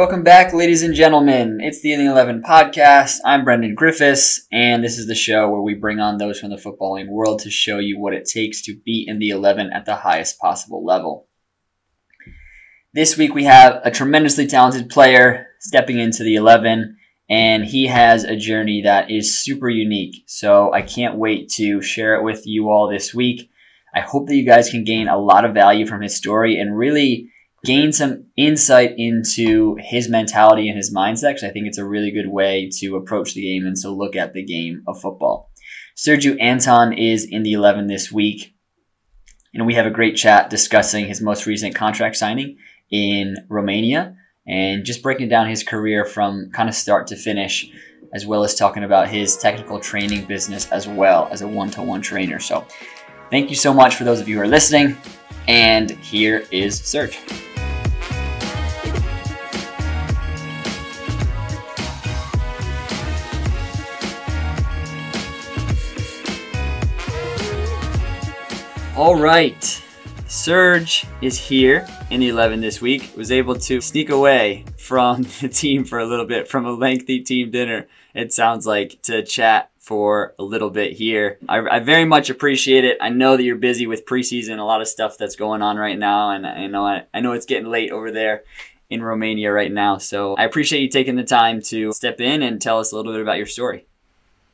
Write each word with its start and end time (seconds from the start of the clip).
Welcome 0.00 0.22
back, 0.22 0.54
ladies 0.54 0.82
and 0.82 0.94
gentlemen. 0.94 1.58
It's 1.60 1.82
the 1.82 1.92
In 1.92 2.00
the 2.00 2.10
Eleven 2.10 2.42
podcast. 2.42 3.18
I'm 3.22 3.44
Brendan 3.44 3.74
Griffiths, 3.74 4.46
and 4.50 4.82
this 4.82 4.96
is 4.96 5.06
the 5.06 5.14
show 5.14 5.50
where 5.50 5.60
we 5.60 5.74
bring 5.74 6.00
on 6.00 6.16
those 6.16 6.40
from 6.40 6.48
the 6.48 6.56
footballing 6.56 7.10
world 7.10 7.40
to 7.40 7.50
show 7.50 7.78
you 7.78 8.00
what 8.00 8.14
it 8.14 8.24
takes 8.24 8.62
to 8.62 8.74
be 8.82 9.04
in 9.06 9.18
the 9.18 9.28
11 9.28 9.70
at 9.74 9.84
the 9.84 9.96
highest 9.96 10.38
possible 10.38 10.82
level. 10.82 11.28
This 12.94 13.18
week 13.18 13.34
we 13.34 13.44
have 13.44 13.78
a 13.84 13.90
tremendously 13.90 14.46
talented 14.46 14.88
player 14.88 15.48
stepping 15.58 15.98
into 15.98 16.22
the 16.22 16.36
11, 16.36 16.96
and 17.28 17.66
he 17.66 17.86
has 17.88 18.24
a 18.24 18.36
journey 18.36 18.80
that 18.80 19.10
is 19.10 19.38
super 19.38 19.68
unique. 19.68 20.24
So 20.26 20.72
I 20.72 20.80
can't 20.80 21.18
wait 21.18 21.50
to 21.56 21.82
share 21.82 22.14
it 22.14 22.24
with 22.24 22.46
you 22.46 22.70
all 22.70 22.88
this 22.88 23.12
week. 23.12 23.50
I 23.94 24.00
hope 24.00 24.28
that 24.28 24.36
you 24.36 24.46
guys 24.46 24.70
can 24.70 24.82
gain 24.82 25.08
a 25.08 25.18
lot 25.18 25.44
of 25.44 25.52
value 25.52 25.86
from 25.86 26.00
his 26.00 26.16
story 26.16 26.58
and 26.58 26.74
really 26.74 27.30
gain 27.64 27.92
some 27.92 28.26
insight 28.36 28.94
into 28.96 29.76
his 29.80 30.08
mentality 30.08 30.68
and 30.68 30.76
his 30.76 30.94
mindset 30.94 31.30
because 31.30 31.44
I 31.44 31.50
think 31.50 31.66
it's 31.66 31.78
a 31.78 31.84
really 31.84 32.10
good 32.10 32.28
way 32.28 32.70
to 32.78 32.96
approach 32.96 33.34
the 33.34 33.42
game 33.42 33.66
and 33.66 33.76
to 33.78 33.90
look 33.90 34.16
at 34.16 34.32
the 34.32 34.44
game 34.44 34.82
of 34.86 35.00
football. 35.00 35.50
Sergiu 35.96 36.40
Anton 36.40 36.92
is 36.94 37.24
in 37.24 37.42
the 37.42 37.52
11 37.52 37.86
this 37.86 38.10
week, 38.10 38.54
and 39.52 39.66
we 39.66 39.74
have 39.74 39.84
a 39.84 39.90
great 39.90 40.16
chat 40.16 40.48
discussing 40.48 41.06
his 41.06 41.20
most 41.20 41.44
recent 41.44 41.74
contract 41.74 42.16
signing 42.16 42.56
in 42.90 43.36
Romania 43.48 44.16
and 44.46 44.84
just 44.84 45.02
breaking 45.02 45.28
down 45.28 45.48
his 45.48 45.62
career 45.62 46.04
from 46.04 46.50
kind 46.52 46.68
of 46.68 46.74
start 46.74 47.06
to 47.08 47.16
finish, 47.16 47.70
as 48.14 48.26
well 48.26 48.42
as 48.42 48.54
talking 48.54 48.84
about 48.84 49.08
his 49.08 49.36
technical 49.36 49.78
training 49.78 50.24
business 50.24 50.70
as 50.72 50.88
well 50.88 51.28
as 51.30 51.42
a 51.42 51.48
one 51.48 51.70
to 51.70 51.82
one 51.82 52.00
trainer. 52.00 52.40
So, 52.40 52.66
thank 53.30 53.50
you 53.50 53.56
so 53.56 53.74
much 53.74 53.96
for 53.96 54.04
those 54.04 54.20
of 54.20 54.28
you 54.28 54.36
who 54.36 54.42
are 54.42 54.48
listening. 54.48 54.96
And 55.46 55.90
here 55.90 56.46
is 56.50 56.80
Serge. 56.80 57.18
All 69.00 69.16
right. 69.16 69.82
Serge 70.28 71.06
is 71.22 71.38
here 71.38 71.88
in 72.10 72.20
the 72.20 72.28
11 72.28 72.60
this 72.60 72.82
week. 72.82 73.10
Was 73.16 73.32
able 73.32 73.54
to 73.54 73.80
sneak 73.80 74.10
away 74.10 74.66
from 74.76 75.22
the 75.40 75.48
team 75.48 75.86
for 75.86 76.00
a 76.00 76.04
little 76.04 76.26
bit, 76.26 76.46
from 76.46 76.66
a 76.66 76.72
lengthy 76.72 77.20
team 77.20 77.50
dinner, 77.50 77.88
it 78.14 78.30
sounds 78.30 78.66
like, 78.66 79.00
to 79.04 79.24
chat 79.24 79.70
for 79.78 80.34
a 80.38 80.42
little 80.42 80.68
bit 80.68 80.92
here. 80.92 81.38
I, 81.48 81.60
I, 81.60 81.78
very 81.78 82.04
much 82.04 82.28
appreciate 82.28 82.84
it. 82.84 82.98
I 83.00 83.08
know 83.08 83.38
that 83.38 83.42
you're 83.42 83.56
busy 83.56 83.86
with 83.86 84.04
preseason, 84.04 84.58
a 84.58 84.64
lot 84.64 84.82
of 84.82 84.86
stuff 84.86 85.16
that's 85.16 85.34
going 85.34 85.62
on 85.62 85.78
right 85.78 85.98
now, 85.98 86.32
and 86.32 86.46
I 86.46 86.66
know 86.66 86.84
I, 86.84 87.04
I 87.14 87.20
know 87.20 87.32
it's 87.32 87.46
getting 87.46 87.70
late 87.70 87.92
over 87.92 88.10
there 88.10 88.44
in 88.90 89.02
Romania 89.02 89.50
right 89.50 89.72
now. 89.72 89.96
So 89.96 90.34
I 90.34 90.44
appreciate 90.44 90.82
you 90.82 90.90
taking 90.90 91.16
the 91.16 91.24
time 91.24 91.62
to 91.62 91.94
step 91.94 92.20
in 92.20 92.42
and 92.42 92.60
tell 92.60 92.78
us 92.78 92.92
a 92.92 92.96
little 92.96 93.14
bit 93.14 93.22
about 93.22 93.38
your 93.38 93.46
story. 93.46 93.86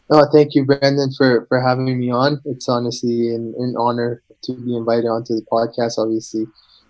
Oh, 0.09 0.25
thank 0.33 0.55
you, 0.55 0.65
Brandon, 0.65 1.11
for, 1.19 1.47
for 1.49 1.61
having 1.61 1.99
me 1.99 2.13
on. 2.13 2.41
It's 2.45 2.69
honestly 2.69 3.35
an, 3.35 3.55
an 3.59 3.75
honor 3.77 4.23
to 4.43 4.53
be 4.55 4.77
invited 4.77 5.07
onto 5.07 5.35
the 5.35 5.47
podcast. 5.51 5.99
Obviously, 5.99 6.47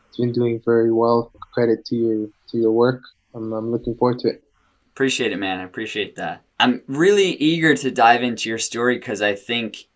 it's 0.09 0.17
been 0.17 0.33
doing 0.33 0.61
very 0.65 0.93
well. 0.93 1.33
Credit 1.53 1.85
to 1.87 1.97
your 1.97 2.29
to 2.49 2.59
your 2.59 2.73
work. 2.73 3.03
I'm, 3.35 3.53
I'm 3.53 3.71
looking 3.71 3.95
forward 3.97 4.19
to 4.21 4.29
it. 4.29 4.45
Appreciate 4.93 5.33
it, 5.33 5.37
man. 5.37 5.61
I 5.61 5.65
appreciate 5.65 6.17
that. 6.17 6.43
I'm 6.59 6.83
really 6.87 7.33
eager 7.33 7.75
to 7.77 7.91
dive 7.91 8.23
into 8.23 8.49
your 8.49 8.59
story 8.59 8.97
because 8.97 9.21
I 9.21 9.35
think, 9.35 9.89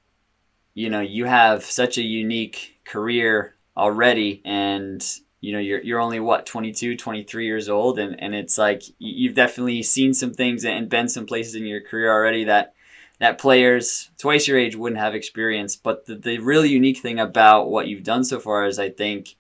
you 0.75 0.91
know, 0.91 1.01
you 1.01 1.25
have 1.25 1.65
such 1.65 1.97
a 1.97 2.03
unique 2.03 2.81
career 2.85 3.55
already, 3.77 4.43
and 4.45 5.03
you 5.41 5.53
know 5.53 5.59
you're, 5.59 5.81
you're 5.83 6.01
only 6.01 6.21
what 6.21 6.45
22 6.45 6.97
23 6.97 7.47
years 7.47 7.69
old 7.69 7.99
and, 7.99 8.21
and 8.21 8.35
it's 8.35 8.59
like 8.59 8.83
you've 8.99 9.35
definitely 9.35 9.83
seen 9.83 10.13
some 10.13 10.35
things 10.35 10.65
and 10.65 10.91
been 10.91 11.09
some 11.09 11.25
places 11.25 11.55
in 11.55 11.65
your 11.65 11.81
career 11.81 12.13
already 12.13 12.45
that 12.45 12.75
that 13.21 13.39
players 13.39 14.11
twice 14.19 14.49
your 14.49 14.59
age 14.59 14.75
wouldn't 14.75 15.01
have 15.01 15.15
experience. 15.15 15.77
But 15.77 16.07
the, 16.07 16.17
the 16.17 16.39
really 16.39 16.71
unique 16.71 16.99
thing 16.99 17.21
about 17.21 17.71
what 17.71 17.87
you've 17.87 18.03
done 18.03 18.25
so 18.25 18.41
far 18.41 18.67
is 18.67 18.79
I 18.79 18.89
think 18.89 19.37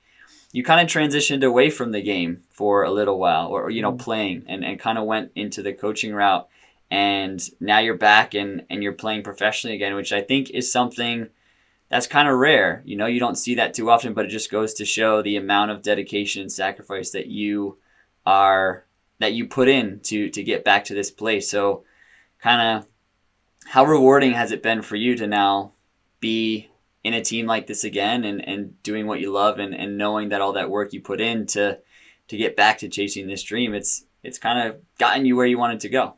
you 0.52 0.62
kind 0.62 0.80
of 0.80 0.86
transitioned 0.86 1.44
away 1.44 1.70
from 1.70 1.90
the 1.90 2.02
game 2.02 2.42
for 2.50 2.84
a 2.84 2.90
little 2.90 3.18
while 3.18 3.48
or, 3.48 3.70
you 3.70 3.82
know, 3.82 3.90
mm-hmm. 3.90 4.02
playing 4.02 4.44
and, 4.46 4.64
and 4.64 4.78
kind 4.78 4.98
of 4.98 5.06
went 5.06 5.32
into 5.34 5.62
the 5.62 5.72
coaching 5.72 6.14
route. 6.14 6.46
And 6.90 7.40
now 7.58 7.78
you're 7.78 7.96
back 7.96 8.34
and, 8.34 8.66
and 8.68 8.82
you're 8.82 8.92
playing 8.92 9.22
professionally 9.22 9.76
again, 9.76 9.94
which 9.94 10.12
I 10.12 10.20
think 10.20 10.50
is 10.50 10.70
something 10.70 11.28
that's 11.88 12.06
kind 12.06 12.28
of 12.28 12.36
rare. 12.36 12.82
You 12.84 12.96
know, 12.96 13.06
you 13.06 13.18
don't 13.18 13.38
see 13.38 13.54
that 13.54 13.74
too 13.74 13.90
often, 13.90 14.12
but 14.12 14.26
it 14.26 14.28
just 14.28 14.50
goes 14.50 14.74
to 14.74 14.84
show 14.84 15.22
the 15.22 15.36
amount 15.36 15.70
of 15.70 15.82
dedication 15.82 16.42
and 16.42 16.52
sacrifice 16.52 17.10
that 17.10 17.28
you 17.28 17.78
are 18.26 18.84
that 19.20 19.32
you 19.32 19.46
put 19.46 19.68
in 19.68 20.00
to 20.00 20.28
to 20.30 20.42
get 20.42 20.64
back 20.64 20.84
to 20.84 20.94
this 20.94 21.10
place. 21.10 21.48
So 21.48 21.84
kind 22.40 22.78
of 22.78 22.86
how 23.70 23.84
rewarding 23.84 24.32
has 24.32 24.50
it 24.50 24.64
been 24.64 24.82
for 24.82 24.96
you 24.96 25.16
to 25.16 25.28
now 25.28 25.70
be 26.18 26.68
in 27.04 27.14
a 27.14 27.22
team 27.22 27.46
like 27.46 27.68
this 27.68 27.84
again 27.84 28.24
and, 28.24 28.46
and 28.46 28.82
doing 28.82 29.06
what 29.06 29.20
you 29.20 29.30
love 29.30 29.60
and, 29.60 29.72
and 29.72 29.96
knowing 29.96 30.30
that 30.30 30.40
all 30.40 30.54
that 30.54 30.68
work 30.68 30.92
you 30.92 31.00
put 31.00 31.20
in 31.20 31.46
to 31.46 31.78
to 32.26 32.36
get 32.36 32.56
back 32.56 32.78
to 32.78 32.88
chasing 32.88 33.28
this 33.28 33.44
dream 33.44 33.72
it's 33.72 34.04
it's 34.24 34.38
kind 34.38 34.68
of 34.68 34.80
gotten 34.98 35.24
you 35.24 35.36
where 35.36 35.46
you 35.46 35.56
wanted 35.56 35.78
to 35.78 35.88
go. 35.88 36.14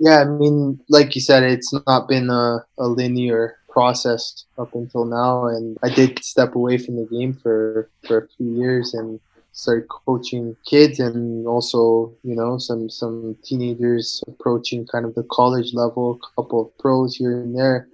Yeah 0.00 0.20
i 0.20 0.24
mean 0.24 0.80
like 0.88 1.14
you 1.14 1.20
said 1.20 1.44
it's 1.44 1.72
not 1.86 2.08
been 2.08 2.30
a, 2.30 2.66
a 2.78 2.88
linear 2.88 3.56
process 3.68 4.44
up 4.58 4.74
until 4.74 5.04
now 5.04 5.46
and 5.46 5.78
i 5.84 5.88
did 5.88 6.22
step 6.24 6.56
away 6.56 6.78
from 6.78 6.96
the 6.96 7.06
game 7.06 7.32
for 7.32 7.88
for 8.08 8.18
a 8.18 8.28
few 8.36 8.54
years 8.54 8.92
and 8.92 9.20
started 9.58 9.88
coaching 9.88 10.56
kids 10.64 11.00
and 11.00 11.44
also 11.48 12.14
you 12.22 12.36
know 12.36 12.58
some 12.58 12.88
some 12.88 13.36
teenagers 13.42 14.22
approaching 14.28 14.86
kind 14.86 15.04
of 15.04 15.12
the 15.16 15.24
college 15.32 15.74
level 15.74 16.20
a 16.22 16.40
couple 16.40 16.60
of 16.62 16.78
pros 16.78 17.16
here 17.16 17.40
and 17.40 17.58
there. 17.58 17.88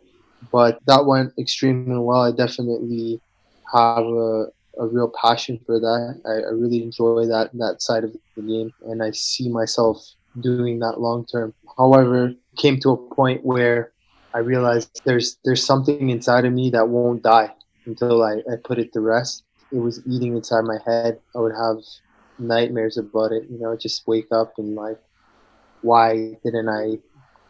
But 0.52 0.78
that 0.86 1.06
went 1.06 1.32
extremely 1.38 1.96
well. 1.96 2.20
I 2.20 2.32
definitely 2.32 3.18
have 3.72 4.04
a, 4.04 4.46
a 4.78 4.86
real 4.86 5.10
passion 5.18 5.58
for 5.64 5.80
that. 5.80 6.20
I, 6.26 6.48
I 6.48 6.52
really 6.52 6.82
enjoy 6.82 7.24
that 7.26 7.48
that 7.54 7.80
side 7.80 8.04
of 8.04 8.12
the 8.12 8.42
game 8.42 8.70
and 8.88 9.02
i 9.02 9.10
see 9.10 9.48
myself 9.48 9.96
doing 10.40 10.78
that 10.80 11.00
long 11.00 11.24
term. 11.24 11.54
However 11.78 12.34
came 12.58 12.78
to 12.80 12.90
a 12.90 13.14
point 13.14 13.42
where 13.42 13.92
i 14.34 14.38
realized 14.38 15.00
there's 15.06 15.38
there's 15.44 15.64
something 15.64 16.10
inside 16.10 16.44
of 16.44 16.52
me 16.52 16.68
that 16.70 16.86
won't 16.86 17.22
die 17.22 17.50
until 17.86 18.22
I, 18.22 18.34
I 18.52 18.56
put 18.62 18.78
it 18.78 18.92
to 18.92 19.00
rest 19.00 19.44
it 19.74 19.78
was 19.78 20.00
eating 20.06 20.36
inside 20.36 20.64
my 20.64 20.78
head. 20.86 21.18
I 21.34 21.40
would 21.40 21.54
have 21.54 21.78
nightmares 22.38 22.96
about 22.96 23.32
it. 23.32 23.44
You 23.50 23.58
know, 23.58 23.76
just 23.76 24.06
wake 24.06 24.28
up 24.30 24.54
and 24.58 24.74
like, 24.76 25.00
why 25.82 26.38
didn't 26.44 26.68
I 26.68 26.98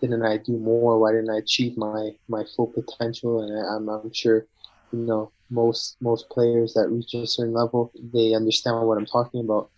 didn't 0.00 0.24
I 0.24 0.38
do 0.38 0.56
more? 0.58 0.98
Why 0.98 1.12
didn't 1.12 1.30
I 1.30 1.38
achieve 1.38 1.76
my 1.76 2.12
my 2.28 2.44
full 2.56 2.68
potential? 2.68 3.42
And 3.42 3.52
I, 3.58 3.76
I'm 3.76 3.88
I'm 3.88 4.12
sure, 4.12 4.46
you 4.92 5.00
know, 5.00 5.30
most 5.50 5.96
most 6.00 6.30
players 6.30 6.72
that 6.74 6.88
reach 6.88 7.12
a 7.14 7.26
certain 7.26 7.52
level, 7.52 7.92
they 8.12 8.34
understand 8.34 8.86
what 8.86 8.96
I'm 8.96 9.06
talking 9.06 9.40
about. 9.40 9.70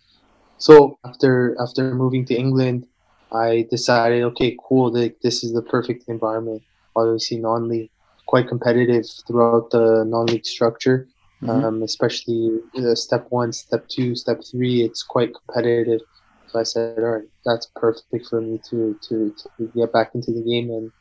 So 0.57 0.97
after 1.05 1.55
after 1.59 1.93
moving 1.93 2.25
to 2.25 2.33
England, 2.35 2.87
I 3.33 3.67
decided, 3.69 4.23
okay, 4.23 4.57
cool, 4.67 4.89
this 4.91 5.43
is 5.43 5.53
the 5.53 5.61
perfect 5.61 6.05
environment. 6.07 6.63
Obviously, 6.95 7.37
non-league, 7.37 7.91
quite 8.25 8.47
competitive 8.47 9.05
throughout 9.27 9.69
the 9.69 10.05
non-league 10.07 10.45
structure 10.45 11.07
mm-hmm. 11.41 11.49
um, 11.49 11.83
especially 11.83 12.59
uh, 12.77 12.95
step 12.95 13.27
one, 13.29 13.53
step 13.53 13.87
two, 13.87 14.15
step 14.15 14.41
three. 14.49 14.81
It's 14.81 15.03
quite 15.03 15.31
competitive. 15.33 16.01
So 16.47 16.59
I 16.59 16.63
said, 16.63 16.99
all 16.99 17.17
right, 17.17 17.27
that's 17.45 17.69
perfect 17.75 18.27
for 18.29 18.39
me 18.41 18.59
to, 18.69 18.97
to, 19.09 19.35
to 19.57 19.71
get 19.75 19.91
back 19.91 20.11
into 20.15 20.31
the 20.31 20.41
game 20.41 20.69
and 20.69 20.91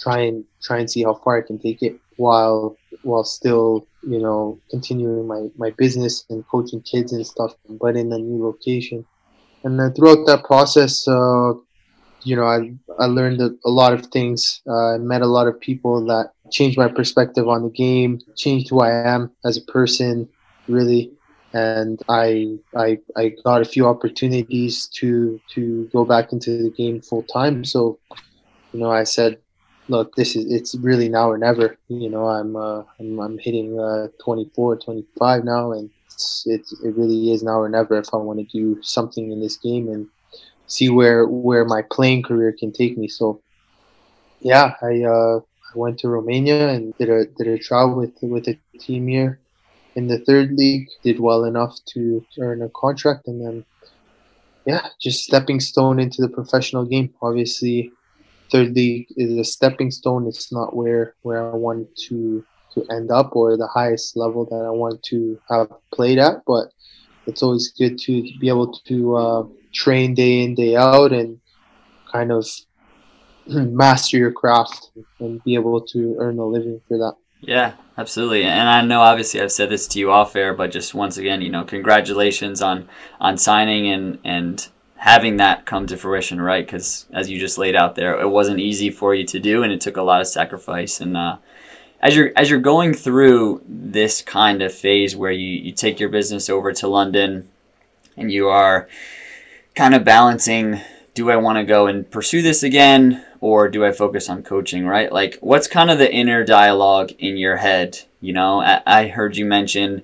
try 0.00 0.20
and 0.20 0.44
try 0.62 0.78
and 0.78 0.90
see 0.90 1.02
how 1.02 1.14
far 1.14 1.38
I 1.38 1.46
can 1.46 1.58
take 1.58 1.82
it 1.82 2.00
while 2.16 2.76
while 3.02 3.24
still 3.24 3.86
you 4.02 4.18
know 4.18 4.58
continuing 4.70 5.26
my, 5.26 5.48
my 5.56 5.70
business 5.70 6.24
and 6.30 6.46
coaching 6.48 6.82
kids 6.82 7.12
and 7.12 7.26
stuff, 7.26 7.54
but 7.68 7.96
in 7.96 8.12
a 8.12 8.18
new 8.18 8.44
location. 8.44 9.06
And 9.62 9.78
then 9.78 9.92
throughout 9.92 10.26
that 10.26 10.44
process, 10.44 11.06
uh, 11.06 11.52
you 12.22 12.36
know, 12.36 12.44
I 12.44 12.72
I 12.98 13.06
learned 13.06 13.40
a, 13.40 13.50
a 13.64 13.70
lot 13.70 13.92
of 13.92 14.06
things. 14.06 14.62
Uh, 14.66 14.94
I 14.94 14.98
met 14.98 15.22
a 15.22 15.26
lot 15.26 15.46
of 15.46 15.60
people 15.60 16.04
that 16.06 16.32
changed 16.50 16.78
my 16.78 16.88
perspective 16.88 17.48
on 17.48 17.62
the 17.62 17.70
game, 17.70 18.20
changed 18.36 18.70
who 18.70 18.80
I 18.80 18.90
am 19.08 19.30
as 19.44 19.56
a 19.56 19.62
person, 19.62 20.28
really. 20.68 21.12
And 21.52 22.00
I 22.08 22.58
I 22.76 22.98
I 23.16 23.32
got 23.44 23.60
a 23.60 23.64
few 23.64 23.86
opportunities 23.86 24.86
to 24.98 25.40
to 25.54 25.88
go 25.92 26.04
back 26.04 26.32
into 26.32 26.62
the 26.62 26.70
game 26.70 27.00
full 27.00 27.24
time. 27.24 27.64
So, 27.64 27.98
you 28.72 28.80
know, 28.80 28.90
I 28.90 29.02
said, 29.04 29.38
look, 29.88 30.14
this 30.14 30.36
is 30.36 30.50
it's 30.50 30.74
really 30.76 31.08
now 31.08 31.30
or 31.30 31.38
never. 31.38 31.76
You 31.88 32.08
know, 32.08 32.26
I'm 32.26 32.54
uh, 32.54 32.82
I'm, 33.00 33.18
I'm 33.18 33.38
hitting 33.38 33.78
uh, 33.78 34.08
24, 34.24 34.76
25 34.76 35.44
now, 35.44 35.72
and 35.72 35.90
it's, 36.06 36.44
it's 36.46 36.72
it 36.84 36.94
really 36.96 37.32
is 37.32 37.42
now 37.42 37.60
or 37.60 37.68
never 37.68 37.98
if 37.98 38.06
I 38.12 38.16
want 38.16 38.38
to 38.38 38.44
do 38.58 38.80
something 38.82 39.32
in 39.32 39.40
this 39.40 39.56
game 39.56 39.88
and 39.88 40.06
see 40.66 40.88
where 40.88 41.26
where 41.26 41.64
my 41.64 41.82
playing 41.90 42.22
career 42.22 42.54
can 42.56 42.72
take 42.72 42.96
me. 42.96 43.08
So, 43.08 43.42
yeah, 44.40 44.74
I 44.82 45.02
uh, 45.02 45.40
I 45.74 45.78
went 45.78 45.98
to 46.00 46.08
Romania 46.08 46.68
and 46.68 46.94
did 46.98 47.08
a 47.08 47.26
did 47.26 47.46
a 47.46 47.58
trial 47.58 47.94
with 47.94 48.12
with 48.22 48.48
a 48.48 48.58
team 48.78 49.06
here 49.08 49.38
in 49.94 50.06
the 50.08 50.18
third 50.18 50.52
league. 50.52 50.88
Did 51.02 51.20
well 51.20 51.44
enough 51.44 51.76
to 51.94 52.24
earn 52.38 52.62
a 52.62 52.68
contract, 52.70 53.26
and 53.26 53.44
then 53.44 53.64
yeah, 54.66 54.88
just 55.00 55.24
stepping 55.24 55.60
stone 55.60 55.98
into 55.98 56.22
the 56.22 56.28
professional 56.28 56.84
game. 56.84 57.14
Obviously, 57.22 57.92
third 58.50 58.74
league 58.74 59.06
is 59.16 59.38
a 59.38 59.44
stepping 59.44 59.90
stone. 59.90 60.26
It's 60.26 60.52
not 60.52 60.74
where 60.74 61.14
where 61.22 61.52
I 61.52 61.56
want 61.56 61.88
to 62.08 62.44
to 62.74 62.84
end 62.90 63.10
up 63.10 63.34
or 63.34 63.56
the 63.56 63.66
highest 63.66 64.16
level 64.16 64.44
that 64.46 64.64
I 64.64 64.70
want 64.70 65.02
to 65.04 65.40
have 65.48 65.68
played 65.92 66.18
at, 66.18 66.44
but 66.46 66.68
it's 67.26 67.42
always 67.42 67.72
good 67.72 67.98
to 67.98 68.22
be 68.38 68.48
able 68.48 68.72
to 68.72 69.16
uh, 69.16 69.42
train 69.72 70.14
day 70.14 70.42
in 70.42 70.54
day 70.54 70.76
out 70.76 71.12
and 71.12 71.40
kind 72.10 72.32
of 72.32 72.46
master 73.70 74.16
your 74.16 74.32
craft 74.32 74.90
and 75.18 75.42
be 75.44 75.54
able 75.54 75.80
to 75.80 76.16
earn 76.18 76.38
a 76.38 76.44
living 76.44 76.80
for 76.88 76.98
that. 76.98 77.14
Yeah, 77.40 77.74
absolutely. 77.96 78.44
And 78.44 78.68
I 78.68 78.82
know 78.82 79.00
obviously 79.00 79.40
I've 79.40 79.52
said 79.52 79.70
this 79.70 79.86
to 79.88 79.98
you 79.98 80.10
off 80.10 80.36
air, 80.36 80.54
but 80.54 80.70
just 80.70 80.94
once 80.94 81.16
again, 81.16 81.40
you 81.40 81.50
know, 81.50 81.64
congratulations 81.64 82.60
on 82.60 82.88
on 83.18 83.38
signing 83.38 83.90
and 83.90 84.18
and 84.24 84.68
having 84.96 85.38
that 85.38 85.64
come 85.64 85.86
to 85.86 85.96
fruition, 85.96 86.40
right? 86.40 86.64
Because 86.64 87.06
as 87.12 87.30
you 87.30 87.40
just 87.40 87.56
laid 87.56 87.74
out 87.74 87.94
there, 87.94 88.20
it 88.20 88.28
wasn't 88.28 88.60
easy 88.60 88.90
for 88.90 89.14
you 89.14 89.24
to 89.26 89.40
do, 89.40 89.62
and 89.62 89.72
it 89.72 89.80
took 89.80 89.96
a 89.96 90.02
lot 90.02 90.20
of 90.20 90.26
sacrifice. 90.26 91.00
And 91.00 91.16
uh, 91.16 91.38
as 92.02 92.14
you're 92.14 92.30
as 92.36 92.50
you're 92.50 92.60
going 92.60 92.92
through 92.92 93.62
this 93.66 94.20
kind 94.20 94.60
of 94.60 94.74
phase 94.74 95.16
where 95.16 95.32
you 95.32 95.48
you 95.48 95.72
take 95.72 95.98
your 95.98 96.10
business 96.10 96.50
over 96.50 96.72
to 96.74 96.88
London, 96.88 97.48
and 98.18 98.30
you 98.30 98.48
are 98.48 98.86
kind 99.74 99.94
of 99.94 100.04
balancing 100.04 100.80
do 101.14 101.30
I 101.30 101.36
want 101.36 101.58
to 101.58 101.64
go 101.64 101.86
and 101.86 102.08
pursue 102.10 102.42
this 102.42 102.62
again 102.62 103.24
or 103.40 103.68
do 103.68 103.84
I 103.84 103.92
focus 103.92 104.28
on 104.28 104.42
coaching, 104.42 104.86
right? 104.86 105.10
Like, 105.10 105.38
what's 105.40 105.66
kind 105.66 105.90
of 105.90 105.98
the 105.98 106.12
inner 106.12 106.44
dialogue 106.44 107.12
in 107.18 107.36
your 107.36 107.56
head? 107.56 107.98
You 108.20 108.32
know, 108.32 108.60
I, 108.60 108.82
I 108.86 109.08
heard 109.08 109.36
you 109.36 109.46
mention 109.46 110.02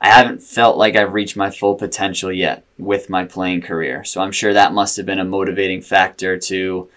I 0.00 0.08
haven't 0.08 0.42
felt 0.42 0.76
like 0.76 0.96
I've 0.96 1.12
reached 1.12 1.36
my 1.36 1.50
full 1.50 1.76
potential 1.76 2.32
yet 2.32 2.64
with 2.76 3.08
my 3.08 3.24
playing 3.24 3.60
career. 3.60 4.02
So 4.02 4.20
I'm 4.20 4.32
sure 4.32 4.52
that 4.52 4.74
must 4.74 4.96
have 4.96 5.06
been 5.06 5.20
a 5.20 5.24
motivating 5.24 5.80
factor 5.80 6.38
to 6.38 6.90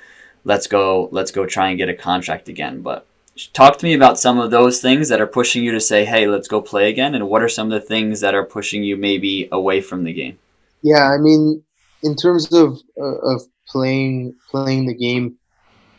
let's 0.44 0.66
go, 0.66 1.08
let's 1.12 1.30
go 1.30 1.46
try 1.46 1.70
and 1.70 1.78
get 1.78 1.88
a 1.88 1.94
contract 1.94 2.50
again. 2.50 2.82
But 2.82 3.06
talk 3.54 3.78
to 3.78 3.86
me 3.86 3.94
about 3.94 4.20
some 4.20 4.40
of 4.40 4.50
those 4.50 4.82
things 4.82 5.10
that 5.10 5.22
are 5.22 5.28
pushing 5.28 5.64
you 5.64 5.72
to 5.74 5.80
say, 5.80 6.04
hey, 6.04 6.26
let's 6.28 6.48
go 6.48 6.62
play 6.62 6.90
again. 6.90 7.14
And 7.14 7.30
what 7.30 7.44
are 7.44 7.50
some 7.50 7.72
of 7.72 7.80
the 7.80 7.88
things 7.88 8.22
that 8.22 8.34
are 8.34 8.44
pushing 8.44 8.84
you 8.84 8.98
maybe 8.98 9.50
away 9.52 9.82
from 9.82 10.04
the 10.04 10.14
game? 10.14 10.40
Yeah, 10.82 11.12
I 11.12 11.20
mean, 11.20 11.64
in 12.02 12.16
terms 12.16 12.52
of 12.54 12.80
uh, 13.00 13.18
of 13.22 13.44
playing 13.68 14.36
playing 14.50 14.88
the 14.88 14.96
game, 14.96 15.38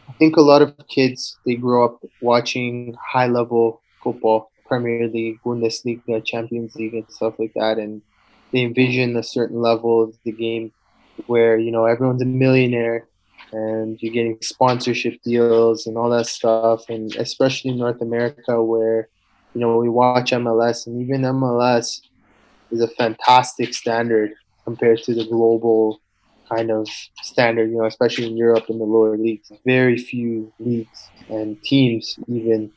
I 0.09 0.13
think 0.13 0.37
a 0.37 0.41
lot 0.43 0.63
of 0.63 0.75
kids 0.89 1.39
they 1.45 1.57
grow 1.57 1.85
up 1.85 2.01
watching 2.21 2.95
high 3.01 3.27
level 3.27 3.81
football, 4.03 4.51
Premier 4.67 5.09
League, 5.09 5.39
Bundesliga, 5.45 6.25
Champions 6.25 6.75
League, 6.77 6.95
and 6.95 7.11
stuff 7.11 7.35
like 7.39 7.53
that, 7.55 7.79
and 7.79 8.03
they 8.53 8.63
envision 8.63 9.17
a 9.17 9.23
certain 9.23 9.61
level 9.61 10.03
of 10.03 10.15
the 10.25 10.33
game 10.33 10.73
where 11.27 11.59
you 11.59 11.71
know 11.71 11.87
everyone's 11.87 12.23
a 12.23 12.27
millionaire 12.27 13.07
and 13.53 14.01
you're 14.01 14.13
getting 14.13 14.39
sponsorship 14.43 15.21
deals 15.23 15.87
and 15.87 15.97
all 15.97 16.11
that 16.11 16.27
stuff, 16.27 16.89
and 16.89 17.15
especially 17.17 17.71
in 17.71 17.79
North 17.79 18.01
America 18.01 18.63
where 18.63 19.09
you 19.55 19.61
know 19.61 19.77
we 19.79 19.89
watch 19.89 20.31
MLS 20.31 20.87
and 20.87 21.01
even 21.03 21.23
MLS 21.23 22.01
is 22.71 22.81
a 22.81 22.89
fantastic 22.89 23.75
standard 23.75 24.33
compared 24.65 25.03
to 25.03 25.15
the 25.15 25.25
global 25.27 26.01
kind 26.49 26.71
of 26.71 26.89
standard, 27.23 27.71
you 27.71 27.79
know, 27.79 27.87
especially 27.87 28.27
in 28.27 28.37
Europe 28.37 28.65
in 28.69 28.79
the 28.79 28.85
lower 28.85 29.17
leagues. 29.17 29.51
Very 29.65 29.99
few 29.99 30.53
leagues 30.59 31.09
and 31.29 31.63
teams 31.63 32.19
even 32.29 32.71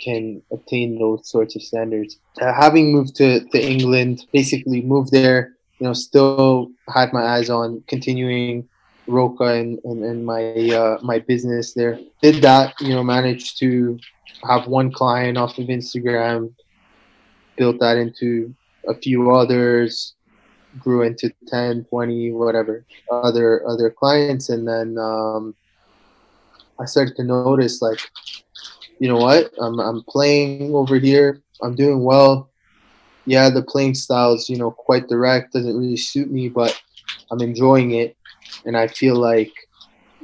can 0.00 0.42
attain 0.52 0.98
those 0.98 1.28
sorts 1.28 1.56
of 1.56 1.62
standards. 1.62 2.18
Uh, 2.40 2.52
having 2.52 2.92
moved 2.92 3.14
to, 3.16 3.40
to 3.48 3.58
England, 3.60 4.26
basically 4.32 4.80
moved 4.80 5.12
there, 5.12 5.56
you 5.78 5.86
know, 5.86 5.92
still 5.92 6.70
had 6.92 7.12
my 7.12 7.22
eyes 7.22 7.50
on 7.50 7.82
continuing 7.86 8.68
Roca 9.06 9.44
and, 9.44 9.78
and, 9.84 10.04
and 10.04 10.24
my 10.24 10.54
uh, 10.70 10.98
my 11.02 11.18
business 11.18 11.74
there. 11.74 11.98
Did 12.22 12.42
that, 12.42 12.74
you 12.80 12.94
know, 12.94 13.02
managed 13.02 13.58
to 13.58 13.98
have 14.48 14.68
one 14.68 14.92
client 14.92 15.36
off 15.36 15.58
of 15.58 15.66
Instagram, 15.66 16.52
built 17.56 17.80
that 17.80 17.96
into 17.96 18.54
a 18.86 18.94
few 18.94 19.34
others, 19.34 20.14
grew 20.78 21.02
into 21.02 21.32
10 21.48 21.84
20 21.84 22.32
whatever 22.32 22.84
other 23.10 23.66
other 23.68 23.90
clients. 23.90 24.48
And 24.48 24.66
then 24.66 24.98
um, 24.98 25.54
i 26.78 26.84
started 26.84 27.16
to 27.16 27.24
notice 27.24 27.82
like 27.82 28.00
you 29.00 29.08
know 29.08 29.16
what? 29.16 29.50
I'm, 29.58 29.80
I'm 29.80 30.02
playing 30.02 30.74
over 30.74 30.98
here. 30.98 31.40
I'm 31.62 31.74
doing 31.74 32.04
well. 32.04 32.50
Yeah 33.26 33.50
the 33.50 33.62
playing 33.62 33.94
style 33.94 34.34
is 34.34 34.48
you 34.48 34.56
know 34.56 34.70
quite 34.70 35.08
direct 35.08 35.52
doesn't 35.52 35.76
really 35.76 35.96
suit 35.96 36.30
me 36.30 36.48
but 36.48 36.80
i'm 37.30 37.40
enjoying 37.40 37.92
it. 37.92 38.16
And 38.64 38.76
i 38.76 38.86
feel 38.86 39.16
like 39.16 39.52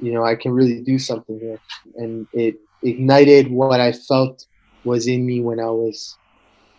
you 0.00 0.12
know 0.12 0.24
i 0.24 0.34
can 0.34 0.52
really 0.52 0.80
do 0.82 0.98
something 0.98 1.38
here. 1.38 1.60
And 1.96 2.26
it 2.32 2.56
ignited 2.82 3.50
what 3.50 3.80
i 3.80 3.92
felt 3.92 4.46
was 4.84 5.06
in 5.06 5.26
me 5.26 5.40
when 5.40 5.58
i 5.58 5.70
was 5.70 6.16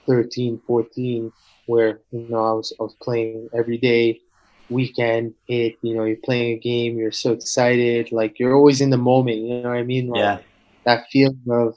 13 0.07 0.61
14 0.65 1.31
where 1.67 2.01
you 2.11 2.27
know 2.29 2.43
I 2.43 2.53
was 2.53 2.73
I 2.79 2.83
was 2.83 2.95
playing 3.01 3.49
every 3.53 3.77
day, 3.77 4.19
weekend 4.69 5.35
hit. 5.47 5.75
You 5.81 5.95
know, 5.95 6.03
you're 6.03 6.17
playing 6.23 6.57
a 6.57 6.59
game, 6.59 6.97
you're 6.97 7.11
so 7.11 7.31
excited, 7.33 8.11
like 8.11 8.39
you're 8.39 8.55
always 8.55 8.81
in 8.81 8.89
the 8.89 8.97
moment. 8.97 9.37
You 9.37 9.61
know 9.61 9.69
what 9.69 9.77
I 9.77 9.83
mean? 9.83 10.07
Like, 10.07 10.19
yeah. 10.19 10.37
That 10.85 11.05
feeling 11.11 11.39
of 11.49 11.75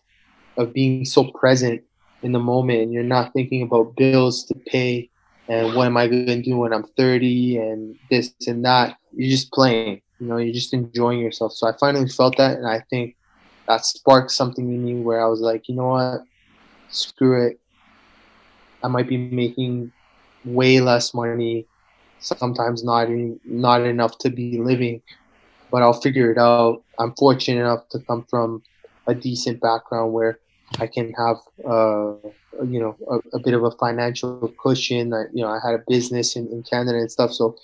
of 0.56 0.72
being 0.72 1.04
so 1.04 1.30
present 1.32 1.82
in 2.22 2.32
the 2.32 2.38
moment, 2.38 2.80
and 2.82 2.92
you're 2.92 3.02
not 3.02 3.32
thinking 3.32 3.62
about 3.62 3.96
bills 3.96 4.44
to 4.46 4.54
pay 4.54 5.10
and 5.50 5.74
what 5.74 5.86
am 5.86 5.96
I 5.96 6.06
going 6.06 6.26
to 6.26 6.42
do 6.42 6.56
when 6.58 6.72
I'm 6.72 6.84
30 6.96 7.56
and 7.58 7.96
this 8.08 8.32
and 8.46 8.64
that. 8.64 8.96
You're 9.12 9.30
just 9.30 9.50
playing. 9.52 10.00
You 10.20 10.26
know, 10.28 10.36
you're 10.36 10.54
just 10.54 10.72
enjoying 10.72 11.18
yourself. 11.18 11.52
So 11.54 11.66
I 11.66 11.72
finally 11.80 12.08
felt 12.08 12.36
that, 12.36 12.58
and 12.58 12.68
I 12.68 12.84
think 12.88 13.16
that 13.66 13.84
sparked 13.84 14.30
something 14.30 14.72
in 14.72 14.84
me 14.84 15.02
where 15.02 15.20
I 15.20 15.26
was 15.26 15.40
like, 15.40 15.68
you 15.68 15.74
know 15.74 15.88
what, 15.88 16.22
screw 16.90 17.48
it. 17.48 17.60
I 18.82 18.88
might 18.88 19.08
be 19.08 19.16
making 19.16 19.92
way 20.44 20.80
less 20.80 21.12
money, 21.14 21.66
sometimes 22.18 22.82
not 22.84 23.08
in, 23.08 23.38
not 23.44 23.82
enough 23.82 24.18
to 24.18 24.30
be 24.30 24.58
living, 24.58 25.02
but 25.70 25.82
I'll 25.82 26.00
figure 26.00 26.30
it 26.30 26.38
out. 26.38 26.82
I'm 26.98 27.14
fortunate 27.16 27.60
enough 27.60 27.88
to 27.90 27.98
come 28.00 28.24
from 28.28 28.62
a 29.06 29.14
decent 29.14 29.60
background 29.60 30.12
where 30.12 30.38
I 30.78 30.86
can 30.86 31.12
have, 31.14 31.36
uh, 31.66 32.14
you 32.64 32.80
know, 32.80 32.96
a, 33.10 33.36
a, 33.36 33.40
bit 33.40 33.54
of 33.54 33.64
a 33.64 33.72
financial 33.72 34.52
cushion. 34.62 35.12
I, 35.12 35.24
you 35.32 35.42
know, 35.42 35.48
I 35.48 35.58
had 35.64 35.74
a 35.74 35.82
business 35.88 36.36
in, 36.36 36.46
in 36.48 36.62
Canada 36.62 36.98
and 36.98 37.10
stuff, 37.10 37.32
so 37.32 37.56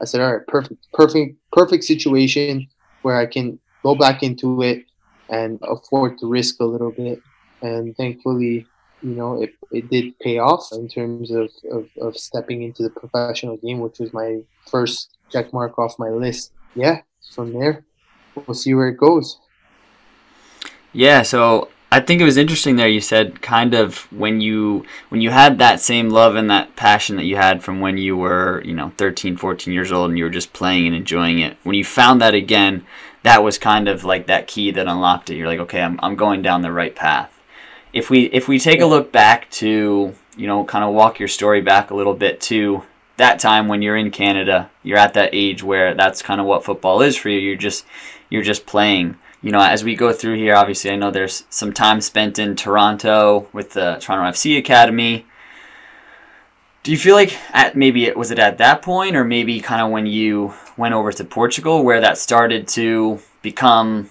I 0.00 0.06
said, 0.06 0.20
all 0.20 0.32
right, 0.32 0.46
perfect, 0.46 0.86
perfect, 0.92 1.36
perfect 1.52 1.84
situation 1.84 2.68
where 3.02 3.16
I 3.16 3.26
can 3.26 3.58
go 3.82 3.94
back 3.94 4.22
into 4.22 4.62
it 4.62 4.84
and 5.28 5.58
afford 5.62 6.18
to 6.18 6.26
risk 6.26 6.60
a 6.60 6.64
little 6.64 6.90
bit. 6.90 7.20
And 7.62 7.96
thankfully, 7.96 8.66
you 9.04 9.14
know, 9.14 9.42
it, 9.42 9.54
it 9.70 9.90
did 9.90 10.18
pay 10.18 10.38
off 10.38 10.70
in 10.72 10.88
terms 10.88 11.30
of, 11.30 11.50
of, 11.70 11.88
of 12.00 12.16
stepping 12.16 12.62
into 12.62 12.82
the 12.82 12.88
professional 12.88 13.58
game, 13.58 13.80
which 13.80 13.98
was 13.98 14.14
my 14.14 14.40
first 14.66 15.18
check 15.30 15.52
mark 15.52 15.78
off 15.78 15.98
my 15.98 16.08
list. 16.08 16.52
Yeah, 16.74 17.02
from 17.34 17.52
there, 17.52 17.84
we'll 18.34 18.54
see 18.54 18.72
where 18.72 18.88
it 18.88 18.96
goes. 18.96 19.38
Yeah, 20.94 21.20
so 21.20 21.68
I 21.92 22.00
think 22.00 22.22
it 22.22 22.24
was 22.24 22.38
interesting 22.38 22.76
there 22.76 22.88
you 22.88 23.02
said 23.02 23.42
kind 23.42 23.74
of 23.74 24.10
when 24.10 24.40
you 24.40 24.86
when 25.10 25.20
you 25.20 25.30
had 25.30 25.58
that 25.58 25.80
same 25.80 26.08
love 26.08 26.34
and 26.34 26.48
that 26.48 26.74
passion 26.74 27.16
that 27.16 27.24
you 27.24 27.36
had 27.36 27.62
from 27.62 27.80
when 27.80 27.98
you 27.98 28.16
were, 28.16 28.62
you 28.64 28.74
know, 28.74 28.90
13, 28.96 29.36
14 29.36 29.74
years 29.74 29.92
old 29.92 30.10
and 30.10 30.18
you 30.18 30.24
were 30.24 30.30
just 30.30 30.54
playing 30.54 30.86
and 30.86 30.96
enjoying 30.96 31.40
it. 31.40 31.58
When 31.62 31.76
you 31.76 31.84
found 31.84 32.22
that 32.22 32.34
again, 32.34 32.86
that 33.22 33.42
was 33.42 33.58
kind 33.58 33.86
of 33.86 34.02
like 34.02 34.28
that 34.28 34.46
key 34.46 34.70
that 34.70 34.88
unlocked 34.88 35.28
it. 35.28 35.36
You're 35.36 35.48
like, 35.48 35.60
okay, 35.60 35.82
I'm 35.82 36.00
I'm 36.02 36.16
going 36.16 36.40
down 36.40 36.62
the 36.62 36.72
right 36.72 36.96
path 36.96 37.33
if 37.94 38.10
we 38.10 38.24
if 38.24 38.48
we 38.48 38.58
take 38.58 38.80
a 38.80 38.86
look 38.86 39.12
back 39.12 39.48
to 39.52 40.14
you 40.36 40.46
know 40.46 40.64
kind 40.64 40.84
of 40.84 40.92
walk 40.92 41.18
your 41.18 41.28
story 41.28 41.62
back 41.62 41.90
a 41.90 41.94
little 41.94 42.12
bit 42.12 42.40
to 42.42 42.82
that 43.16 43.38
time 43.38 43.68
when 43.68 43.80
you're 43.80 43.96
in 43.96 44.10
Canada, 44.10 44.68
you're 44.82 44.98
at 44.98 45.14
that 45.14 45.30
age 45.32 45.62
where 45.62 45.94
that's 45.94 46.20
kind 46.20 46.40
of 46.40 46.46
what 46.46 46.64
football 46.64 47.00
is 47.00 47.16
for 47.16 47.28
you. 47.28 47.38
You're 47.38 47.56
just 47.56 47.86
you're 48.28 48.42
just 48.42 48.66
playing. 48.66 49.16
You 49.40 49.52
know, 49.52 49.60
as 49.60 49.84
we 49.84 49.94
go 49.94 50.12
through 50.12 50.36
here, 50.36 50.56
obviously, 50.56 50.90
I 50.90 50.96
know 50.96 51.10
there's 51.10 51.44
some 51.50 51.72
time 51.72 52.00
spent 52.00 52.38
in 52.38 52.56
Toronto 52.56 53.46
with 53.52 53.72
the 53.74 53.98
Toronto 54.00 54.30
FC 54.30 54.58
Academy. 54.58 55.26
Do 56.82 56.90
you 56.90 56.98
feel 56.98 57.14
like 57.14 57.38
at 57.52 57.76
maybe 57.76 58.06
it 58.06 58.16
was 58.16 58.30
it 58.30 58.38
at 58.38 58.58
that 58.58 58.82
point, 58.82 59.14
or 59.14 59.24
maybe 59.24 59.60
kind 59.60 59.80
of 59.80 59.90
when 59.90 60.06
you 60.06 60.54
went 60.76 60.94
over 60.94 61.12
to 61.12 61.24
Portugal, 61.24 61.84
where 61.84 62.00
that 62.00 62.18
started 62.18 62.66
to 62.68 63.20
become 63.42 64.10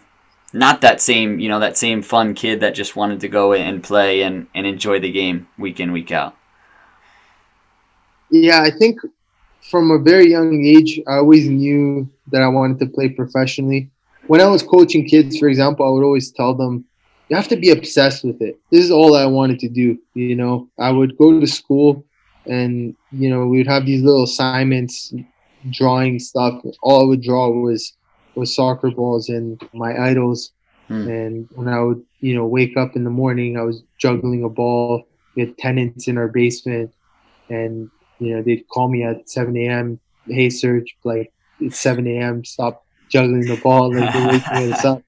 not 0.53 0.81
that 0.81 1.01
same 1.01 1.39
you 1.39 1.49
know 1.49 1.59
that 1.59 1.77
same 1.77 2.01
fun 2.01 2.33
kid 2.33 2.59
that 2.61 2.75
just 2.75 2.95
wanted 2.95 3.19
to 3.19 3.27
go 3.27 3.53
and 3.53 3.83
play 3.83 4.21
and, 4.21 4.47
and 4.53 4.65
enjoy 4.65 4.99
the 4.99 5.11
game 5.11 5.47
week 5.57 5.79
in 5.79 5.91
week 5.91 6.11
out. 6.11 6.35
Yeah 8.29 8.61
i 8.61 8.69
think 8.71 8.99
from 9.69 9.91
a 9.91 9.97
very 9.97 10.29
young 10.29 10.63
age 10.63 10.99
i 11.07 11.15
always 11.15 11.47
knew 11.47 12.09
that 12.31 12.41
i 12.41 12.47
wanted 12.47 12.79
to 12.79 12.85
play 12.85 13.09
professionally. 13.09 13.89
When 14.27 14.41
i 14.41 14.47
was 14.47 14.63
coaching 14.63 15.07
kids 15.07 15.37
for 15.37 15.47
example 15.49 15.85
i 15.85 15.89
would 15.89 16.05
always 16.05 16.31
tell 16.31 16.53
them 16.53 16.85
you 17.29 17.35
have 17.35 17.47
to 17.47 17.55
be 17.55 17.71
obsessed 17.71 18.23
with 18.25 18.41
it. 18.41 18.59
This 18.69 18.83
is 18.83 18.91
all 18.91 19.15
i 19.15 19.25
wanted 19.25 19.59
to 19.59 19.69
do 19.69 19.97
you 20.13 20.35
know. 20.35 20.69
I 20.79 20.91
would 20.91 21.17
go 21.17 21.39
to 21.39 21.47
school 21.47 22.05
and 22.45 22.95
you 23.11 23.29
know 23.29 23.47
we 23.47 23.57
would 23.57 23.67
have 23.67 23.85
these 23.85 24.03
little 24.03 24.23
assignments 24.23 25.13
drawing 25.71 26.19
stuff. 26.19 26.61
All 26.81 27.01
I 27.01 27.05
would 27.05 27.23
draw 27.23 27.49
was 27.49 27.93
was 28.35 28.55
soccer 28.55 28.91
balls 28.91 29.29
and 29.29 29.61
my 29.73 29.97
idols. 30.09 30.51
Hmm. 30.87 31.07
And 31.07 31.49
when 31.55 31.67
I 31.67 31.79
would, 31.79 32.03
you 32.19 32.35
know, 32.35 32.45
wake 32.45 32.77
up 32.77 32.95
in 32.95 33.03
the 33.03 33.09
morning, 33.09 33.57
I 33.57 33.63
was 33.63 33.83
juggling 33.97 34.43
a 34.43 34.49
ball. 34.49 35.07
We 35.35 35.43
had 35.43 35.57
tenants 35.57 36.07
in 36.07 36.17
our 36.17 36.27
basement, 36.27 36.93
and 37.49 37.89
you 38.19 38.35
know 38.35 38.43
they'd 38.43 38.67
call 38.69 38.89
me 38.89 39.03
at 39.03 39.29
7 39.29 39.55
a.m. 39.57 39.99
Hey, 40.27 40.49
Serge, 40.49 40.95
like 41.03 41.31
it's 41.59 41.79
7 41.79 42.05
a.m. 42.05 42.45
Stop 42.45 42.85
juggling 43.09 43.47
the 43.47 43.59
ball. 43.63 43.93
Like 43.95 44.13
they're 44.13 44.27
waking 44.27 44.73
us 44.73 44.85
up. 44.85 45.01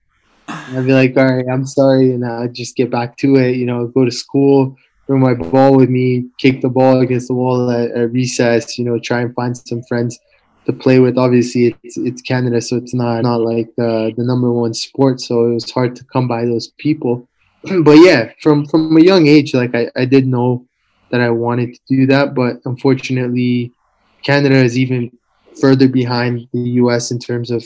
And 0.48 0.80
I'd 0.80 0.86
be 0.86 0.94
like, 0.94 1.18
all 1.18 1.26
right, 1.26 1.46
I'm 1.52 1.66
sorry, 1.66 2.12
and 2.12 2.26
I'd 2.26 2.54
just 2.54 2.76
get 2.76 2.90
back 2.90 3.18
to 3.18 3.36
it. 3.36 3.56
You 3.56 3.66
know, 3.66 3.88
go 3.88 4.06
to 4.06 4.12
school, 4.12 4.76
bring 5.08 5.22
my 5.22 5.34
ball 5.34 5.76
with 5.76 5.90
me, 5.90 6.28
kick 6.40 6.62
the 6.62 6.70
ball 6.70 7.02
against 7.02 7.28
the 7.28 7.34
wall 7.34 7.70
at, 7.70 7.92
at 7.92 8.12
recess. 8.12 8.78
You 8.80 8.86
know, 8.86 9.00
try 9.00 9.22
and 9.22 9.34
find 9.36 9.56
some 9.56 9.84
friends 9.84 10.18
to 10.66 10.74
play 10.74 11.00
with. 11.00 11.18
Obviously, 11.18 11.76
it's 11.84 11.98
it's 11.98 12.22
Canada, 12.22 12.62
so 12.62 12.78
it's 12.78 12.94
not 12.94 13.24
not 13.24 13.42
like 13.42 13.70
the 13.78 14.14
the 14.18 14.24
number 14.24 14.52
one 14.52 14.74
sport. 14.74 15.22
So 15.22 15.46
it 15.46 15.54
was 15.54 15.72
hard 15.72 15.96
to 15.98 16.04
come 16.06 16.28
by 16.28 16.46
those 16.46 16.68
people. 16.78 17.28
but 17.84 17.98
yeah, 17.98 18.32
from 18.42 18.66
from 18.66 18.96
a 18.98 19.02
young 19.02 19.28
age, 19.28 19.54
like 19.54 19.76
I, 19.76 19.90
I 19.96 20.06
did 20.06 20.28
know 20.28 20.66
that 21.12 21.22
I 21.22 21.30
wanted 21.30 21.74
to 21.74 21.80
do 21.96 22.06
that, 22.08 22.34
but 22.34 22.58
unfortunately, 22.66 23.72
Canada 24.24 24.56
is 24.56 24.78
even 24.78 25.12
further 25.60 25.88
behind 25.88 26.48
the 26.52 26.70
U.S. 26.82 27.12
in 27.12 27.20
terms 27.20 27.52
of 27.52 27.64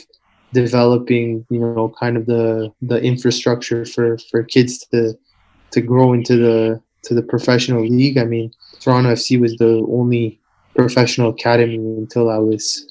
developing, 0.52 1.46
you 1.50 1.60
know, 1.60 1.92
kind 1.98 2.16
of 2.16 2.26
the 2.26 2.72
the 2.82 3.00
infrastructure 3.02 3.84
for 3.84 4.18
for 4.30 4.42
kids 4.42 4.86
to 4.92 5.14
to 5.70 5.80
grow 5.80 6.12
into 6.12 6.36
the 6.36 6.80
to 7.04 7.14
the 7.14 7.22
professional 7.22 7.82
league. 7.86 8.18
I 8.18 8.24
mean, 8.24 8.52
Toronto 8.80 9.12
FC 9.12 9.40
was 9.40 9.56
the 9.56 9.86
only 9.90 10.40
professional 10.74 11.30
academy 11.30 11.76
until 11.76 12.30
I 12.30 12.38
was 12.38 12.89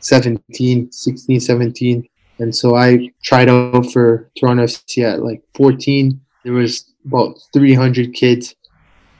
17, 0.00 0.90
16, 0.92 1.40
17. 1.40 2.08
And 2.38 2.54
so 2.54 2.74
I 2.74 3.10
tried 3.22 3.48
out 3.48 3.92
for 3.92 4.30
Toronto 4.38 4.64
FC 4.64 5.04
at 5.04 5.22
like 5.22 5.42
14. 5.54 6.20
There 6.44 6.54
was 6.54 6.92
about 7.04 7.38
300 7.52 8.14
kids 8.14 8.54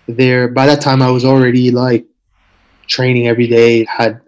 there. 0.06 0.48
By 0.48 0.66
that 0.66 0.80
time, 0.80 1.02
I 1.02 1.10
was 1.10 1.24
already 1.24 1.70
like 1.70 2.06
training 2.86 3.28
every 3.28 3.46
day, 3.46 3.84
had 3.84 4.20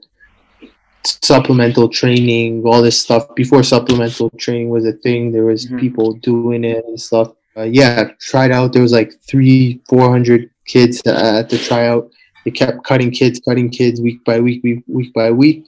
supplemental 1.04 1.88
training, 1.88 2.62
all 2.64 2.82
this 2.82 3.00
stuff. 3.00 3.34
Before 3.34 3.62
supplemental 3.62 4.30
training 4.38 4.68
was 4.68 4.84
a 4.86 4.92
thing, 4.92 5.32
there 5.32 5.44
was 5.44 5.66
mm-hmm. 5.66 5.78
people 5.78 6.12
doing 6.14 6.64
it 6.64 6.84
and 6.86 7.00
stuff. 7.00 7.32
Uh, 7.56 7.62
yeah, 7.62 8.10
tried 8.20 8.50
out. 8.50 8.72
There 8.72 8.82
was 8.82 8.92
like 8.92 9.12
three, 9.22 9.80
400 9.88 10.50
kids 10.66 11.02
at 11.06 11.48
the 11.48 11.58
tryout. 11.58 12.10
They 12.44 12.50
kept 12.50 12.84
cutting 12.84 13.10
kids, 13.10 13.40
cutting 13.40 13.70
kids 13.70 14.00
week 14.00 14.24
by 14.24 14.40
week, 14.40 14.62
week, 14.62 14.82
week 14.86 15.12
by 15.12 15.30
week. 15.30 15.66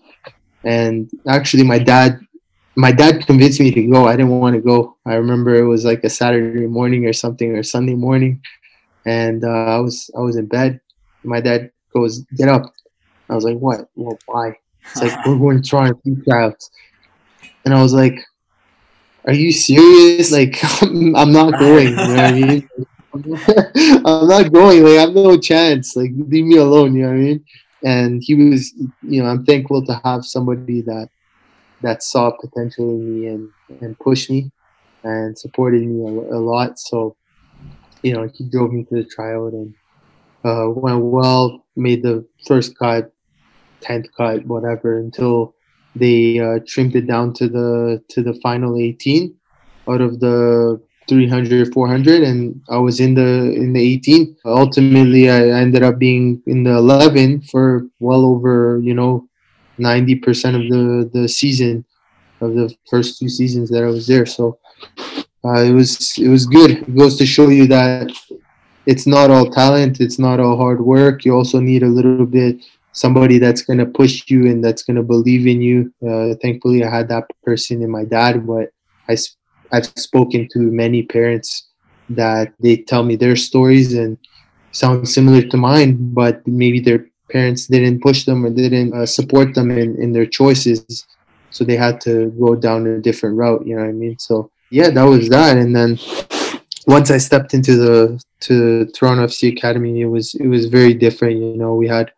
And 0.65 1.11
actually, 1.29 1.63
my 1.65 1.79
dad, 1.79 2.21
my 2.77 2.91
dad 2.91 3.27
convinced 3.27 3.61
me 3.61 3.71
to 3.71 3.87
go. 3.87 4.07
I 4.07 4.17
didn't 4.17 4.31
want 4.31 4.57
to 4.57 4.63
go. 4.63 4.97
I 5.07 5.15
remember 5.15 5.55
it 5.55 5.67
was 5.67 5.85
like 5.85 6.03
a 6.05 6.11
Saturday 6.11 6.67
morning 6.67 7.07
or 7.07 7.13
something 7.13 7.55
or 7.55 7.63
Sunday 7.63 7.95
morning, 7.95 8.41
and 9.05 9.45
uh, 9.45 9.77
I 9.77 9.79
was 9.79 10.11
I 10.17 10.21
was 10.21 10.37
in 10.37 10.47
bed. 10.47 10.81
My 11.23 11.41
dad 11.41 11.71
goes, 11.93 12.21
"Get 12.37 12.49
up." 12.49 12.73
I 13.29 13.35
was 13.35 13.45
like, 13.45 13.59
"What? 13.59 13.89
Well, 13.95 14.19
why?" 14.27 14.57
It's 14.91 15.03
like 15.03 15.27
we're 15.27 15.39
going 15.39 15.63
to 15.63 15.69
try 15.69 15.89
a 15.89 15.95
few 16.03 16.23
tryouts, 16.25 16.71
and 17.65 17.75
I 17.75 17.83
was 17.83 17.93
like, 17.93 18.19
"Are 19.27 19.33
you 19.35 19.53
serious? 19.53 20.33
Like, 20.33 20.59
I'm 20.83 21.33
not 21.33 21.59
going." 21.59 21.89
You 21.89 21.97
know 21.97 22.09
what 22.09 22.21
I 22.21 22.33
mean? 22.33 22.69
I'm 24.05 24.29
not 24.29 24.53
going. 24.53 24.83
Like, 24.83 24.99
I 24.99 25.01
have 25.03 25.15
no 25.15 25.37
chance. 25.39 25.95
Like, 25.95 26.11
leave 26.17 26.45
me 26.45 26.57
alone. 26.57 26.95
You 26.95 27.03
know 27.03 27.09
what 27.09 27.15
I 27.15 27.21
mean? 27.21 27.45
And 27.85 28.23
he 28.25 28.35
was, 28.35 28.73
you 29.03 29.23
know, 29.23 29.29
I'm 29.29 29.45
thankful 29.45 29.85
to 29.87 30.01
have 30.05 30.25
somebody 30.25 30.81
that 30.83 31.09
that 31.83 32.03
saw 32.03 32.31
potential 32.31 32.89
in 32.91 33.21
me 33.21 33.27
and 33.29 33.49
and 33.81 33.99
pushed 33.99 34.31
me 34.31 34.51
and 35.03 35.39
supported 35.39 35.83
me 35.83 36.03
a, 36.03 36.37
a 36.37 36.41
lot. 36.41 36.79
So, 36.79 37.17
you 38.03 38.15
know, 38.15 38.29
he 38.33 38.49
drove 38.49 38.73
me 38.73 38.85
to 38.85 38.95
the 38.97 39.05
tryout 39.05 39.53
and 39.53 39.75
uh, 40.45 40.71
went 40.71 41.01
well. 41.01 41.65
Made 41.77 42.03
the 42.03 42.27
first 42.47 42.79
cut, 42.79 43.13
tenth 43.81 44.07
cut, 44.17 44.47
whatever, 44.47 44.99
until 44.99 45.55
they 45.95 46.39
uh, 46.39 46.61
trimmed 46.67 46.97
it 46.97 47.07
down 47.07 47.35
to 47.35 47.49
the 47.49 48.03
to 48.09 48.23
the 48.23 48.35
final 48.43 48.79
18 48.79 49.35
out 49.89 50.01
of 50.01 50.21
the 50.21 50.81
300 51.09 51.73
400 51.73 52.23
and 52.23 52.63
i 52.71 52.77
was 52.77 52.99
in 52.99 53.15
the 53.15 53.53
in 53.55 53.73
the 53.73 53.81
18 53.81 54.37
ultimately 54.45 55.29
i 55.31 55.49
ended 55.49 55.83
up 55.83 55.99
being 55.99 56.43
in 56.47 56.63
the 56.63 56.71
11 56.71 57.43
for 57.43 57.87
well 58.01 58.25
over 58.25 58.81
you 58.83 58.95
know 58.95 59.29
90% 59.79 60.55
of 60.55 60.71
the 60.71 61.11
the 61.21 61.29
season 61.29 61.85
of 62.41 62.55
the 62.55 62.75
first 62.89 63.19
two 63.19 63.29
seasons 63.29 63.71
that 63.71 63.83
i 63.83 63.87
was 63.87 64.07
there. 64.07 64.27
So 64.27 64.59
uh, 65.45 65.63
it 65.63 65.73
was 65.73 66.17
it 66.19 66.29
was 66.29 66.47
good. 66.47 66.71
It 66.71 66.97
goes 66.97 67.17
to 67.19 67.27
show 67.27 67.49
you 67.49 67.67
that 67.69 68.13
it's 68.87 69.07
not 69.07 69.31
all 69.31 69.51
talent 69.51 70.01
it's 70.01 70.19
not 70.19 70.41
all 70.41 70.57
hard 70.57 70.81
work. 70.81 71.25
You 71.25 71.35
also 71.35 71.61
need 71.61 71.83
a 71.83 71.89
little 71.89 72.27
bit 72.27 72.65
somebody 72.93 73.39
that's 73.39 73.63
going 73.63 73.79
to 73.79 73.87
push 73.87 74.25
you 74.29 74.47
and 74.47 74.63
that's 74.65 74.85
going 74.85 74.97
to 74.97 75.03
believe 75.03 75.47
in 75.47 75.61
you. 75.61 75.93
Uh, 76.07 76.35
thankfully 76.41 76.85
i 76.85 76.91
had 76.91 77.09
that 77.09 77.25
person 77.43 77.83
in 77.83 77.91
my 77.91 78.05
dad 78.05 78.47
but 78.47 78.71
i 79.09 79.17
I've 79.75 79.87
spoken 79.97 80.49
to 80.53 80.59
many 80.59 81.03
parents 81.03 81.69
that 82.11 82.53
they 82.61 82.77
tell 82.77 83.03
me 83.03 83.17
their 83.17 83.37
stories 83.37 83.95
and 83.95 84.17
sound 84.73 85.09
similar 85.09 85.43
to 85.43 85.57
mine, 85.57 85.97
but 86.15 86.47
maybe 86.47 86.81
their 86.81 87.07
parents 87.31 87.67
didn't 87.67 88.01
push 88.01 88.25
them 88.25 88.45
or 88.45 88.51
didn't 88.51 88.95
uh, 88.95 89.07
support 89.07 89.55
them 89.55 89.71
in, 89.71 90.01
in 90.01 90.13
their 90.13 90.27
choices. 90.27 91.07
So 91.51 91.65
they 91.65 91.77
had 91.77 92.01
to 92.03 92.31
go 92.39 92.55
down 92.55 92.87
a 92.87 93.01
different 93.01 93.37
route, 93.37 93.67
you 93.67 93.75
know 93.77 93.83
what 93.83 93.89
I 93.89 93.93
mean? 93.93 94.19
So 94.19 94.51
yeah, 94.71 94.91
that 94.91 95.05
was 95.05 95.29
that. 95.29 95.57
And 95.57 95.75
then 95.75 95.99
once 96.87 97.11
I 97.11 97.19
stepped 97.19 97.55
into 97.55 97.77
the 97.77 98.23
to 98.41 98.87
Toronto 98.87 99.27
FC 99.27 99.53
Academy, 99.57 100.01
it 100.01 100.07
was 100.07 100.35
it 100.35 100.47
was 100.47 100.67
very 100.67 100.95
different. 100.95 101.41
You 101.41 101.57
know, 101.57 101.75
we 101.75 101.89
had 101.89 102.13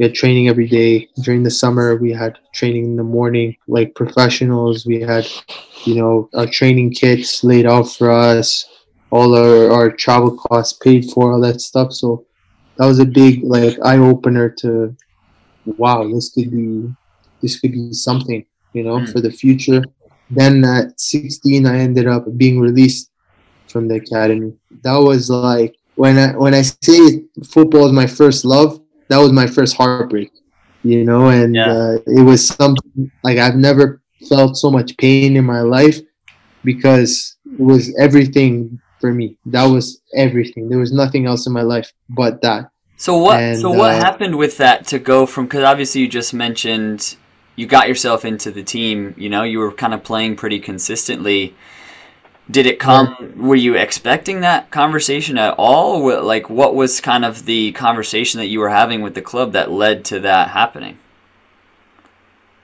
we 0.00 0.06
had 0.06 0.14
training 0.14 0.48
every 0.48 0.66
day 0.66 1.10
during 1.24 1.42
the 1.42 1.50
summer. 1.50 1.94
We 1.96 2.10
had 2.10 2.38
training 2.54 2.84
in 2.84 2.96
the 2.96 3.04
morning, 3.04 3.54
like 3.68 3.94
professionals. 3.94 4.86
We 4.86 5.02
had 5.02 5.28
you 5.84 5.96
know, 5.96 6.30
our 6.34 6.46
training 6.46 6.92
kits 6.92 7.44
laid 7.44 7.66
out 7.66 7.84
for 7.84 8.10
us, 8.10 8.64
all 9.10 9.36
our, 9.36 9.70
our 9.70 9.90
travel 9.90 10.38
costs 10.38 10.78
paid 10.82 11.10
for, 11.10 11.32
all 11.32 11.40
that 11.40 11.60
stuff. 11.60 11.92
So 11.92 12.24
that 12.76 12.86
was 12.86 12.98
a 12.98 13.04
big 13.04 13.42
like 13.44 13.76
eye 13.84 13.98
opener 13.98 14.48
to 14.60 14.96
wow, 15.66 16.10
this 16.10 16.30
could 16.30 16.50
be 16.50 16.90
this 17.42 17.60
could 17.60 17.72
be 17.72 17.92
something, 17.92 18.42
you 18.72 18.82
know, 18.82 19.00
mm. 19.00 19.12
for 19.12 19.20
the 19.20 19.30
future. 19.30 19.84
Then 20.30 20.64
at 20.64 20.98
16 20.98 21.66
I 21.66 21.78
ended 21.78 22.06
up 22.06 22.24
being 22.38 22.58
released 22.58 23.10
from 23.68 23.86
the 23.86 23.96
academy. 23.96 24.54
That 24.82 24.96
was 24.96 25.28
like 25.28 25.76
when 25.96 26.16
I 26.18 26.36
when 26.36 26.54
I 26.54 26.62
say 26.62 27.24
football 27.44 27.86
is 27.86 27.92
my 27.92 28.06
first 28.06 28.46
love, 28.46 28.79
that 29.10 29.18
was 29.18 29.32
my 29.32 29.46
first 29.46 29.76
heartbreak. 29.76 30.32
You 30.82 31.04
know, 31.04 31.28
and 31.28 31.54
yeah. 31.54 31.70
uh, 31.70 31.98
it 32.06 32.24
was 32.24 32.46
something 32.48 33.10
like 33.22 33.36
I've 33.36 33.56
never 33.56 34.00
felt 34.30 34.56
so 34.56 34.70
much 34.70 34.96
pain 34.96 35.36
in 35.36 35.44
my 35.44 35.60
life 35.60 35.98
because 36.64 37.36
it 37.44 37.60
was 37.60 37.94
everything 37.98 38.80
for 38.98 39.12
me. 39.12 39.36
That 39.46 39.66
was 39.66 40.00
everything. 40.16 40.70
There 40.70 40.78
was 40.78 40.92
nothing 40.92 41.26
else 41.26 41.46
in 41.46 41.52
my 41.52 41.62
life 41.62 41.92
but 42.08 42.40
that. 42.40 42.70
So 42.96 43.18
what? 43.18 43.40
And, 43.40 43.60
so 43.60 43.70
what 43.70 43.94
uh, 43.94 43.98
happened 43.98 44.36
with 44.36 44.56
that 44.56 44.86
to 44.88 44.98
go 44.98 45.26
from? 45.26 45.44
Because 45.44 45.64
obviously 45.64 46.00
you 46.00 46.08
just 46.08 46.32
mentioned 46.32 47.16
you 47.56 47.66
got 47.66 47.88
yourself 47.88 48.24
into 48.24 48.50
the 48.50 48.62
team. 48.62 49.14
You 49.18 49.28
know, 49.28 49.42
you 49.42 49.58
were 49.58 49.72
kind 49.72 49.92
of 49.92 50.02
playing 50.02 50.36
pretty 50.36 50.60
consistently. 50.60 51.54
Did 52.50 52.66
it 52.66 52.78
come? 52.78 53.34
Were 53.36 53.54
you 53.54 53.76
expecting 53.76 54.40
that 54.40 54.70
conversation 54.70 55.38
at 55.38 55.54
all? 55.58 56.24
Like, 56.24 56.50
what 56.50 56.74
was 56.74 57.00
kind 57.00 57.24
of 57.24 57.44
the 57.44 57.72
conversation 57.72 58.38
that 58.38 58.46
you 58.46 58.60
were 58.60 58.70
having 58.70 59.02
with 59.02 59.14
the 59.14 59.22
club 59.22 59.52
that 59.52 59.70
led 59.70 60.04
to 60.06 60.20
that 60.20 60.48
happening? 60.48 60.98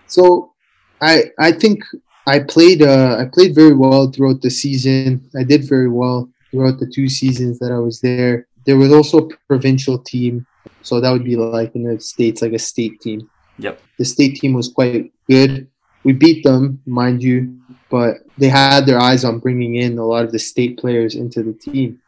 So 0.07 0.53
I 1.01 1.25
I 1.39 1.53
think 1.53 1.85
I 2.27 2.41
played 2.41 2.83
uh, 2.83 3.17
I 3.19 3.27
played 3.33 3.55
very 3.55 3.75
well 3.75 4.11
throughout 4.11 4.43
the 4.43 4.51
season. 4.51 5.29
I 5.39 5.45
did 5.45 5.69
very 5.69 5.89
well 5.89 6.29
throughout 6.51 6.79
the 6.79 6.91
two 6.93 7.09
seasons 7.09 7.59
that 7.59 7.71
I 7.71 7.79
was 7.79 8.01
there. 8.01 8.47
There 8.65 8.77
was 8.77 8.93
also 8.93 9.29
a 9.29 9.37
provincial 9.47 9.99
team, 9.99 10.47
so 10.83 11.01
that 11.01 11.11
would 11.11 11.25
be 11.25 11.37
like 11.37 11.75
in 11.75 11.85
the 11.85 12.01
states, 12.01 12.43
like 12.43 12.53
a 12.53 12.59
state 12.59 13.01
team. 13.01 13.29
Yep. 13.59 13.81
The 13.99 14.05
state 14.05 14.37
team 14.37 14.55
was 14.55 14.69
quite 14.69 15.13
good. 15.29 15.69
We 16.07 16.13
beat 16.13 16.45
them, 16.45 16.81
mind 16.87 17.21
you, 17.21 17.59
but 17.91 18.19
they 18.39 18.49
had 18.49 18.87
their 18.87 19.01
eyes 19.01 19.25
on 19.25 19.41
bringing 19.41 19.75
in 19.75 19.99
a 19.99 20.07
lot 20.07 20.25
of 20.25 20.31
the 20.31 20.39
state 20.39 20.79
players 20.79 21.17
into 21.17 21.43
the 21.43 21.53
team. 21.53 22.01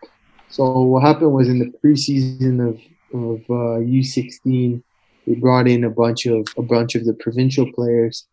So 0.49 0.83
what 0.83 1.03
happened 1.03 1.33
was 1.33 1.49
in 1.49 1.59
the 1.59 1.73
preseason 1.81 2.57
of 2.69 2.77
of 3.13 3.41
uh, 3.51 3.81
U16, 4.01 4.83
they 5.27 5.35
brought 5.35 5.67
in 5.67 5.83
a 5.83 5.91
bunch 5.91 6.27
of 6.27 6.47
a 6.57 6.63
bunch 6.63 6.95
of 6.95 7.07
the 7.07 7.15
provincial 7.15 7.67
players 7.73 8.29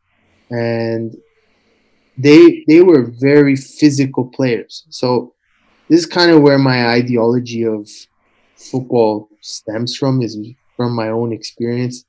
and 0.52 1.18
they 2.16 2.64
they 2.68 2.82
were 2.82 3.12
very 3.20 3.56
physical 3.56 4.26
players. 4.38 4.86
So 4.90 5.34
this 5.90 6.02
is 6.02 6.06
kind 6.06 6.30
of 6.30 6.44
where 6.44 6.60
my 6.60 6.90
ideology 6.90 7.64
of 7.66 7.90
football 8.56 9.30
stems 9.42 9.98
from 9.98 10.22
is 10.22 10.38
from 10.78 10.94
my 10.94 11.10
own 11.10 11.34
experience. 11.34 12.06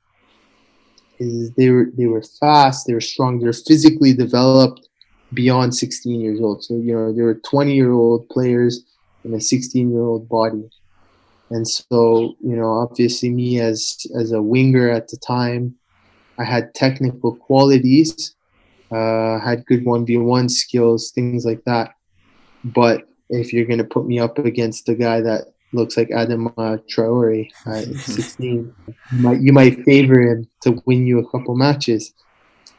Is 1.19 1.51
they 1.53 1.69
were 1.69 1.89
they 1.97 2.05
were 2.05 2.23
fast, 2.39 2.87
they 2.87 2.93
were 2.93 3.01
strong, 3.01 3.39
they're 3.39 3.53
physically 3.53 4.13
developed 4.13 4.87
beyond 5.33 5.75
16 5.75 6.19
years 6.19 6.39
old. 6.39 6.63
So 6.63 6.75
you 6.75 6.93
know 6.93 7.13
there 7.13 7.25
were 7.25 7.35
20 7.35 7.73
year 7.73 7.91
old 7.91 8.27
players 8.29 8.83
in 9.23 9.33
a 9.33 9.41
16 9.41 9.91
year 9.91 10.01
old 10.01 10.29
body, 10.29 10.69
and 11.49 11.67
so 11.67 12.35
you 12.41 12.55
know 12.55 12.69
obviously 12.69 13.29
me 13.29 13.59
as 13.59 14.05
as 14.15 14.31
a 14.31 14.41
winger 14.41 14.89
at 14.89 15.07
the 15.09 15.17
time, 15.17 15.75
I 16.37 16.43
had 16.43 16.73
technical 16.73 17.35
qualities, 17.35 18.35
uh, 18.91 19.39
had 19.39 19.65
good 19.65 19.85
one 19.85 20.05
v 20.05 20.17
one 20.17 20.49
skills, 20.49 21.11
things 21.11 21.45
like 21.45 21.63
that. 21.65 21.93
But 22.63 23.07
if 23.29 23.53
you're 23.53 23.65
gonna 23.65 23.83
put 23.83 24.05
me 24.05 24.19
up 24.19 24.37
against 24.39 24.89
a 24.89 24.95
guy 24.95 25.21
that 25.21 25.53
looks 25.77 25.95
like 25.95 26.11
Adam 26.11 26.47
uh, 26.57 26.77
Traore 26.89 27.49
at 27.65 27.85
16. 27.95 28.73
You 28.85 28.95
might, 29.19 29.41
you 29.41 29.53
might 29.53 29.83
favor 29.85 30.19
him 30.19 30.47
to 30.61 30.81
win 30.85 31.07
you 31.07 31.19
a 31.19 31.29
couple 31.29 31.55
matches. 31.55 32.13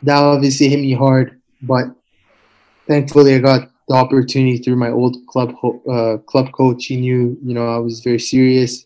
That 0.03 0.19
obviously 0.19 0.69
hit 0.69 0.81
me 0.81 0.93
hard, 0.93 1.41
but 1.63 1.87
thankfully 2.87 3.35
I 3.35 3.39
got 3.39 3.71
the 3.89 3.95
opportunity 3.95 4.59
through 4.59 4.77
my 4.77 4.91
old 4.91 5.17
club 5.27 5.55
uh, 5.91 6.19
club 6.27 6.53
coach. 6.53 6.87
He 6.87 6.97
knew, 6.97 7.39
you 7.43 7.55
know, 7.55 7.67
I 7.69 7.79
was 7.79 8.01
very 8.01 8.19
serious, 8.19 8.85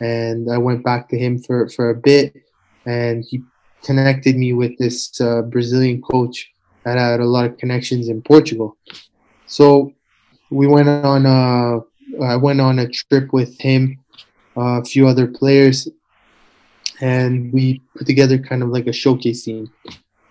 and 0.00 0.52
I 0.52 0.58
went 0.58 0.84
back 0.84 1.08
to 1.08 1.18
him 1.18 1.38
for 1.38 1.68
for 1.70 1.90
a 1.90 1.94
bit, 1.94 2.36
and 2.84 3.24
he 3.28 3.42
connected 3.82 4.36
me 4.36 4.52
with 4.52 4.76
this 4.78 5.20
uh, 5.20 5.42
Brazilian 5.42 6.02
coach 6.02 6.52
that 6.84 6.98
had 6.98 7.20
a 7.20 7.24
lot 7.24 7.46
of 7.46 7.56
connections 7.56 8.08
in 8.08 8.22
Portugal. 8.22 8.76
So 9.46 9.92
we 10.50 10.66
went 10.66 10.88
on 10.88 11.26
a 11.26 11.80
I 12.22 12.36
went 12.36 12.60
on 12.60 12.78
a 12.78 12.88
trip 12.88 13.32
with 13.32 13.58
him, 13.60 13.98
uh, 14.56 14.80
a 14.80 14.84
few 14.84 15.06
other 15.06 15.26
players, 15.26 15.88
and 17.00 17.52
we 17.52 17.82
put 17.96 18.06
together 18.06 18.38
kind 18.38 18.62
of 18.62 18.70
like 18.70 18.86
a 18.86 18.92
showcase 18.92 19.44
team 19.44 19.70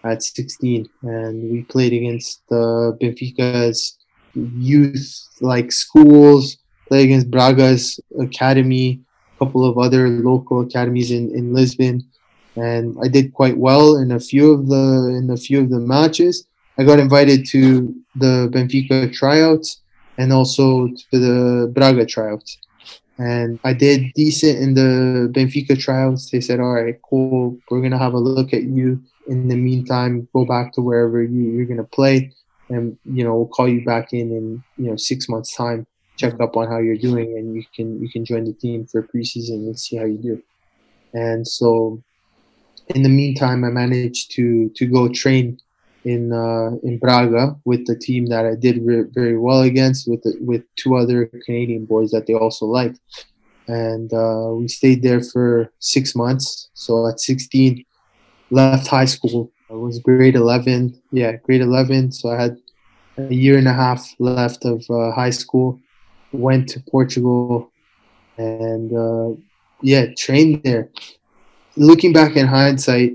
at 0.04 0.24
16, 0.24 0.88
and 1.04 1.52
we 1.52 1.64
played 1.64 1.94
against 1.94 2.42
uh, 2.52 2.94
Benfica's 3.02 3.98
youth 4.34 5.28
like 5.42 5.72
schools, 5.72 6.58
played 6.88 7.06
against 7.06 7.32
Braga's 7.32 8.00
academy, 8.20 9.02
a 9.36 9.46
couple 9.46 9.66
of 9.66 9.78
other 9.78 10.10
local 10.10 10.62
academies 10.62 11.12
in, 11.12 11.36
in 11.36 11.54
Lisbon, 11.54 12.04
and 12.56 12.98
I 13.04 13.08
did 13.08 13.34
quite 13.34 13.58
well 13.58 13.98
in 13.98 14.12
a 14.12 14.20
few 14.20 14.54
of 14.54 14.68
the 14.68 15.16
in 15.18 15.30
a 15.30 15.38
few 15.38 15.62
of 15.62 15.70
the 15.70 15.80
matches. 15.80 16.48
I 16.78 16.84
got 16.84 17.00
invited 17.00 17.46
to 17.48 17.96
the 18.16 18.50
Benfica 18.52 19.12
tryouts 19.14 19.82
and 20.18 20.32
also 20.32 20.88
to 20.88 21.20
the 21.20 21.72
Braga 21.74 22.06
tryouts. 22.06 22.58
And 23.18 23.60
I 23.64 23.74
did 23.74 24.12
decent 24.14 24.60
in 24.60 24.74
the 24.74 25.32
Benfica 25.32 25.80
tryouts. 25.80 26.30
They 26.30 26.42
said, 26.42 26.60
all 26.60 26.74
right, 26.74 27.00
cool. 27.10 27.58
We're 27.70 27.80
going 27.80 27.92
to 27.92 27.98
have 27.98 28.14
a 28.14 28.20
look 28.20 28.54
at 28.54 28.64
you. 28.64 29.02
In 29.28 29.48
the 29.48 29.56
meantime, 29.56 30.28
go 30.34 30.46
back 30.46 30.74
to 30.74 30.82
wherever 30.82 31.24
you, 31.24 31.52
you're 31.52 31.66
going 31.66 31.78
to 31.78 31.84
play. 31.84 32.34
And, 32.70 32.98
you 33.06 33.24
know, 33.24 33.36
we'll 33.36 33.48
call 33.48 33.70
you 33.70 33.86
back 33.86 34.12
in 34.12 34.32
in, 34.32 34.64
you 34.78 34.90
know, 34.90 34.98
six 34.98 35.30
months 35.30 35.56
time, 35.56 35.88
check 36.18 36.40
up 36.42 36.58
on 36.58 36.68
how 36.68 36.80
you're 36.80 36.98
doing. 36.98 37.38
And 37.38 37.56
you 37.56 37.64
can, 37.74 38.02
you 38.02 38.10
can 38.10 38.26
join 38.26 38.44
the 38.44 38.54
team 38.54 38.86
for 38.86 39.04
preseason 39.04 39.68
and 39.68 39.80
see 39.80 39.96
how 39.98 40.06
you 40.06 40.18
do. 40.18 40.44
And 41.14 41.48
so 41.48 42.04
in 42.90 43.02
the 43.02 43.10
meantime, 43.10 43.64
I 43.64 43.70
managed 43.70 44.32
to, 44.32 44.70
to 44.76 44.86
go 44.86 45.08
train 45.08 45.60
in 46.06 46.32
uh, 46.32 46.78
in 46.84 47.00
Braga 47.00 47.56
with 47.66 47.86
the 47.88 47.98
team 47.98 48.28
that 48.28 48.46
I 48.46 48.56
did 48.56 48.80
re- 48.86 49.10
very 49.12 49.38
well 49.38 49.62
against 49.64 50.08
with 50.08 50.22
the, 50.22 50.38
with 50.40 50.64
two 50.76 50.96
other 50.96 51.26
Canadian 51.46 51.86
boys 51.86 52.12
that 52.12 52.28
they 52.28 52.36
also 52.36 52.66
liked, 52.68 53.00
and 53.68 54.14
uh, 54.14 54.52
we 54.54 54.68
stayed 54.68 55.02
there 55.02 55.22
for 55.22 55.72
six 55.80 56.16
months. 56.16 56.70
So 56.74 57.08
at 57.10 57.20
16, 57.20 57.84
left 58.52 58.88
high 58.88 59.06
school. 59.06 59.52
I 59.70 59.74
was 59.74 59.98
grade 60.00 60.36
11. 60.36 61.02
Yeah, 61.12 61.38
grade 61.38 61.62
11. 61.62 62.12
So 62.12 62.30
I 62.30 62.40
had 62.40 62.58
a 63.18 63.34
year 63.34 63.58
and 63.58 63.68
a 63.68 63.74
half 63.74 64.14
left 64.20 64.64
of 64.64 64.86
uh, 64.90 65.12
high 65.12 65.32
school. 65.32 65.80
Went 66.32 66.70
to 66.70 66.84
Portugal, 66.92 67.72
and 68.38 68.94
uh, 68.94 69.36
yeah, 69.82 70.14
trained 70.18 70.62
there. 70.64 70.90
Looking 71.78 72.14
back 72.14 72.36
in 72.36 72.46
hindsight, 72.46 73.14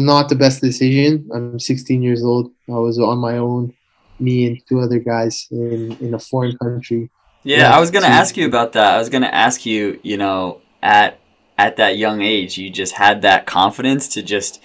not 0.00 0.28
the 0.28 0.34
best 0.34 0.60
decision. 0.60 1.28
I'm 1.34 1.58
16 1.58 2.02
years 2.02 2.22
old. 2.22 2.52
I 2.68 2.72
was 2.72 2.98
on 2.98 3.18
my 3.18 3.38
own, 3.38 3.74
me 4.18 4.46
and 4.46 4.60
two 4.68 4.80
other 4.80 4.98
guys 4.98 5.46
in 5.50 5.92
in 6.00 6.14
a 6.14 6.18
foreign 6.18 6.56
country. 6.58 7.10
Yeah, 7.44 7.74
I 7.74 7.80
was 7.80 7.90
gonna 7.90 8.06
ask 8.06 8.36
you 8.36 8.46
about 8.46 8.72
that. 8.72 8.94
I 8.94 8.98
was 8.98 9.08
gonna 9.08 9.26
ask 9.26 9.66
you, 9.66 9.98
you 10.02 10.16
know, 10.16 10.60
at 10.82 11.18
at 11.58 11.76
that 11.76 11.98
young 11.98 12.22
age, 12.22 12.56
you 12.56 12.70
just 12.70 12.94
had 12.94 13.22
that 13.22 13.46
confidence 13.46 14.08
to 14.08 14.22
just, 14.22 14.60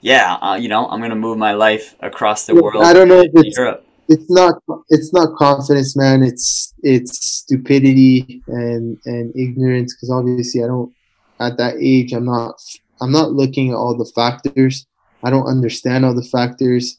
yeah, 0.00 0.34
uh, 0.34 0.54
you 0.54 0.68
know, 0.68 0.86
I'm 0.88 1.00
gonna 1.00 1.16
move 1.16 1.38
my 1.38 1.52
life 1.52 1.94
across 2.00 2.46
the 2.46 2.54
world. 2.54 2.84
I 2.84 2.92
don't 2.92 3.08
know 3.08 3.20
if 3.20 3.30
it's, 3.34 3.56
Europe. 3.56 3.84
It's 4.08 4.30
not. 4.30 4.62
It's 4.88 5.12
not 5.12 5.36
confidence, 5.36 5.96
man. 5.96 6.22
It's 6.22 6.74
it's 6.82 7.18
stupidity 7.38 8.42
and 8.46 8.98
and 9.06 9.34
ignorance. 9.36 9.94
Because 9.94 10.10
obviously, 10.10 10.62
I 10.62 10.66
don't. 10.66 10.92
At 11.40 11.56
that 11.56 11.74
age, 11.80 12.12
I'm 12.12 12.26
not 12.26 12.54
I'm 13.00 13.12
not 13.12 13.32
looking 13.32 13.70
at 13.70 13.76
all 13.76 13.96
the 13.96 14.10
factors. 14.14 14.86
I 15.22 15.30
don't 15.30 15.46
understand 15.46 16.04
all 16.04 16.14
the 16.14 16.22
factors. 16.22 16.98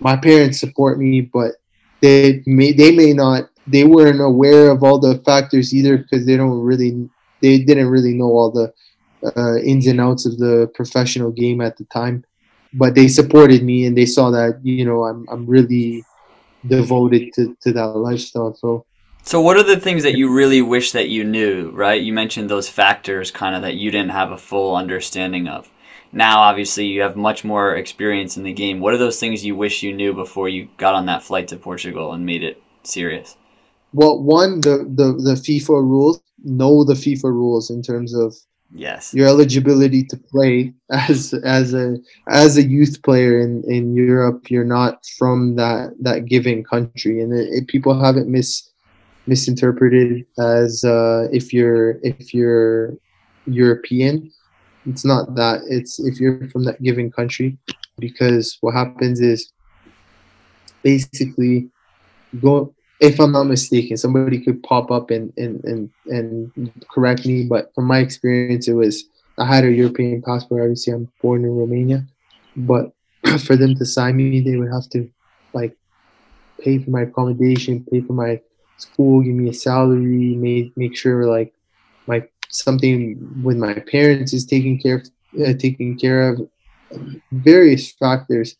My 0.00 0.16
parents 0.16 0.60
support 0.60 0.98
me, 0.98 1.20
but 1.20 1.52
they 2.00 2.42
may 2.46 2.72
they 2.72 2.94
may 2.94 3.12
not 3.12 3.48
they 3.66 3.84
weren't 3.84 4.20
aware 4.20 4.70
of 4.70 4.82
all 4.82 4.98
the 4.98 5.18
factors 5.24 5.74
either 5.74 5.98
because 5.98 6.26
they 6.26 6.36
don't 6.36 6.60
really 6.60 7.08
they 7.42 7.58
didn't 7.58 7.88
really 7.88 8.14
know 8.14 8.26
all 8.26 8.50
the 8.50 8.72
uh, 9.36 9.58
ins 9.58 9.86
and 9.86 10.00
outs 10.00 10.26
of 10.26 10.38
the 10.38 10.70
professional 10.74 11.30
game 11.30 11.60
at 11.60 11.76
the 11.76 11.84
time. 11.84 12.24
But 12.72 12.94
they 12.94 13.08
supported 13.08 13.62
me 13.62 13.86
and 13.86 13.96
they 13.96 14.06
saw 14.06 14.30
that 14.30 14.60
you 14.62 14.84
know 14.84 15.04
I'm 15.04 15.26
I'm 15.30 15.46
really 15.46 16.04
devoted 16.66 17.32
to, 17.34 17.56
to 17.62 17.72
that 17.72 17.96
lifestyle. 17.96 18.54
So 18.54 18.85
so, 19.26 19.40
what 19.40 19.56
are 19.56 19.64
the 19.64 19.80
things 19.80 20.04
that 20.04 20.16
you 20.16 20.32
really 20.32 20.62
wish 20.62 20.92
that 20.92 21.08
you 21.08 21.24
knew, 21.24 21.70
right? 21.70 22.00
You 22.00 22.12
mentioned 22.12 22.48
those 22.48 22.68
factors 22.68 23.32
kind 23.32 23.56
of 23.56 23.62
that 23.62 23.74
you 23.74 23.90
didn't 23.90 24.12
have 24.12 24.30
a 24.30 24.38
full 24.38 24.76
understanding 24.76 25.48
of. 25.48 25.68
Now, 26.12 26.38
obviously, 26.38 26.86
you 26.86 27.00
have 27.00 27.16
much 27.16 27.44
more 27.44 27.74
experience 27.74 28.36
in 28.36 28.44
the 28.44 28.52
game. 28.52 28.78
What 28.78 28.94
are 28.94 28.98
those 28.98 29.18
things 29.18 29.44
you 29.44 29.56
wish 29.56 29.82
you 29.82 29.92
knew 29.92 30.14
before 30.14 30.48
you 30.48 30.68
got 30.76 30.94
on 30.94 31.06
that 31.06 31.24
flight 31.24 31.48
to 31.48 31.56
Portugal 31.56 32.12
and 32.12 32.24
made 32.24 32.44
it 32.44 32.62
serious? 32.84 33.36
Well, 33.92 34.22
one, 34.22 34.60
the, 34.60 34.78
the, 34.88 35.12
the 35.14 35.34
FIFA 35.34 35.82
rules, 35.82 36.22
know 36.44 36.84
the 36.84 36.94
FIFA 36.94 37.24
rules 37.24 37.70
in 37.70 37.82
terms 37.82 38.14
of 38.14 38.36
yes 38.74 39.14
your 39.14 39.28
eligibility 39.28 40.02
to 40.02 40.16
play 40.16 40.74
as 40.90 41.32
as 41.44 41.72
a 41.72 41.96
as 42.28 42.56
a 42.56 42.62
youth 42.62 43.02
player 43.02 43.40
in 43.40 43.64
in 43.66 43.94
Europe. 43.94 44.50
You're 44.50 44.64
not 44.64 45.04
from 45.18 45.56
that 45.56 45.94
that 46.00 46.26
given 46.26 46.62
country, 46.62 47.20
and 47.20 47.32
it, 47.32 47.48
it, 47.52 47.68
people 47.68 48.00
haven't 48.00 48.28
miss 48.28 48.70
misinterpreted 49.26 50.24
as 50.38 50.84
uh, 50.84 51.28
if 51.32 51.52
you're 51.52 51.98
if 52.02 52.32
you're 52.32 52.96
European. 53.46 54.32
It's 54.86 55.04
not 55.04 55.34
that. 55.34 55.62
It's 55.68 55.98
if 55.98 56.20
you're 56.20 56.48
from 56.50 56.64
that 56.64 56.82
given 56.82 57.10
country, 57.10 57.58
because 57.98 58.56
what 58.60 58.74
happens 58.74 59.20
is 59.20 59.52
basically 60.82 61.68
go. 62.40 62.72
If 62.98 63.20
I'm 63.20 63.32
not 63.32 63.44
mistaken, 63.44 63.98
somebody 63.98 64.42
could 64.42 64.62
pop 64.62 64.90
up 64.90 65.10
and 65.10 65.32
and 65.36 65.62
and, 65.64 65.90
and 66.06 66.72
correct 66.88 67.26
me, 67.26 67.44
but 67.44 67.74
from 67.74 67.84
my 67.84 67.98
experience, 67.98 68.68
it 68.68 68.74
was 68.74 69.04
I 69.38 69.44
had 69.44 69.64
a 69.64 69.72
European 69.72 70.22
passport. 70.22 70.62
Obviously, 70.62 70.94
I'm 70.94 71.10
born 71.20 71.44
in 71.44 71.50
Romania, 71.50 72.06
but 72.56 72.92
for 73.44 73.56
them 73.56 73.74
to 73.74 73.84
sign 73.84 74.16
me, 74.16 74.40
they 74.40 74.56
would 74.56 74.72
have 74.72 74.88
to 74.90 75.10
like 75.52 75.76
pay 76.60 76.78
for 76.78 76.90
my 76.90 77.02
accommodation, 77.02 77.84
pay 77.90 78.00
for 78.00 78.14
my 78.14 78.40
school, 78.76 79.22
give 79.22 79.34
me 79.34 79.50
a 79.50 79.54
salary, 79.54 80.34
make 80.36 80.76
make 80.76 80.96
sure 80.96 81.26
like 81.26 81.52
my 82.06 82.22
something 82.48 83.42
with 83.42 83.56
my 83.56 83.74
parents 83.74 84.32
is 84.32 84.46
taken 84.46 84.78
care 84.78 84.96
of, 84.96 85.08
uh, 85.40 85.52
taken 85.54 85.96
care 85.98 86.30
of, 86.30 86.48
various 87.32 87.92
factors. 87.92 88.56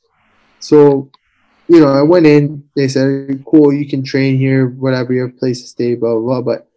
So, 0.59 1.11
you 1.69 1.81
know, 1.81 1.89
I 1.89 2.03
went 2.03 2.27
in. 2.27 2.65
They 2.75 2.89
said, 2.89 3.45
"Cool, 3.47 3.73
you 3.73 3.89
can 3.89 4.03
train 4.03 4.39
here, 4.39 4.69
whatever 4.69 5.13
your 5.13 5.29
place 5.29 5.63
to 5.63 5.69
stay, 5.69 5.95
blah 5.95 6.15
blah." 6.15 6.41
blah. 6.41 6.41
But 6.43 6.69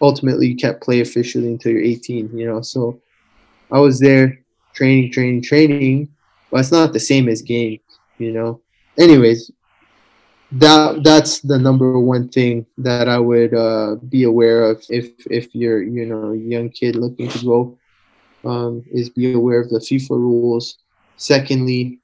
ultimately, 0.00 0.48
you 0.48 0.56
can't 0.56 0.80
play 0.80 1.00
officially 1.00 1.48
until 1.48 1.72
you're 1.72 1.82
18. 1.82 2.36
You 2.36 2.46
know, 2.46 2.62
so 2.62 3.00
I 3.70 3.78
was 3.80 3.98
there 4.00 4.40
training, 4.74 5.12
training, 5.12 5.42
training, 5.42 6.08
but 6.50 6.60
it's 6.60 6.72
not 6.72 6.92
the 6.92 7.00
same 7.00 7.28
as 7.28 7.42
game. 7.42 7.80
You 8.18 8.32
know. 8.32 8.60
Anyways, 8.98 9.50
that 10.52 11.02
that's 11.04 11.40
the 11.40 11.58
number 11.58 11.98
one 11.98 12.28
thing 12.28 12.64
that 12.78 13.08
I 13.08 13.18
would 13.18 13.54
uh, 13.54 13.96
be 14.08 14.22
aware 14.22 14.64
of 14.64 14.82
if 14.88 15.12
if 15.30 15.54
you're 15.54 15.82
you 15.82 16.06
know 16.06 16.32
a 16.32 16.36
young 16.36 16.70
kid 16.70 16.96
looking 16.96 17.28
to 17.28 17.44
go 17.44 17.78
um, 18.44 18.82
is 18.90 19.10
be 19.10 19.32
aware 19.32 19.60
of 19.60 19.68
the 19.68 19.78
FIFA 19.78 20.10
rules. 20.10 20.78
Secondly, 21.16 22.00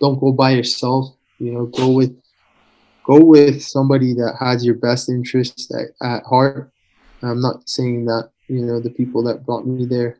don't 0.00 0.18
go 0.18 0.32
by 0.32 0.50
yourself. 0.50 1.14
You 1.38 1.52
know, 1.52 1.66
go 1.66 1.90
with 1.90 2.20
go 3.04 3.20
with 3.20 3.62
somebody 3.62 4.14
that 4.14 4.36
has 4.40 4.64
your 4.64 4.74
best 4.74 5.08
interests 5.08 5.72
at, 5.72 6.06
at 6.06 6.24
heart. 6.24 6.72
I'm 7.22 7.40
not 7.40 7.68
saying 7.68 8.06
that 8.06 8.30
you 8.48 8.62
know 8.62 8.80
the 8.80 8.90
people 8.90 9.22
that 9.24 9.46
brought 9.46 9.66
me 9.66 9.86
there 9.86 10.18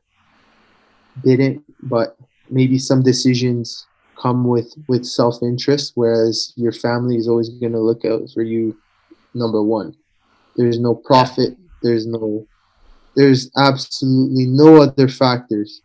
didn't, 1.24 1.64
but 1.82 2.16
maybe 2.48 2.78
some 2.78 3.02
decisions 3.02 3.86
come 4.20 4.44
with 4.44 4.74
with 4.88 5.04
self 5.04 5.42
interest, 5.42 5.92
whereas 5.94 6.52
your 6.56 6.72
family 6.72 7.16
is 7.16 7.28
always 7.28 7.48
going 7.48 7.72
to 7.72 7.80
look 7.80 8.04
out 8.04 8.22
for 8.32 8.42
you. 8.42 8.76
Number 9.34 9.62
one, 9.62 9.96
there's 10.56 10.78
no 10.78 10.94
profit. 10.94 11.56
There's 11.82 12.06
no. 12.06 12.46
There's 13.16 13.50
absolutely 13.56 14.46
no 14.46 14.82
other 14.82 15.08
factors, 15.08 15.82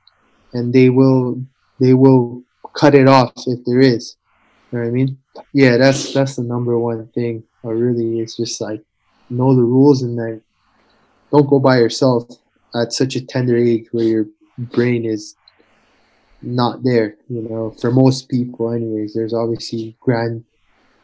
and 0.53 0.73
they 0.73 0.89
will 0.89 1.41
they 1.79 1.93
will 1.93 2.43
cut 2.75 2.95
it 2.95 3.07
off 3.07 3.33
if 3.45 3.59
there 3.65 3.79
is. 3.79 4.15
You 4.71 4.79
know 4.79 4.83
what 4.83 4.89
I 4.89 4.91
mean? 4.91 5.17
Yeah, 5.53 5.77
that's 5.77 6.13
that's 6.13 6.35
the 6.35 6.43
number 6.43 6.77
one 6.77 7.07
thing. 7.09 7.43
Or 7.63 7.75
really, 7.75 8.19
it's 8.19 8.37
just 8.37 8.61
like 8.61 8.81
know 9.29 9.55
the 9.55 9.61
rules 9.61 10.01
and 10.01 10.17
then 10.17 10.41
don't 11.31 11.49
go 11.49 11.59
by 11.59 11.77
yourself 11.77 12.23
at 12.75 12.93
such 12.93 13.15
a 13.15 13.25
tender 13.25 13.55
age 13.55 13.87
where 13.91 14.05
your 14.05 14.25
brain 14.57 15.05
is 15.05 15.35
not 16.41 16.83
there. 16.83 17.15
You 17.29 17.41
know, 17.41 17.71
for 17.71 17.91
most 17.91 18.29
people, 18.29 18.71
anyways. 18.71 19.13
There's 19.13 19.33
obviously 19.33 19.95
grand 19.99 20.45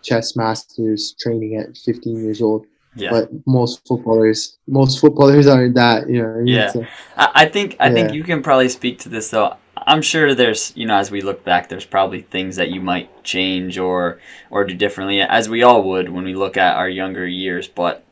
chess 0.04 0.36
masters 0.36 1.15
training 1.19 1.56
at 1.56 1.78
15 1.78 2.24
years 2.24 2.41
old. 2.41 2.65
Yeah. 2.95 3.10
But 3.10 3.30
most 3.45 3.86
footballers, 3.86 4.58
most 4.67 5.02
footballers 5.02 5.48
aren't 5.48 5.76
that. 5.76 6.10
You 6.10 6.24
know. 6.24 6.39
I? 6.39 6.43
Yeah. 6.45 6.71
So, 6.71 6.86
I, 7.17 7.32
I 7.36 7.45
think 7.45 7.76
I 7.80 7.88
yeah. 7.88 7.93
think 7.93 8.13
you 8.13 8.24
can 8.24 8.41
probably 8.41 8.69
speak 8.69 9.00
to 9.00 9.10
this 9.10 9.30
though. 9.30 9.58
I'm 9.78 10.02
sure 10.02 10.34
there's 10.34 10.71
you 10.78 10.88
know 10.88 10.98
as 10.98 11.12
we 11.12 11.21
look 11.21 11.43
back, 11.43 11.67
there's 11.67 11.86
probably 11.86 12.21
things 12.21 12.56
that 12.56 12.69
you 12.69 12.80
might 12.80 13.24
change 13.24 13.78
or 13.78 14.19
or 14.50 14.63
do 14.63 14.74
differently, 14.74 15.19
as 15.19 15.50
we 15.50 15.62
all 15.62 15.84
would 15.84 16.10
when 16.10 16.24
we 16.24 16.36
look 16.36 16.56
at 16.56 16.78
our 16.78 16.88
younger 16.88 17.28
years. 17.28 17.67
But 17.67 18.06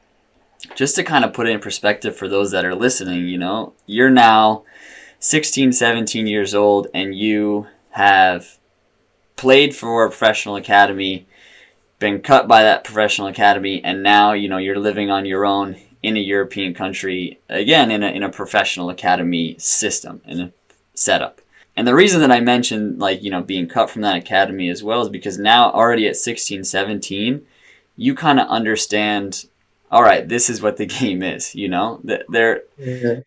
just 0.75 0.95
to 0.95 1.03
kind 1.03 1.23
of 1.23 1.33
put 1.33 1.47
it 1.47 1.51
in 1.51 1.59
perspective 1.62 2.15
for 2.15 2.27
those 2.27 2.51
that 2.51 2.65
are 2.65 2.75
listening, 2.75 3.27
you 3.27 3.38
know, 3.38 3.73
you're 3.86 4.09
now 4.09 4.63
16, 5.23 5.71
17 5.71 6.27
years 6.27 6.53
old 6.53 6.88
and 6.93 7.15
you 7.15 7.65
have 7.91 8.59
played 9.38 9.73
for 9.73 10.03
a 10.03 10.09
professional 10.09 10.57
academy, 10.57 11.25
been 11.97 12.21
cut 12.21 12.45
by 12.45 12.63
that 12.63 12.83
professional 12.83 13.27
academy, 13.27 13.81
and 13.86 14.03
now, 14.03 14.33
you 14.33 14.49
know, 14.49 14.57
you're 14.57 14.77
living 14.77 15.09
on 15.09 15.25
your 15.25 15.45
own 15.45 15.77
in 16.01 16.17
a 16.17 16.19
European 16.19 16.73
country, 16.73 17.39
again, 17.47 17.89
in 17.89 18.03
a, 18.03 18.07
in 18.07 18.21
a 18.21 18.29
professional 18.29 18.89
academy 18.89 19.55
system, 19.57 20.21
in 20.25 20.41
a 20.41 20.51
setup. 20.93 21.39
And 21.77 21.88
the 21.88 21.95
reason 21.95 22.19
that 22.19 22.31
I 22.31 22.41
mentioned, 22.41 22.99
like, 22.99 23.23
you 23.23 23.31
know, 23.31 23.41
being 23.41 23.69
cut 23.69 23.89
from 23.89 24.01
that 24.01 24.17
academy 24.17 24.67
as 24.67 24.83
well 24.83 25.03
is 25.03 25.09
because 25.09 25.38
now, 25.38 25.71
already 25.71 26.05
at 26.05 26.17
16, 26.17 26.65
17, 26.65 27.45
you 27.95 28.13
kind 28.13 28.41
of 28.41 28.49
understand 28.49 29.45
all 29.89 30.01
right, 30.01 30.27
this 30.27 30.49
is 30.49 30.62
what 30.62 30.75
the 30.77 30.86
game 30.99 31.23
is. 31.23 31.55
You 31.55 31.69
know, 31.69 32.01
they're, 32.03 32.63
yeah. 32.77 33.19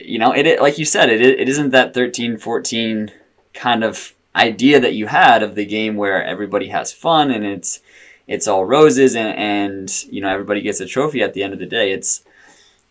You 0.00 0.18
know, 0.18 0.32
it, 0.32 0.60
like 0.60 0.78
you 0.78 0.84
said, 0.84 1.10
it, 1.10 1.20
it 1.20 1.48
isn't 1.48 1.70
that 1.70 1.94
13, 1.94 2.38
14 2.38 3.10
kind 3.54 3.84
of 3.84 4.14
idea 4.34 4.80
that 4.80 4.94
you 4.94 5.06
had 5.06 5.42
of 5.42 5.54
the 5.54 5.66
game 5.66 5.96
where 5.96 6.22
everybody 6.24 6.68
has 6.68 6.92
fun 6.92 7.30
and 7.30 7.44
it's, 7.44 7.80
it's 8.26 8.46
all 8.46 8.64
roses 8.64 9.16
and, 9.16 9.36
and, 9.36 10.04
you 10.04 10.20
know, 10.20 10.28
everybody 10.28 10.60
gets 10.60 10.80
a 10.80 10.86
trophy 10.86 11.22
at 11.22 11.34
the 11.34 11.42
end 11.42 11.52
of 11.52 11.58
the 11.58 11.66
day. 11.66 11.92
It's, 11.92 12.22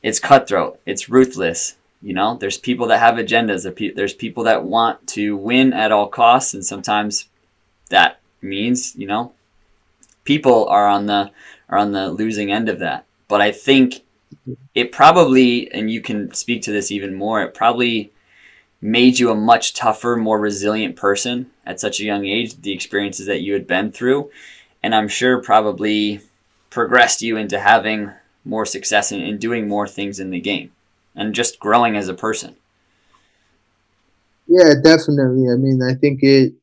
it's 0.04 0.20
cutthroat. 0.20 0.80
It's 0.86 1.10
ruthless. 1.10 1.76
You 2.02 2.14
know, 2.14 2.38
there's 2.38 2.58
people 2.58 2.88
that 2.88 3.00
have 3.00 3.16
agendas. 3.16 3.96
There's 3.96 4.14
people 4.14 4.44
that 4.46 4.64
want 4.64 5.06
to 5.08 5.36
win 5.36 5.74
at 5.74 5.92
all 5.92 6.08
costs. 6.08 6.54
And 6.54 6.66
sometimes 6.66 7.28
that 7.90 8.20
means, 8.42 8.96
you 8.96 9.06
know, 9.06 9.34
people 10.24 10.68
are 10.68 10.88
on 10.88 11.08
the 11.08 11.32
are 11.68 11.78
on 11.78 11.92
the 11.92 12.10
losing 12.10 12.52
end 12.52 12.70
of 12.70 12.80
that. 12.80 13.06
But 13.28 13.42
I 13.42 13.52
think 13.52 14.02
it 14.74 14.92
probably, 14.92 15.72
and 15.72 15.92
you 15.92 16.02
can 16.02 16.34
speak 16.34 16.62
to 16.64 16.72
this 16.72 16.92
even 16.92 17.14
more, 17.14 17.42
it 17.42 17.54
probably 17.54 18.12
made 18.82 19.20
you 19.20 19.30
a 19.30 19.36
much 19.36 19.74
tougher, 19.74 20.16
more 20.16 20.40
resilient 20.40 20.96
person 20.96 21.50
at 21.66 21.80
such 21.80 22.00
a 22.00 22.06
young 22.06 22.26
age, 22.26 22.62
the 22.62 22.74
experiences 22.74 23.26
that 23.26 23.42
you 23.42 23.54
had 23.54 23.68
been 23.68 23.92
through. 23.92 24.30
And 24.82 24.96
I'm 24.96 25.08
sure 25.08 25.42
probably 25.42 26.22
progressed 26.70 27.22
you 27.22 27.36
into 27.38 27.60
having 27.60 28.12
more 28.46 28.66
success 28.66 29.12
in, 29.12 29.20
in 29.20 29.38
doing 29.38 29.68
more 29.68 29.88
things 29.88 30.20
in 30.20 30.30
the 30.32 30.40
game 30.40 30.72
and 31.16 31.36
just 31.36 31.60
growing 31.60 31.96
as 31.98 32.08
a 32.08 32.14
person. 32.14 32.56
Yeah, 34.48 34.74
definitely. 34.82 35.50
I 35.52 35.56
mean, 35.56 35.82
I 35.84 35.94
think 35.94 36.24
it 36.24 36.54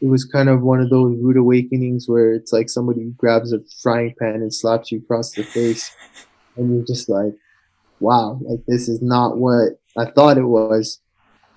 it 0.00 0.08
was 0.08 0.24
kind 0.24 0.48
of 0.48 0.62
one 0.62 0.80
of 0.80 0.90
those 0.90 1.18
rude 1.18 1.36
awakenings 1.38 2.08
where 2.08 2.32
it's 2.32 2.52
like 2.52 2.68
somebody 2.68 3.04
grabs 3.16 3.52
a 3.52 3.60
frying 3.82 4.14
pan 4.18 4.36
and 4.36 4.54
slaps 4.54 4.92
you 4.92 4.98
across 4.98 5.32
the 5.32 5.42
face, 5.42 5.90
and 6.56 6.74
you're 6.74 6.84
just 6.84 7.08
like, 7.08 7.34
wow, 8.00 8.38
like 8.42 8.60
this 8.66 8.88
is 8.88 9.02
not 9.02 9.38
what 9.38 9.80
I 9.96 10.06
thought 10.06 10.38
it 10.38 10.44
was. 10.44 11.00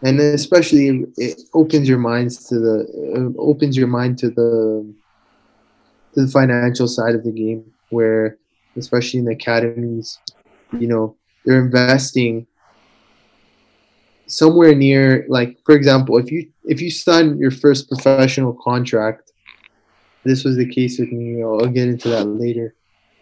And 0.01 0.19
especially 0.19 1.05
it 1.17 1.41
opens 1.53 1.89
your 1.89 1.97
minds 1.97 2.47
to 2.47 2.59
the 2.59 3.33
uh, 3.38 3.41
opens 3.41 3.75
your 3.75 3.88
mind 3.88 4.17
to 4.19 4.29
the 4.29 4.93
to 6.13 6.25
the 6.25 6.31
financial 6.31 6.88
side 6.88 7.15
of 7.15 7.23
the 7.23 7.31
game 7.31 7.65
where 7.89 8.38
especially 8.77 9.19
in 9.19 9.25
the 9.25 9.33
academies, 9.33 10.19
you 10.79 10.88
know, 10.88 11.17
they're 11.45 11.59
investing 11.59 12.47
somewhere 14.29 14.75
near 14.75 15.25
like 15.27 15.57
for 15.65 15.75
example 15.75 16.15
if 16.17 16.31
you 16.31 16.47
if 16.65 16.79
you 16.81 16.91
sign 16.91 17.38
your 17.39 17.49
first 17.49 17.89
professional 17.89 18.53
contract 18.53 19.31
this 20.23 20.43
was 20.43 20.55
the 20.55 20.69
case 20.69 20.99
with 20.99 21.12
me 21.12 21.41
i'll 21.41 21.65
get 21.65 21.88
into 21.88 22.09
that 22.09 22.25
later 22.25 22.75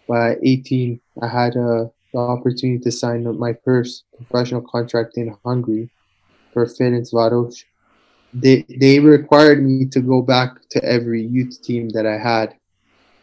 by 0.07 0.35
18 0.43 0.99
i 1.21 1.27
had 1.27 1.55
uh, 1.57 1.85
the 2.13 2.19
opportunity 2.19 2.79
to 2.79 2.91
sign 2.91 3.23
my 3.37 3.53
first 3.65 4.05
professional 4.15 4.61
contract 4.61 5.17
in 5.17 5.35
hungary 5.45 5.89
for 6.53 6.65
Ferencváros. 6.65 7.63
They 8.33 8.65
they 8.67 8.99
required 8.99 9.63
me 9.63 9.85
to 9.85 10.01
go 10.01 10.21
back 10.21 10.57
to 10.71 10.83
every 10.83 11.23
youth 11.23 11.61
team 11.61 11.89
that 11.89 12.05
I 12.05 12.17
had 12.17 12.55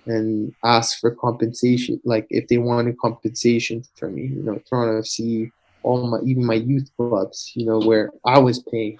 and 0.06 0.54
ask 0.64 1.00
for 1.00 1.10
compensation, 1.10 2.00
like 2.04 2.26
if 2.30 2.46
they 2.48 2.58
wanted 2.58 2.98
compensation 2.98 3.82
for 3.96 4.08
me. 4.08 4.26
You 4.26 4.42
know, 4.42 4.60
Toronto 4.68 5.00
FC, 5.00 5.50
all 5.82 6.06
my 6.06 6.20
even 6.24 6.44
my 6.44 6.54
youth 6.54 6.90
clubs, 6.96 7.52
you 7.54 7.66
know, 7.66 7.80
where 7.80 8.10
I 8.24 8.38
was 8.38 8.62
paying. 8.70 8.98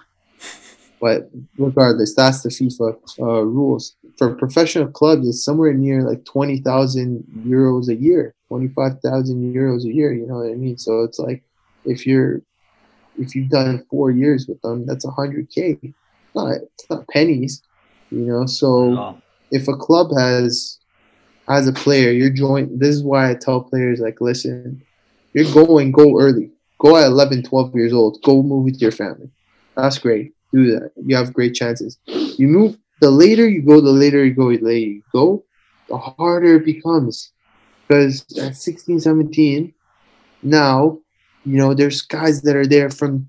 But 1.05 1.29
regardless, 1.59 2.15
that's 2.15 2.41
the 2.41 2.49
FIFA 2.49 2.97
uh, 3.19 3.41
rules. 3.43 3.95
For 4.17 4.33
professional 4.33 4.87
clubs, 4.87 5.27
it's 5.27 5.45
somewhere 5.45 5.71
near 5.71 6.01
like 6.01 6.25
twenty 6.25 6.61
thousand 6.61 7.23
euros 7.45 7.89
a 7.89 7.95
year, 7.95 8.33
twenty 8.47 8.69
five 8.69 8.93
thousand 9.01 9.53
euros 9.53 9.83
a 9.83 9.93
year. 9.93 10.11
You 10.13 10.25
know 10.25 10.37
what 10.37 10.49
I 10.49 10.55
mean? 10.55 10.79
So 10.79 11.03
it's 11.03 11.19
like 11.19 11.43
if 11.83 12.07
you're 12.07 12.41
if 13.19 13.35
you've 13.35 13.49
done 13.49 13.85
four 13.91 14.09
years 14.09 14.47
with 14.47 14.59
them, 14.63 14.87
that's 14.87 15.05
a 15.05 15.11
hundred 15.11 15.51
k. 15.53 15.77
Not 16.33 16.55
it's 16.55 16.89
not 16.89 17.07
pennies, 17.09 17.61
you 18.09 18.21
know. 18.21 18.47
So 18.47 18.95
if 19.51 19.67
a 19.67 19.77
club 19.77 20.07
has 20.17 20.79
as 21.47 21.67
a 21.67 21.73
player, 21.73 22.09
you're 22.09 22.31
joint. 22.31 22.79
This 22.79 22.95
is 22.95 23.03
why 23.03 23.29
I 23.29 23.35
tell 23.35 23.61
players 23.61 23.99
like, 23.99 24.21
listen, 24.21 24.81
you're 25.33 25.53
going 25.53 25.91
go 25.91 26.19
early 26.19 26.49
Go 26.77 26.97
at 26.97 27.07
11, 27.07 27.43
12 27.43 27.75
years 27.75 27.93
old. 27.93 28.21
Go 28.23 28.43
move 28.43 28.65
with 28.65 28.81
your 28.81 28.91
family. 28.91 29.29
That's 29.77 29.97
great. 29.97 30.33
Do 30.55 30.71
that. 30.71 30.91
You 31.05 31.17
have 31.17 31.33
great 31.33 31.53
chances. 31.53 31.97
You 32.05 32.47
move, 32.47 32.77
the 33.01 33.11
later 33.11 33.47
you 33.49 33.61
go, 33.61 33.81
the 33.81 33.91
later 33.91 34.23
you 34.23 34.33
go, 34.33 34.55
the 34.55 34.63
later 34.63 34.87
you 34.87 35.01
go, 35.11 35.43
the 35.89 35.97
harder 35.97 36.55
it 36.55 36.65
becomes. 36.65 37.33
Because 37.87 38.25
at 38.39 38.55
16, 38.55 39.01
17, 39.01 39.73
now, 40.43 40.97
you 41.43 41.57
know, 41.57 41.73
there's 41.73 42.01
guys 42.03 42.41
that 42.43 42.55
are 42.55 42.65
there 42.65 42.89
from 42.89 43.27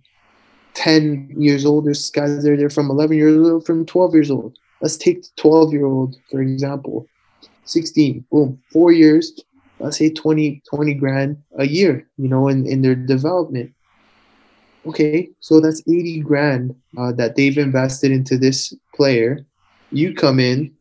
10 0.74 1.34
years 1.36 1.66
old. 1.66 1.86
There's 1.86 2.10
guys 2.10 2.44
that 2.44 2.52
are 2.52 2.56
there 2.56 2.70
from 2.70 2.90
11 2.90 3.16
years 3.16 3.36
old, 3.36 3.66
from 3.66 3.84
12 3.84 4.14
years 4.14 4.30
old. 4.30 4.56
Let's 4.80 4.96
take 4.96 5.22
the 5.22 5.28
12 5.36 5.72
year 5.72 5.86
old, 5.86 6.14
for 6.30 6.40
example. 6.40 7.08
16, 7.64 8.24
boom, 8.30 8.62
four 8.72 8.92
years, 8.92 9.32
let's 9.80 9.98
say 9.98 10.10
20, 10.10 10.62
20 10.70 10.94
grand 10.94 11.36
a 11.58 11.66
year, 11.66 12.08
you 12.16 12.28
know, 12.28 12.46
in, 12.46 12.64
in 12.66 12.82
their 12.82 12.94
development. 12.94 13.72
Okay, 14.86 15.28
so 15.40 15.60
that's 15.60 15.82
80 15.88 16.20
grand 16.20 16.74
uh, 16.96 17.12
that 17.12 17.36
they've 17.36 17.58
invested 17.58 18.12
into 18.12 18.38
this 18.38 18.72
player. 18.94 19.44
You 19.90 20.14
come 20.14 20.38
in, 20.38 20.74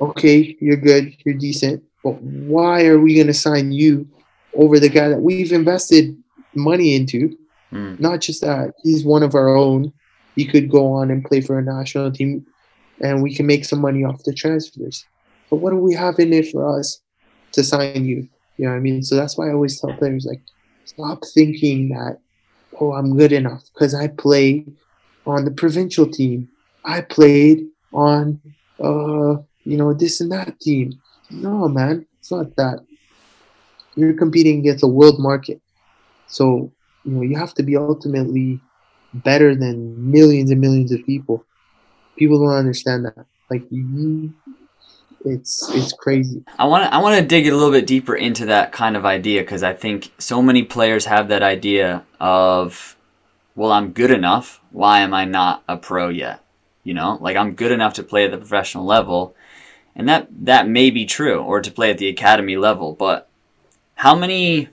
okay, 0.00 0.56
you're 0.60 0.76
good, 0.76 1.14
you're 1.24 1.34
decent, 1.34 1.82
but 2.02 2.20
why 2.22 2.86
are 2.86 2.98
we 2.98 3.14
going 3.14 3.26
to 3.26 3.34
sign 3.34 3.72
you 3.72 4.08
over 4.54 4.80
the 4.80 4.88
guy 4.88 5.08
that 5.08 5.20
we've 5.20 5.52
invested 5.52 6.16
money 6.54 6.94
into? 6.94 7.36
Mm. 7.72 8.00
Not 8.00 8.20
just 8.20 8.40
that, 8.40 8.72
he's 8.82 9.04
one 9.04 9.22
of 9.22 9.34
our 9.34 9.54
own. 9.54 9.92
He 10.34 10.46
could 10.46 10.70
go 10.70 10.92
on 10.92 11.10
and 11.10 11.24
play 11.24 11.40
for 11.40 11.58
a 11.58 11.62
national 11.62 12.12
team 12.12 12.46
and 13.00 13.22
we 13.22 13.34
can 13.34 13.46
make 13.46 13.64
some 13.64 13.80
money 13.80 14.04
off 14.04 14.22
the 14.24 14.32
transfers. 14.32 15.04
But 15.50 15.56
what 15.56 15.70
do 15.70 15.76
we 15.76 15.94
have 15.94 16.18
in 16.18 16.32
it 16.32 16.50
for 16.50 16.78
us? 16.78 17.00
to 17.56 17.64
sign 17.64 18.04
you. 18.04 18.28
You 18.56 18.66
know 18.66 18.70
what 18.70 18.76
I 18.76 18.80
mean? 18.80 19.02
So 19.02 19.16
that's 19.16 19.36
why 19.36 19.48
I 19.48 19.52
always 19.52 19.80
tell 19.80 19.92
players 19.94 20.24
like, 20.24 20.42
stop 20.84 21.22
thinking 21.34 21.88
that, 21.90 22.18
oh, 22.80 22.92
I'm 22.92 23.16
good 23.16 23.32
enough 23.32 23.64
because 23.72 23.94
I 23.94 24.08
play 24.08 24.66
on 25.26 25.44
the 25.44 25.50
provincial 25.50 26.06
team. 26.06 26.48
I 26.84 27.00
played 27.00 27.66
on, 27.92 28.40
uh, 28.82 29.42
you 29.64 29.76
know, 29.76 29.92
this 29.92 30.20
and 30.20 30.30
that 30.32 30.60
team. 30.60 30.92
No, 31.30 31.68
man, 31.68 32.06
it's 32.18 32.30
not 32.30 32.54
that. 32.56 32.80
You're 33.96 34.14
competing 34.14 34.60
against 34.60 34.84
a 34.84 34.88
world 34.88 35.18
market, 35.18 35.60
so 36.28 36.70
you 37.04 37.12
know 37.12 37.22
you 37.22 37.36
have 37.36 37.54
to 37.54 37.62
be 37.62 37.76
ultimately 37.76 38.60
better 39.14 39.54
than 39.54 40.10
millions 40.10 40.50
and 40.50 40.60
millions 40.60 40.92
of 40.92 41.04
people. 41.06 41.44
People 42.18 42.40
don't 42.40 42.54
understand 42.54 43.06
that. 43.06 43.26
Like 43.50 43.64
you, 43.70 44.34
it's 45.26 45.68
it's 45.74 45.92
crazy. 45.92 46.44
I 46.58 46.66
want 46.66 46.84
to 46.84 46.94
I 46.94 46.98
want 46.98 47.18
to 47.18 47.26
dig 47.26 47.46
a 47.46 47.54
little 47.54 47.72
bit 47.72 47.86
deeper 47.86 48.14
into 48.14 48.46
that 48.46 48.72
kind 48.72 48.96
of 48.96 49.04
idea 49.04 49.42
because 49.42 49.62
I 49.62 49.74
think 49.74 50.12
so 50.18 50.40
many 50.40 50.62
players 50.62 51.04
have 51.06 51.28
that 51.28 51.42
idea 51.42 52.04
of, 52.20 52.96
well, 53.54 53.72
I'm 53.72 53.92
good 53.92 54.10
enough. 54.10 54.60
Why 54.70 55.00
am 55.00 55.12
I 55.12 55.24
not 55.24 55.62
a 55.68 55.76
pro 55.76 56.08
yet? 56.08 56.42
You 56.84 56.94
know, 56.94 57.18
like 57.20 57.36
I'm 57.36 57.54
good 57.54 57.72
enough 57.72 57.94
to 57.94 58.02
play 58.02 58.24
at 58.24 58.30
the 58.30 58.38
professional 58.38 58.84
level, 58.84 59.34
and 59.96 60.08
that 60.08 60.28
that 60.44 60.68
may 60.68 60.90
be 60.90 61.04
true, 61.04 61.42
or 61.42 61.60
to 61.60 61.70
play 61.70 61.90
at 61.90 61.98
the 61.98 62.08
academy 62.08 62.56
level. 62.56 62.92
But 62.92 63.28
how 63.96 64.14
many 64.14 64.68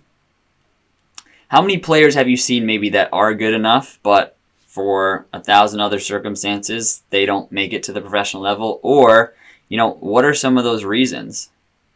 how 1.47 1.61
many 1.61 1.77
players 1.79 2.15
have 2.15 2.29
you 2.29 2.37
seen 2.37 2.65
maybe 2.65 2.89
that 2.89 3.09
are 3.11 3.33
good 3.33 3.53
enough, 3.53 3.99
but 4.03 4.37
for 4.67 5.25
a 5.33 5.39
thousand 5.39 5.79
other 5.79 5.99
circumstances 5.99 7.03
they 7.09 7.25
don't 7.25 7.51
make 7.51 7.73
it 7.73 7.83
to 7.83 7.93
the 7.93 8.01
professional 8.01 8.43
level, 8.43 8.79
or 8.83 9.33
you 9.69 9.77
know, 9.77 9.91
what 9.93 10.25
are 10.25 10.33
some 10.33 10.57
of 10.57 10.63
those 10.63 10.83
reasons? 10.83 11.49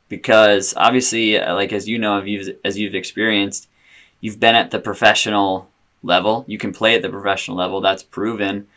Because 0.10 0.74
obviously, 0.78 1.38
uh, 1.38 1.54
like 1.54 1.74
as 1.74 1.88
you 1.88 1.98
know, 1.98 2.24
as 2.64 2.78
you've 2.78 2.96
experienced, 2.96 3.68
you've 4.22 4.40
been 4.40 4.56
at 4.56 4.72
the 4.72 4.80
professional 4.80 5.70
level. 6.04 6.46
You 6.48 6.58
can 6.58 6.74
play 6.74 6.96
at 6.96 7.02
the 7.02 7.10
professional 7.10 7.58
level. 7.58 7.82
That's 7.82 8.04
proven. 8.04 8.68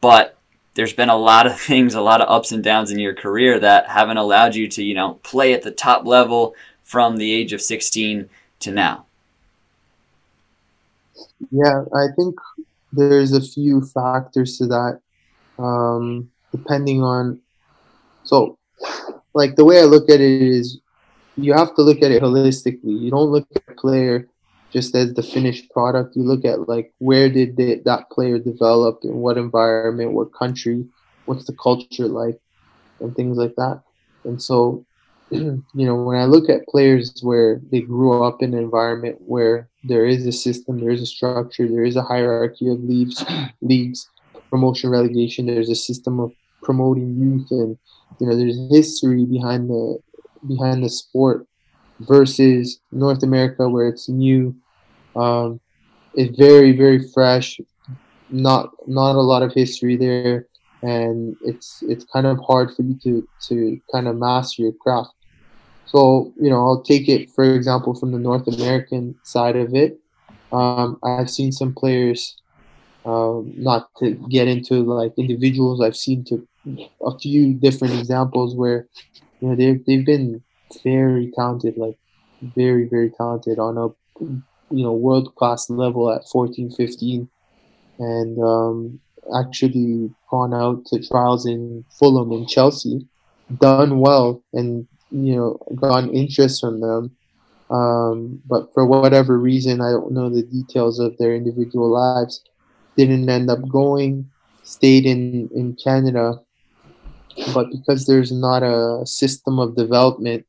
But 0.00 0.36
there's 0.74 0.92
been 0.92 1.08
a 1.08 1.16
lot 1.16 1.46
of 1.46 1.58
things, 1.60 1.94
a 1.94 2.00
lot 2.00 2.20
of 2.20 2.30
ups 2.30 2.52
and 2.52 2.62
downs 2.62 2.90
in 2.90 2.98
your 2.98 3.14
career 3.14 3.58
that 3.58 3.88
haven't 3.88 4.18
allowed 4.18 4.54
you 4.54 4.68
to, 4.68 4.84
you 4.84 4.94
know, 4.94 5.14
play 5.22 5.52
at 5.52 5.62
the 5.62 5.70
top 5.70 6.06
level 6.06 6.54
from 6.84 7.16
the 7.16 7.32
age 7.32 7.52
of 7.52 7.60
16 7.60 8.28
to 8.60 8.70
now. 8.70 9.06
Yeah, 11.50 11.84
I 11.94 12.06
think 12.16 12.36
there's 12.92 13.32
a 13.32 13.40
few 13.40 13.82
factors 13.82 14.58
to 14.58 14.66
that, 14.66 15.00
um, 15.58 16.30
depending 16.52 17.02
on 17.02 17.40
so, 18.26 18.58
like 19.34 19.56
the 19.56 19.64
way 19.64 19.80
I 19.80 19.84
look 19.84 20.10
at 20.10 20.20
it 20.20 20.42
is, 20.42 20.80
you 21.36 21.52
have 21.52 21.74
to 21.76 21.82
look 21.82 22.02
at 22.02 22.10
it 22.10 22.22
holistically. 22.22 23.00
You 23.00 23.10
don't 23.10 23.30
look 23.30 23.46
at 23.54 23.62
a 23.68 23.74
player 23.74 24.28
just 24.72 24.94
as 24.94 25.14
the 25.14 25.22
finished 25.22 25.70
product. 25.70 26.16
You 26.16 26.22
look 26.22 26.44
at 26.44 26.68
like 26.68 26.92
where 26.98 27.28
did 27.28 27.56
that 27.56 28.10
player 28.10 28.38
develop, 28.38 29.00
in 29.04 29.16
what 29.16 29.38
environment, 29.38 30.12
what 30.12 30.34
country, 30.34 30.86
what's 31.26 31.44
the 31.44 31.54
culture 31.54 32.08
like, 32.08 32.38
and 33.00 33.14
things 33.14 33.36
like 33.36 33.54
that. 33.56 33.82
And 34.24 34.42
so, 34.42 34.84
you 35.30 35.62
know, 35.74 36.02
when 36.02 36.18
I 36.18 36.24
look 36.24 36.48
at 36.48 36.66
players 36.66 37.20
where 37.22 37.60
they 37.70 37.80
grew 37.80 38.24
up 38.24 38.42
in 38.42 38.54
an 38.54 38.60
environment 38.60 39.18
where 39.20 39.68
there 39.84 40.06
is 40.06 40.26
a 40.26 40.32
system, 40.32 40.80
there 40.80 40.90
is 40.90 41.02
a 41.02 41.06
structure, 41.06 41.68
there 41.68 41.84
is 41.84 41.96
a 41.96 42.02
hierarchy 42.02 42.68
of 42.68 42.80
leagues, 42.80 43.24
leagues, 43.60 44.08
promotion, 44.50 44.90
relegation. 44.90 45.46
There's 45.46 45.70
a 45.70 45.74
system 45.74 46.18
of 46.18 46.32
promoting 46.66 47.16
youth 47.16 47.46
and 47.52 47.78
you 48.18 48.26
know 48.26 48.36
there's 48.36 48.58
history 48.70 49.24
behind 49.24 49.70
the 49.70 49.98
behind 50.48 50.84
the 50.84 50.90
sport 50.90 51.46
versus 52.00 52.80
North 52.92 53.22
America 53.22 53.68
where 53.68 53.88
it's 53.88 54.08
new. 54.08 54.54
Um, 55.14 55.60
it's 56.14 56.36
very 56.36 56.72
very 56.72 57.00
fresh. 57.14 57.60
Not 58.30 58.70
not 58.86 59.14
a 59.14 59.28
lot 59.32 59.42
of 59.42 59.52
history 59.54 59.96
there. 59.96 60.46
And 60.82 61.36
it's 61.42 61.82
it's 61.82 62.04
kind 62.04 62.26
of 62.26 62.38
hard 62.46 62.74
for 62.74 62.82
you 62.82 62.98
to 63.04 63.28
to 63.48 63.80
kind 63.92 64.08
of 64.08 64.16
master 64.16 64.62
your 64.62 64.72
craft. 64.72 65.12
So 65.86 66.32
you 66.40 66.50
know 66.50 66.60
I'll 66.66 66.82
take 66.82 67.08
it 67.08 67.30
for 67.30 67.44
example 67.54 67.94
from 67.94 68.10
the 68.12 68.18
North 68.18 68.46
American 68.48 69.14
side 69.22 69.56
of 69.56 69.74
it. 69.74 69.98
Um, 70.52 70.98
I've 71.02 71.30
seen 71.30 71.50
some 71.52 71.74
players 71.74 72.36
um, 73.04 73.52
not 73.56 73.88
to 73.98 74.14
get 74.28 74.48
into 74.48 74.74
like 74.82 75.12
individuals. 75.16 75.80
I've 75.80 75.96
seen 75.96 76.24
to 76.24 76.46
a 77.04 77.18
few 77.18 77.54
different 77.54 77.94
examples 77.94 78.54
where 78.54 78.88
you 79.40 79.48
know 79.48 79.56
they've 79.56 79.84
they've 79.86 80.06
been 80.06 80.42
very 80.82 81.32
talented, 81.34 81.76
like 81.76 81.96
very 82.42 82.88
very 82.88 83.10
talented 83.10 83.58
on 83.58 83.78
a 83.78 83.88
you 84.20 84.82
know 84.82 84.92
world 84.92 85.34
class 85.36 85.70
level 85.70 86.10
at 86.10 86.28
14, 86.28 86.70
15, 86.70 87.28
and 87.98 88.42
um, 88.42 89.00
actually 89.34 90.10
gone 90.30 90.54
out 90.54 90.84
to 90.86 91.06
trials 91.06 91.46
in 91.46 91.84
Fulham 91.98 92.32
and 92.32 92.48
Chelsea, 92.48 93.06
done 93.60 94.00
well, 94.00 94.42
and 94.52 94.86
you 95.10 95.36
know 95.36 95.58
gotten 95.76 96.12
interest 96.14 96.60
from 96.60 96.80
them. 96.80 97.16
Um, 97.68 98.40
but 98.46 98.72
for 98.74 98.86
whatever 98.86 99.38
reason, 99.38 99.80
I 99.80 99.90
don't 99.90 100.12
know 100.12 100.30
the 100.30 100.42
details 100.42 101.00
of 101.00 101.16
their 101.18 101.34
individual 101.34 101.90
lives, 101.90 102.42
didn't 102.96 103.28
end 103.28 103.50
up 103.50 103.68
going. 103.68 104.30
Stayed 104.62 105.06
in 105.06 105.48
in 105.54 105.76
Canada 105.76 106.40
but 107.54 107.70
because 107.70 108.06
there's 108.06 108.32
not 108.32 108.62
a 108.62 109.04
system 109.06 109.58
of 109.58 109.76
development 109.76 110.46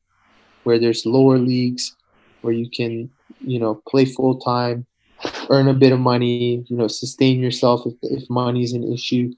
where 0.64 0.78
there's 0.78 1.06
lower 1.06 1.38
leagues 1.38 1.96
where 2.40 2.52
you 2.52 2.68
can 2.70 3.10
you 3.40 3.58
know 3.58 3.82
play 3.88 4.04
full 4.04 4.38
time 4.40 4.86
earn 5.50 5.68
a 5.68 5.74
bit 5.74 5.92
of 5.92 6.00
money 6.00 6.64
you 6.68 6.76
know 6.76 6.88
sustain 6.88 7.40
yourself 7.40 7.82
if, 7.86 7.94
if 8.02 8.30
money 8.30 8.62
is 8.62 8.72
an 8.72 8.92
issue 8.92 9.32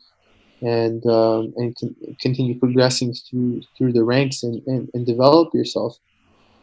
and 0.63 1.05
um, 1.07 1.53
and 1.57 1.75
con- 1.79 1.97
continue 2.21 2.59
progressing 2.59 3.15
through 3.15 3.63
through 3.77 3.93
the 3.93 4.05
ranks 4.05 4.43
and, 4.43 4.63
and, 4.67 4.89
and 4.95 5.07
develop 5.07 5.53
yourself 5.55 5.97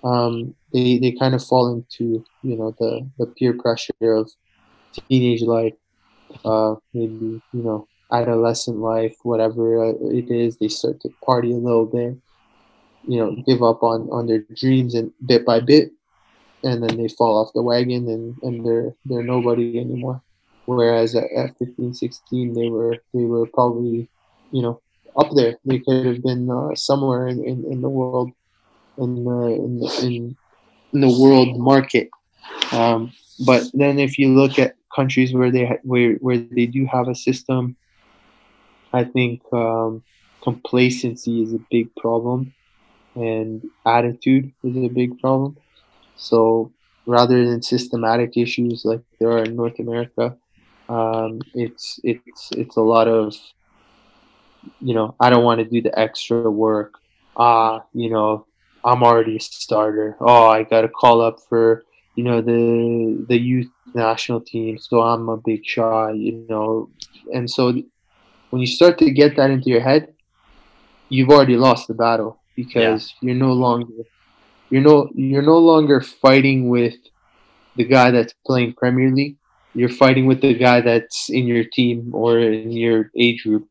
um, 0.03 0.53
they, 0.73 0.99
they 0.99 1.11
kind 1.11 1.33
of 1.33 1.43
fall 1.43 1.73
into 1.73 2.23
you 2.43 2.55
know 2.55 2.75
the, 2.79 3.09
the 3.17 3.25
peer 3.37 3.53
pressure 3.53 3.93
of 4.01 4.31
teenage 5.09 5.41
life 5.41 5.73
uh, 6.45 6.75
maybe 6.93 7.41
you 7.51 7.63
know 7.63 7.87
adolescent 8.11 8.77
life, 8.77 9.15
whatever 9.23 9.89
it 9.89 10.29
is, 10.29 10.57
they 10.57 10.67
start 10.67 11.01
to 11.01 11.09
party 11.25 11.51
a 11.51 11.55
little 11.55 11.85
bit, 11.85 12.15
you 13.07 13.19
know, 13.19 13.35
give 13.45 13.63
up 13.63 13.83
on, 13.83 14.07
on 14.11 14.27
their 14.27 14.39
dreams 14.55 14.95
and 14.95 15.11
bit 15.25 15.45
by 15.45 15.59
bit, 15.59 15.91
and 16.63 16.83
then 16.83 16.97
they 16.97 17.07
fall 17.07 17.37
off 17.37 17.53
the 17.53 17.61
wagon 17.61 18.07
and, 18.09 18.35
and 18.41 18.65
they're 18.65 18.93
they're 19.05 19.23
nobody 19.23 19.79
anymore. 19.79 20.21
Whereas 20.65 21.15
at, 21.15 21.31
at 21.35 21.57
15, 21.59 21.93
16, 21.93 22.53
they 22.53 22.69
were 22.69 22.97
they 23.13 23.23
were 23.23 23.45
probably, 23.47 24.09
you 24.51 24.61
know, 24.61 24.81
up 25.15 25.29
there. 25.35 25.57
They 25.65 25.79
could 25.79 26.05
have 26.05 26.23
been 26.23 26.49
uh, 26.49 26.75
somewhere 26.75 27.27
in, 27.27 27.43
in, 27.43 27.65
in 27.71 27.81
the 27.81 27.89
world, 27.89 28.31
in 28.97 29.23
the 29.23 29.45
in 29.47 29.79
the, 29.79 29.99
in, 30.03 30.37
in 30.93 31.01
the 31.01 31.19
world 31.19 31.57
market. 31.57 32.09
Um, 32.71 33.13
but 33.45 33.63
then 33.73 33.99
if 33.99 34.17
you 34.17 34.35
look 34.35 34.59
at 34.59 34.75
countries 34.93 35.33
where 35.33 35.51
they 35.51 35.65
ha- 35.65 35.83
where 35.83 36.13
where 36.15 36.37
they 36.37 36.65
do 36.65 36.85
have 36.85 37.07
a 37.07 37.15
system 37.15 37.77
I 38.93 39.03
think 39.03 39.41
um, 39.53 40.03
complacency 40.43 41.41
is 41.43 41.53
a 41.53 41.59
big 41.69 41.95
problem, 41.95 42.53
and 43.15 43.63
attitude 43.85 44.51
is 44.63 44.77
a 44.77 44.89
big 44.89 45.19
problem. 45.19 45.57
So 46.15 46.71
rather 47.05 47.45
than 47.45 47.61
systematic 47.61 48.37
issues 48.37 48.83
like 48.85 49.01
there 49.19 49.31
are 49.31 49.43
in 49.43 49.55
North 49.55 49.79
America, 49.79 50.37
um, 50.89 51.39
it's 51.53 51.99
it's 52.03 52.51
it's 52.51 52.77
a 52.77 52.81
lot 52.81 53.07
of 53.07 53.35
you 54.79 54.93
know 54.93 55.15
I 55.19 55.29
don't 55.29 55.43
want 55.43 55.59
to 55.59 55.65
do 55.65 55.81
the 55.81 55.97
extra 55.97 56.49
work. 56.49 56.93
Ah, 57.35 57.83
you 57.93 58.09
know 58.09 58.45
I'm 58.83 59.03
already 59.03 59.37
a 59.37 59.39
starter. 59.39 60.15
Oh, 60.19 60.47
I 60.47 60.63
got 60.63 60.81
to 60.81 60.87
call 60.87 61.21
up 61.21 61.39
for 61.49 61.83
you 62.15 62.23
know 62.23 62.41
the 62.41 63.25
the 63.27 63.39
youth 63.39 63.69
national 63.93 64.41
team, 64.41 64.77
so 64.77 65.01
I'm 65.01 65.29
a 65.29 65.37
big 65.37 65.65
shot. 65.65 66.17
You 66.17 66.45
know, 66.49 66.89
and 67.33 67.49
so 67.49 67.73
when 68.49 68.61
you 68.61 68.67
start 68.67 68.97
to 68.99 69.11
get 69.11 69.35
that 69.35 69.49
into 69.49 69.69
your 69.69 69.81
head, 69.81 70.13
you've 71.09 71.29
already 71.29 71.57
lost 71.57 71.87
the 71.87 71.93
battle 71.93 72.39
because 72.55 73.13
yeah. 73.21 73.27
you're 73.27 73.35
no 73.35 73.53
longer 73.53 73.93
you're 74.69 74.81
no 74.81 75.09
you're 75.15 75.41
no 75.41 75.57
longer 75.57 76.01
fighting 76.01 76.69
with 76.69 76.95
the 77.75 77.85
guy 77.85 78.11
that's 78.11 78.33
playing 78.45 78.73
Premier 78.73 79.11
League. 79.11 79.37
You're 79.73 79.89
fighting 79.89 80.25
with 80.25 80.41
the 80.41 80.55
guy 80.55 80.81
that's 80.81 81.29
in 81.29 81.45
your 81.45 81.63
team 81.63 82.09
or 82.13 82.39
in 82.39 82.71
your 82.71 83.11
age 83.17 83.43
group, 83.43 83.69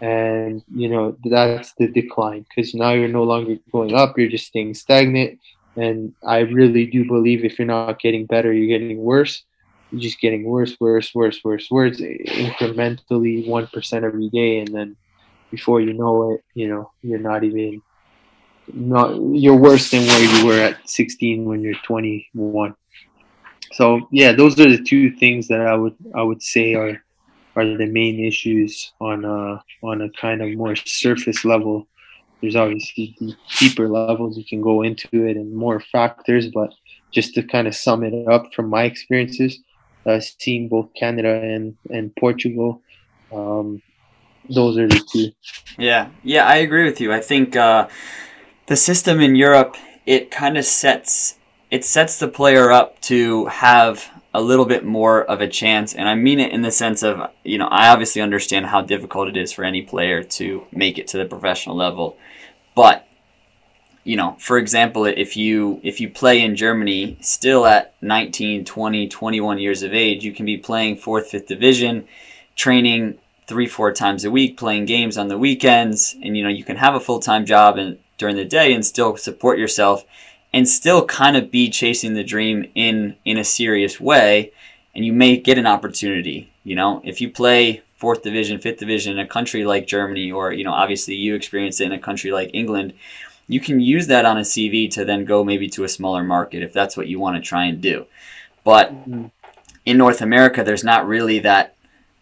and 0.00 0.62
you 0.74 0.88
know 0.88 1.16
that's 1.24 1.74
the 1.78 1.88
decline 1.88 2.46
because 2.48 2.74
now 2.74 2.92
you're 2.92 3.08
no 3.08 3.24
longer 3.24 3.56
going 3.70 3.94
up. 3.94 4.18
You're 4.18 4.30
just 4.30 4.46
staying 4.46 4.74
stagnant. 4.74 5.38
And 5.74 6.12
I 6.26 6.40
really 6.40 6.84
do 6.84 7.06
believe 7.06 7.44
if 7.44 7.58
you're 7.58 7.66
not 7.66 7.98
getting 7.98 8.26
better, 8.26 8.52
you're 8.52 8.78
getting 8.78 8.98
worse 8.98 9.42
just 9.96 10.20
getting 10.20 10.44
worse, 10.44 10.76
worse, 10.80 11.14
worse, 11.14 11.40
worse, 11.44 11.70
worse, 11.70 12.00
eh, 12.00 12.18
incrementally 12.26 13.46
one 13.46 13.66
percent 13.66 14.04
every 14.04 14.28
day, 14.30 14.60
and 14.60 14.74
then 14.74 14.96
before 15.50 15.80
you 15.80 15.92
know 15.92 16.32
it, 16.32 16.44
you 16.54 16.68
know 16.68 16.90
you're 17.02 17.18
not 17.18 17.44
even 17.44 17.82
not 18.72 19.14
you're 19.32 19.56
worse 19.56 19.90
than 19.90 20.06
where 20.06 20.38
you 20.38 20.46
were 20.46 20.58
at 20.58 20.88
16 20.88 21.44
when 21.44 21.62
you're 21.62 21.74
21. 21.84 22.74
So 23.72 24.08
yeah, 24.10 24.32
those 24.32 24.58
are 24.60 24.68
the 24.68 24.82
two 24.82 25.10
things 25.16 25.48
that 25.48 25.60
I 25.60 25.74
would 25.74 25.96
I 26.14 26.22
would 26.22 26.42
say 26.42 26.74
are 26.74 27.02
are 27.54 27.64
the 27.64 27.86
main 27.86 28.24
issues 28.24 28.92
on 29.00 29.24
a 29.24 29.62
on 29.82 30.02
a 30.02 30.10
kind 30.10 30.42
of 30.42 30.50
more 30.56 30.76
surface 30.76 31.44
level. 31.44 31.86
There's 32.40 32.56
obviously 32.56 33.16
deeper 33.58 33.88
levels 33.88 34.36
you 34.36 34.44
can 34.44 34.60
go 34.60 34.82
into 34.82 35.26
it 35.26 35.36
and 35.36 35.54
more 35.54 35.80
factors, 35.80 36.48
but 36.48 36.74
just 37.12 37.34
to 37.34 37.42
kind 37.42 37.68
of 37.68 37.74
sum 37.74 38.02
it 38.02 38.26
up 38.26 38.52
from 38.52 38.68
my 38.68 38.84
experiences, 38.84 39.60
uh, 40.06 40.20
seeing 40.20 40.68
both 40.68 40.92
Canada 40.94 41.40
and 41.40 41.76
and 41.90 42.14
Portugal. 42.16 42.82
Um, 43.32 43.82
those 44.48 44.76
are 44.78 44.88
the 44.88 45.00
two. 45.12 45.32
Yeah, 45.78 46.10
yeah, 46.22 46.46
I 46.46 46.56
agree 46.56 46.84
with 46.84 47.00
you. 47.00 47.12
I 47.12 47.20
think 47.20 47.56
uh, 47.56 47.88
the 48.66 48.76
system 48.76 49.20
in 49.20 49.36
Europe 49.36 49.76
it 50.06 50.30
kind 50.30 50.58
of 50.58 50.64
sets 50.64 51.36
it 51.70 51.84
sets 51.84 52.18
the 52.18 52.28
player 52.28 52.70
up 52.70 53.00
to 53.00 53.46
have 53.46 54.10
a 54.34 54.40
little 54.40 54.64
bit 54.64 54.84
more 54.84 55.24
of 55.24 55.40
a 55.40 55.48
chance 55.48 55.94
and 55.94 56.08
i 56.08 56.14
mean 56.14 56.40
it 56.40 56.52
in 56.52 56.62
the 56.62 56.70
sense 56.70 57.02
of 57.02 57.30
you 57.44 57.58
know 57.58 57.68
i 57.68 57.88
obviously 57.88 58.20
understand 58.20 58.66
how 58.66 58.80
difficult 58.80 59.28
it 59.28 59.36
is 59.36 59.52
for 59.52 59.64
any 59.64 59.82
player 59.82 60.22
to 60.22 60.66
make 60.72 60.98
it 60.98 61.06
to 61.06 61.18
the 61.18 61.24
professional 61.24 61.76
level 61.76 62.16
but 62.74 63.06
you 64.04 64.16
know 64.16 64.36
for 64.38 64.58
example 64.58 65.04
if 65.04 65.36
you 65.36 65.80
if 65.82 66.00
you 66.00 66.08
play 66.08 66.40
in 66.40 66.56
germany 66.56 67.16
still 67.20 67.66
at 67.66 67.94
19 68.02 68.64
20 68.64 69.08
21 69.08 69.58
years 69.58 69.82
of 69.82 69.94
age 69.94 70.24
you 70.24 70.32
can 70.32 70.46
be 70.46 70.56
playing 70.56 70.96
fourth 70.96 71.28
fifth 71.28 71.46
division 71.46 72.06
training 72.56 73.18
three 73.46 73.66
four 73.66 73.92
times 73.92 74.24
a 74.24 74.30
week 74.30 74.56
playing 74.56 74.84
games 74.84 75.16
on 75.16 75.28
the 75.28 75.38
weekends 75.38 76.16
and 76.22 76.36
you 76.36 76.42
know 76.42 76.48
you 76.48 76.64
can 76.64 76.76
have 76.76 76.94
a 76.94 77.00
full-time 77.00 77.46
job 77.46 77.78
and 77.78 77.98
during 78.18 78.36
the 78.36 78.44
day 78.44 78.72
and 78.72 78.84
still 78.84 79.16
support 79.16 79.58
yourself 79.58 80.04
and 80.52 80.68
still 80.68 81.04
kind 81.06 81.36
of 81.36 81.50
be 81.50 81.70
chasing 81.70 82.14
the 82.14 82.24
dream 82.24 82.68
in 82.74 83.16
in 83.24 83.38
a 83.38 83.44
serious 83.44 84.00
way 84.00 84.52
and 84.94 85.04
you 85.04 85.12
may 85.12 85.36
get 85.36 85.58
an 85.58 85.66
opportunity 85.66 86.48
you 86.64 86.76
know. 86.76 87.00
If 87.04 87.20
you 87.20 87.28
play 87.28 87.82
fourth 87.96 88.22
division 88.22 88.58
fifth 88.58 88.78
division 88.78 89.12
in 89.12 89.18
a 89.20 89.28
country 89.28 89.64
like 89.64 89.86
germany 89.86 90.32
or 90.32 90.52
you 90.52 90.64
know 90.64 90.72
obviously 90.72 91.14
you 91.14 91.36
experience 91.36 91.80
it 91.80 91.86
in 91.86 91.92
a 91.92 91.98
country 92.00 92.32
like 92.32 92.50
england 92.52 92.92
you 93.52 93.60
can 93.60 93.80
use 93.80 94.06
that 94.06 94.24
on 94.24 94.38
a 94.38 94.42
cv 94.42 94.90
to 94.90 95.04
then 95.04 95.24
go 95.24 95.44
maybe 95.44 95.68
to 95.68 95.84
a 95.84 95.88
smaller 95.88 96.22
market 96.22 96.62
if 96.62 96.72
that's 96.72 96.96
what 96.96 97.08
you 97.08 97.18
want 97.18 97.36
to 97.36 97.48
try 97.48 97.64
and 97.64 97.80
do 97.80 98.06
but 98.64 98.92
mm-hmm. 98.92 99.26
in 99.86 99.96
north 99.98 100.20
america 100.20 100.62
there's 100.62 100.84
not 100.84 101.06
really 101.06 101.38
that 101.38 101.76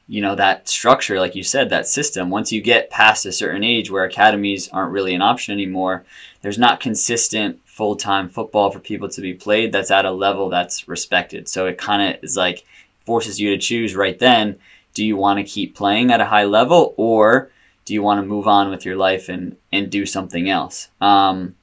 you 0.08 0.20
know 0.20 0.34
that 0.34 0.68
structure 0.68 1.20
like 1.20 1.34
you 1.34 1.42
said 1.42 1.70
that 1.70 1.86
system 1.86 2.30
once 2.30 2.50
you 2.50 2.60
get 2.60 2.90
past 2.90 3.24
a 3.26 3.32
certain 3.32 3.62
age 3.62 3.90
where 3.90 4.04
academies 4.04 4.68
aren't 4.68 4.92
really 4.92 5.14
an 5.14 5.22
option 5.22 5.52
anymore 5.52 6.04
there's 6.42 6.58
not 6.58 6.80
consistent 6.80 7.60
full 7.80 7.96
time 7.96 8.28
football 8.28 8.70
for 8.70 8.78
people 8.78 9.08
to 9.08 9.22
be 9.22 9.32
played 9.32 9.72
that's 9.72 9.90
at 9.90 10.04
a 10.04 10.10
level 10.10 10.50
that's 10.50 10.86
respected. 10.86 11.48
So 11.48 11.64
it 11.64 11.78
kind 11.78 12.14
of 12.14 12.22
is 12.22 12.36
like 12.36 12.66
forces 13.06 13.40
you 13.40 13.48
to 13.50 13.58
choose 13.58 13.96
right 13.96 14.18
then 14.18 14.58
do 14.92 15.02
you 15.02 15.16
want 15.16 15.38
to 15.38 15.50
keep 15.50 15.74
playing 15.74 16.10
at 16.10 16.20
a 16.20 16.26
high 16.26 16.44
level 16.44 16.92
or 16.98 17.50
do 17.90 17.94
you 17.94 18.02
want 18.04 18.20
to 18.20 18.24
move 18.24 18.46
on 18.46 18.70
with 18.70 18.84
your 18.84 18.94
life 18.94 19.28
and, 19.28 19.56
and 19.72 19.90
do 19.90 20.06
something 20.06 20.48
else? 20.48 20.90
Um, 21.00 21.56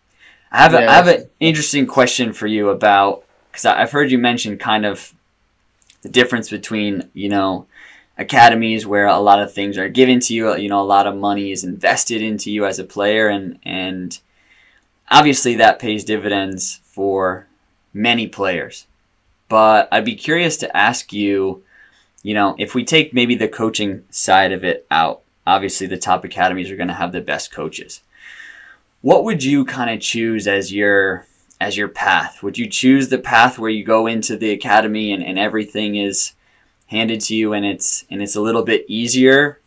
I 0.52 0.58
have, 0.62 0.74
yeah. 0.74 0.80
a, 0.80 0.90
I 0.90 0.94
have 0.96 1.08
an 1.08 1.30
interesting 1.40 1.88
question 1.88 2.34
for 2.34 2.48
you 2.48 2.68
about 2.68 3.24
because 3.50 3.64
I've 3.64 3.94
heard 3.94 4.12
you 4.12 4.18
mention 4.18 4.58
kind 4.58 4.86
of 4.86 5.14
the 6.02 6.10
difference 6.10 6.50
between, 6.50 7.10
you 7.14 7.30
know, 7.30 7.66
academies 8.18 8.86
where 8.86 9.08
a 9.08 9.20
lot 9.20 9.42
of 9.42 9.54
things 9.54 9.78
are 9.78 9.88
given 9.88 10.20
to 10.20 10.34
you, 10.34 10.54
you 10.58 10.68
know, 10.68 10.82
a 10.82 10.84
lot 10.84 11.08
of 11.08 11.16
money 11.16 11.54
is 11.54 11.64
invested 11.64 12.22
into 12.22 12.52
you 12.52 12.66
as 12.66 12.78
a 12.78 12.84
player 12.84 13.30
and, 13.30 13.58
and 13.64 14.20
obviously 15.10 15.56
that 15.56 15.80
pays 15.80 16.04
dividends 16.04 16.82
for 16.84 17.48
many 17.94 18.28
players. 18.28 18.86
But 19.48 19.88
I'd 19.94 20.04
be 20.04 20.16
curious 20.16 20.58
to 20.58 20.76
ask 20.76 21.14
you, 21.14 21.64
you 22.22 22.34
know, 22.34 22.54
if 22.60 22.76
we 22.76 22.84
take 22.84 23.14
maybe 23.14 23.36
the 23.36 23.48
coaching 23.48 24.04
side 24.10 24.52
of 24.52 24.66
it 24.66 24.86
out, 24.92 25.22
obviously 25.48 25.88
the 25.88 25.98
top 25.98 26.24
academies 26.24 26.70
are 26.70 26.76
going 26.76 26.90
to 26.90 26.94
have 26.94 27.12
the 27.12 27.22
best 27.22 27.52
coaches. 27.52 28.02
What 29.02 29.24
would 29.24 29.44
you 29.44 29.66
kind 29.66 29.90
of 29.90 30.02
choose 30.02 30.48
as 30.48 30.72
your 30.74 31.26
as 31.60 31.76
your 31.76 31.88
path? 31.88 32.44
Would 32.44 32.58
you 32.58 32.70
choose 32.70 33.10
the 33.10 33.18
path 33.18 33.58
where 33.58 33.70
you 33.70 33.84
go 33.84 34.06
into 34.06 34.38
the 34.38 34.52
academy 34.52 35.12
and, 35.12 35.24
and 35.24 35.40
everything 35.40 35.96
is 35.96 36.34
handed 36.88 37.22
to 37.22 37.36
you 37.36 37.54
and 37.54 37.66
it's 37.66 38.06
and 38.12 38.22
it's 38.22 38.36
a 38.36 38.42
little 38.42 38.64
bit 38.64 38.86
easier 38.88 39.60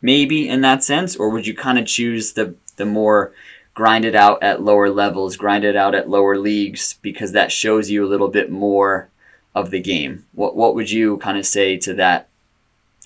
maybe 0.00 0.48
in 0.48 0.60
that 0.60 0.82
sense 0.82 1.16
or 1.16 1.30
would 1.30 1.46
you 1.46 1.54
kind 1.54 1.78
of 1.78 1.86
choose 1.86 2.32
the 2.32 2.54
the 2.76 2.86
more 2.86 3.32
grind 3.74 4.04
it 4.04 4.16
out 4.16 4.42
at 4.42 4.60
lower 4.60 4.90
levels, 4.90 5.36
grind 5.36 5.64
it 5.64 5.76
out 5.76 5.94
at 5.94 6.10
lower 6.10 6.36
leagues 6.36 6.94
because 7.00 7.30
that 7.30 7.52
shows 7.52 7.88
you 7.88 8.04
a 8.04 8.08
little 8.08 8.26
bit 8.26 8.50
more 8.50 9.08
of 9.54 9.70
the 9.70 9.80
game. 9.80 10.26
What 10.32 10.56
what 10.56 10.74
would 10.74 10.90
you 10.90 11.16
kind 11.18 11.38
of 11.38 11.46
say 11.46 11.76
to 11.78 11.94
that 11.94 12.28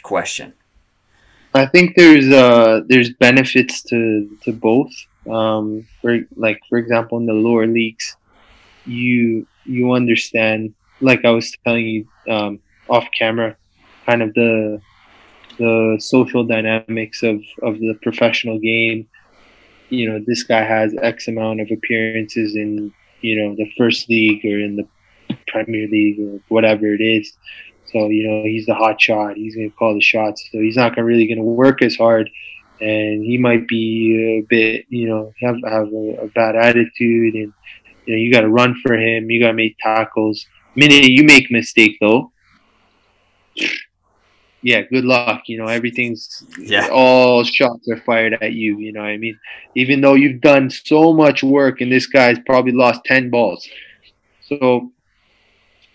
question? 0.02 0.54
I 1.54 1.66
think 1.66 1.96
there's 1.96 2.30
uh 2.32 2.80
there's 2.86 3.10
benefits 3.10 3.82
to 3.84 4.38
to 4.44 4.52
both. 4.52 4.92
Um, 5.30 5.86
for 6.00 6.18
like 6.36 6.60
for 6.68 6.78
example, 6.78 7.18
in 7.18 7.26
the 7.26 7.32
lower 7.32 7.66
leagues, 7.66 8.16
you 8.86 9.46
you 9.64 9.92
understand 9.92 10.74
like 11.00 11.24
I 11.24 11.30
was 11.30 11.52
telling 11.64 11.86
you 11.86 12.32
um, 12.32 12.60
off 12.88 13.06
camera, 13.16 13.56
kind 14.06 14.22
of 14.22 14.34
the 14.34 14.80
the 15.58 15.96
social 16.00 16.44
dynamics 16.44 17.22
of 17.22 17.40
of 17.62 17.78
the 17.78 17.98
professional 18.02 18.58
game 18.58 19.08
you 19.92 20.10
know 20.10 20.24
this 20.26 20.42
guy 20.42 20.62
has 20.62 20.94
X 21.02 21.28
amount 21.28 21.60
of 21.60 21.68
appearances 21.70 22.56
in 22.56 22.92
you 23.20 23.36
know 23.36 23.54
the 23.54 23.70
first 23.76 24.08
league 24.08 24.44
or 24.44 24.58
in 24.58 24.76
the 24.76 24.88
Premier 25.46 25.86
League 25.86 26.18
or 26.18 26.40
whatever 26.48 26.86
it 26.86 27.00
is. 27.00 27.32
So 27.92 28.08
you 28.08 28.28
know 28.28 28.44
he's 28.44 28.66
the 28.66 28.74
hot 28.74 29.00
shot. 29.00 29.36
He's 29.36 29.54
going 29.54 29.70
to 29.70 29.76
call 29.76 29.94
the 29.94 30.00
shots. 30.00 30.48
So 30.50 30.58
he's 30.58 30.76
not 30.76 30.94
gonna, 30.94 31.04
really 31.04 31.26
going 31.26 31.38
to 31.38 31.44
work 31.44 31.82
as 31.82 31.96
hard, 31.96 32.30
and 32.80 33.24
he 33.24 33.38
might 33.38 33.68
be 33.68 34.38
a 34.38 34.46
bit 34.48 34.86
you 34.88 35.08
know 35.08 35.32
have 35.40 35.56
have 35.64 35.92
a, 35.92 36.24
a 36.24 36.28
bad 36.28 36.56
attitude, 36.56 37.34
and 37.34 37.52
you 38.06 38.14
know 38.14 38.20
you 38.20 38.32
got 38.32 38.42
to 38.42 38.48
run 38.48 38.74
for 38.82 38.94
him. 38.94 39.30
You 39.30 39.40
got 39.40 39.48
to 39.48 39.54
make 39.54 39.76
tackles. 39.78 40.46
Minute 40.74 41.04
you 41.04 41.24
make 41.24 41.50
mistake 41.50 41.98
though, 42.00 42.32
yeah, 44.62 44.82
good 44.82 45.04
luck. 45.04 45.42
You 45.46 45.58
know, 45.58 45.66
everything's 45.66 46.44
yeah. 46.58 46.88
All 46.90 47.42
shots 47.42 47.88
are 47.88 48.00
fired 48.00 48.38
at 48.40 48.52
you. 48.52 48.78
You 48.78 48.92
know 48.92 49.00
what 49.00 49.08
I 49.08 49.16
mean? 49.16 49.38
Even 49.74 50.00
though 50.00 50.14
you've 50.14 50.40
done 50.40 50.70
so 50.70 51.12
much 51.12 51.42
work, 51.42 51.80
and 51.80 51.90
this 51.90 52.06
guy's 52.06 52.38
probably 52.46 52.72
lost 52.72 53.04
ten 53.04 53.28
balls. 53.28 53.68
So 54.40 54.92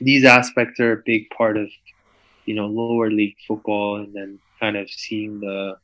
these 0.01 0.25
aspects 0.25 0.79
are 0.79 0.93
a 0.93 1.03
big 1.05 1.29
part 1.29 1.57
of 1.57 1.69
you 2.47 2.55
know 2.55 2.67
lower 2.67 3.11
league 3.11 3.35
football, 3.47 3.97
and 3.97 4.13
then 4.13 4.39
kind 4.59 4.75
of 4.75 4.89
seeing 4.89 5.39
the 5.39 5.77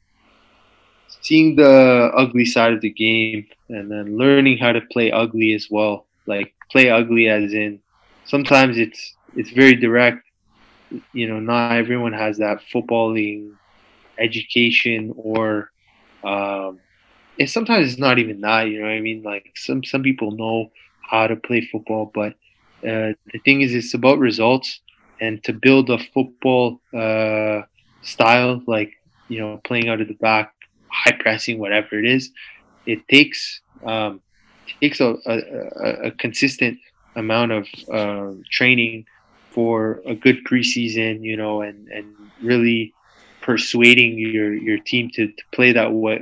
seeing 1.21 1.55
the 1.55 2.11
ugly 2.15 2.45
side 2.45 2.73
of 2.73 2.81
the 2.81 2.89
game, 2.89 3.45
and 3.69 3.91
then 3.91 4.17
learning 4.17 4.57
how 4.57 4.71
to 4.71 4.81
play 4.91 5.11
ugly 5.11 5.53
as 5.53 5.67
well. 5.69 6.07
Like 6.25 6.53
play 6.71 6.89
ugly 6.89 7.29
as 7.29 7.53
in 7.53 7.79
sometimes 8.25 8.77
it's 8.77 9.15
it's 9.35 9.51
very 9.51 9.75
direct 9.75 10.23
you 11.11 11.27
know, 11.27 11.39
not 11.39 11.71
everyone 11.71 12.13
has 12.13 12.37
that 12.37 12.59
footballing 12.73 13.53
education 14.19 15.13
or 15.15 15.71
um, 16.23 16.79
and 17.39 17.49
sometimes 17.49 17.91
it's 17.91 17.99
not 17.99 18.19
even 18.19 18.41
that, 18.41 18.67
you 18.67 18.79
know 18.79 18.85
what 18.85 18.93
I 18.93 19.01
mean? 19.01 19.23
Like 19.23 19.51
some 19.55 19.83
some 19.83 20.03
people 20.03 20.31
know 20.31 20.71
how 21.01 21.27
to 21.27 21.35
play 21.35 21.67
football, 21.71 22.11
but 22.13 22.33
uh, 22.83 23.13
the 23.31 23.39
thing 23.43 23.61
is, 23.61 23.73
it's 23.73 23.93
about 23.93 24.19
results 24.19 24.81
and 25.19 25.43
to 25.43 25.53
build 25.53 25.89
a 25.89 25.97
football 26.13 26.81
uh, 26.93 27.61
style, 28.01 28.61
like 28.67 28.93
you 29.29 29.39
know, 29.39 29.59
playing 29.63 29.89
out 29.89 30.01
of 30.01 30.07
the 30.07 30.15
back, 30.15 30.53
high 30.89 31.17
pressing, 31.19 31.59
whatever 31.59 31.97
it 31.97 32.05
is. 32.05 32.31
It 32.85 33.07
takes 33.07 33.61
um, 33.85 34.21
takes 34.81 34.99
a, 34.99 35.15
a, 35.25 36.07
a 36.07 36.11
consistent 36.11 36.77
amount 37.15 37.51
of 37.51 37.67
uh, 37.91 38.31
training 38.51 39.05
for 39.51 40.01
a 40.05 40.15
good 40.15 40.43
preseason, 40.45 41.21
you 41.21 41.37
know, 41.37 41.61
and, 41.61 41.87
and 41.89 42.07
really 42.41 42.93
persuading 43.41 44.17
your, 44.17 44.53
your 44.53 44.79
team 44.79 45.09
to, 45.13 45.27
to 45.27 45.43
play 45.53 45.71
that 45.73 45.91
way, 45.91 46.21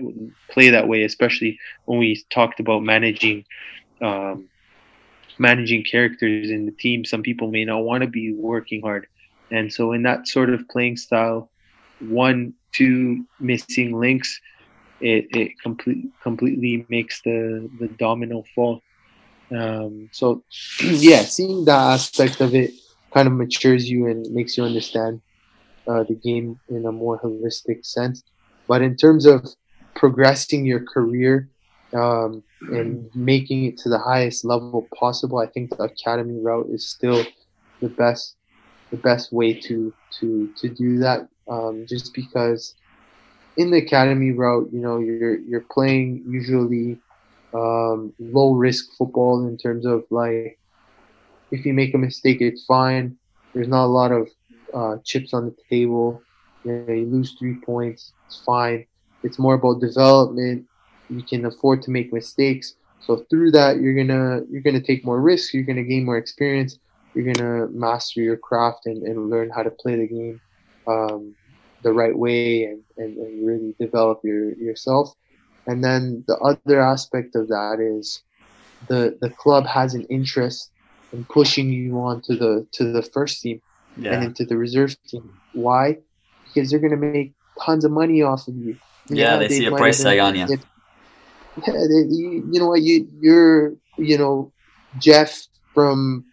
play 0.49 0.69
that 0.69 0.87
way, 0.87 1.03
especially 1.03 1.57
when 1.85 1.99
we 1.99 2.23
talked 2.29 2.59
about 2.59 2.83
managing, 2.83 3.45
um, 4.01 4.49
managing 5.37 5.83
characters 5.83 6.49
in 6.49 6.65
the 6.65 6.71
team. 6.71 7.05
Some 7.05 7.23
people 7.23 7.49
may 7.49 7.65
not 7.65 7.83
want 7.83 8.01
to 8.01 8.07
be 8.07 8.33
working 8.33 8.81
hard. 8.81 9.07
And 9.51 9.71
so 9.71 9.91
in 9.91 10.03
that 10.03 10.27
sort 10.27 10.49
of 10.49 10.67
playing 10.69 10.97
style, 10.97 11.49
one, 11.99 12.53
two 12.71 13.25
missing 13.39 13.99
links, 13.99 14.39
it, 15.01 15.27
it 15.31 15.59
complete, 15.61 16.05
completely 16.21 16.85
makes 16.89 17.21
the, 17.21 17.69
the 17.79 17.87
domino 17.87 18.43
fall. 18.55 18.81
Um, 19.51 20.09
so 20.11 20.43
yeah, 20.83 21.21
seeing 21.21 21.65
that 21.65 21.93
aspect 21.93 22.39
of 22.39 22.55
it 22.55 22.71
kind 23.13 23.27
of 23.27 23.33
matures 23.33 23.89
you 23.89 24.07
and 24.07 24.25
makes 24.33 24.57
you 24.57 24.63
understand 24.63 25.21
uh, 25.87 26.03
the 26.03 26.15
game 26.15 26.59
in 26.69 26.85
a 26.85 26.91
more 26.91 27.19
holistic 27.19 27.85
sense. 27.85 28.23
But 28.67 28.81
in 28.81 28.95
terms 28.95 29.25
of 29.25 29.45
progressing 29.95 30.65
your 30.65 30.79
career 30.79 31.49
um, 31.93 32.43
and 32.61 33.09
making 33.15 33.65
it 33.65 33.77
to 33.79 33.89
the 33.89 33.99
highest 33.99 34.45
level 34.45 34.87
possible, 34.97 35.39
I 35.39 35.47
think 35.47 35.71
the 35.71 35.83
academy 35.83 36.39
route 36.41 36.67
is 36.71 36.89
still 36.89 37.23
the 37.81 37.89
best 37.89 38.35
the 38.91 38.97
best 38.97 39.31
way 39.31 39.53
to 39.61 39.93
to 40.19 40.49
to 40.57 40.69
do 40.69 40.99
that. 40.99 41.27
Um, 41.49 41.85
just 41.87 42.13
because 42.13 42.75
in 43.57 43.71
the 43.71 43.79
academy 43.79 44.31
route, 44.31 44.69
you 44.71 44.79
know, 44.81 44.99
you're 44.99 45.39
you're 45.39 45.65
playing 45.71 46.23
usually 46.27 46.99
um, 47.53 48.13
low 48.19 48.53
risk 48.53 48.85
football 48.97 49.47
in 49.47 49.57
terms 49.57 49.85
of 49.85 50.03
like 50.09 50.59
if 51.51 51.65
you 51.65 51.73
make 51.73 51.93
a 51.93 51.97
mistake, 51.97 52.41
it's 52.41 52.65
fine. 52.65 53.17
There's 53.53 53.67
not 53.67 53.85
a 53.85 53.87
lot 53.87 54.11
of 54.11 54.29
uh, 54.73 54.97
chips 55.03 55.33
on 55.33 55.45
the 55.45 55.55
table. 55.69 56.25
You, 56.63 56.73
know, 56.73 56.93
you 56.93 57.05
lose 57.05 57.35
three 57.37 57.59
points, 57.65 58.13
it's 58.27 58.41
fine. 58.45 58.85
It's 59.23 59.39
more 59.39 59.55
about 59.55 59.81
development. 59.81 60.65
You 61.11 61.23
can 61.23 61.45
afford 61.45 61.81
to 61.83 61.91
make 61.91 62.13
mistakes. 62.13 62.75
So 63.01 63.25
through 63.29 63.51
that, 63.51 63.79
you're 63.81 63.95
gonna 63.95 64.41
you're 64.49 64.61
gonna 64.61 64.81
take 64.81 65.03
more 65.03 65.19
risks. 65.19 65.53
You're 65.53 65.63
gonna 65.63 65.83
gain 65.83 66.05
more 66.05 66.17
experience. 66.17 66.77
You're 67.13 67.33
gonna 67.33 67.67
master 67.67 68.21
your 68.21 68.37
craft 68.37 68.85
and, 68.85 69.03
and 69.03 69.29
learn 69.29 69.49
how 69.49 69.63
to 69.63 69.71
play 69.71 69.95
the 69.97 70.07
game 70.07 70.39
um, 70.87 71.35
the 71.83 71.91
right 71.91 72.17
way 72.17 72.63
and, 72.63 72.81
and, 72.97 73.17
and 73.17 73.45
really 73.45 73.75
develop 73.79 74.21
your 74.23 74.53
yourself. 74.53 75.13
And 75.67 75.83
then 75.83 76.23
the 76.27 76.37
other 76.37 76.81
aspect 76.81 77.35
of 77.35 77.47
that 77.49 77.79
is 77.79 78.23
the 78.87 79.17
the 79.21 79.29
club 79.29 79.65
has 79.65 79.93
an 79.93 80.05
interest 80.09 80.71
in 81.11 81.25
pushing 81.25 81.69
you 81.71 81.99
on 81.99 82.21
to 82.23 82.35
the 82.35 82.67
to 82.73 82.91
the 82.91 83.01
first 83.01 83.41
team 83.41 83.61
Yeah. 83.97 84.13
and 84.13 84.23
into 84.23 84.45
the 84.45 84.57
reserve 84.57 84.95
team. 85.07 85.29
Why? 85.51 85.97
Because 86.45 86.69
they're 86.69 86.79
gonna 86.79 86.97
make 86.97 87.33
tons 87.59 87.83
of 87.83 87.91
money 87.91 88.21
off 88.21 88.47
of 88.47 88.55
you. 88.55 88.77
Yeah, 89.09 89.37
they 89.37 89.49
see 89.49 89.65
a 89.65 89.71
price 89.71 90.01
tag 90.01 90.19
on 90.19 90.35
you. 90.35 90.47
Yeah, 91.57 91.73
they, 91.73 92.07
you, 92.09 92.47
you 92.51 92.59
know 92.59 92.67
what? 92.67 92.81
You 92.81 93.07
you're 93.19 93.73
you 93.97 94.17
know 94.17 94.51
Jeff 94.97 95.47
from 95.73 96.25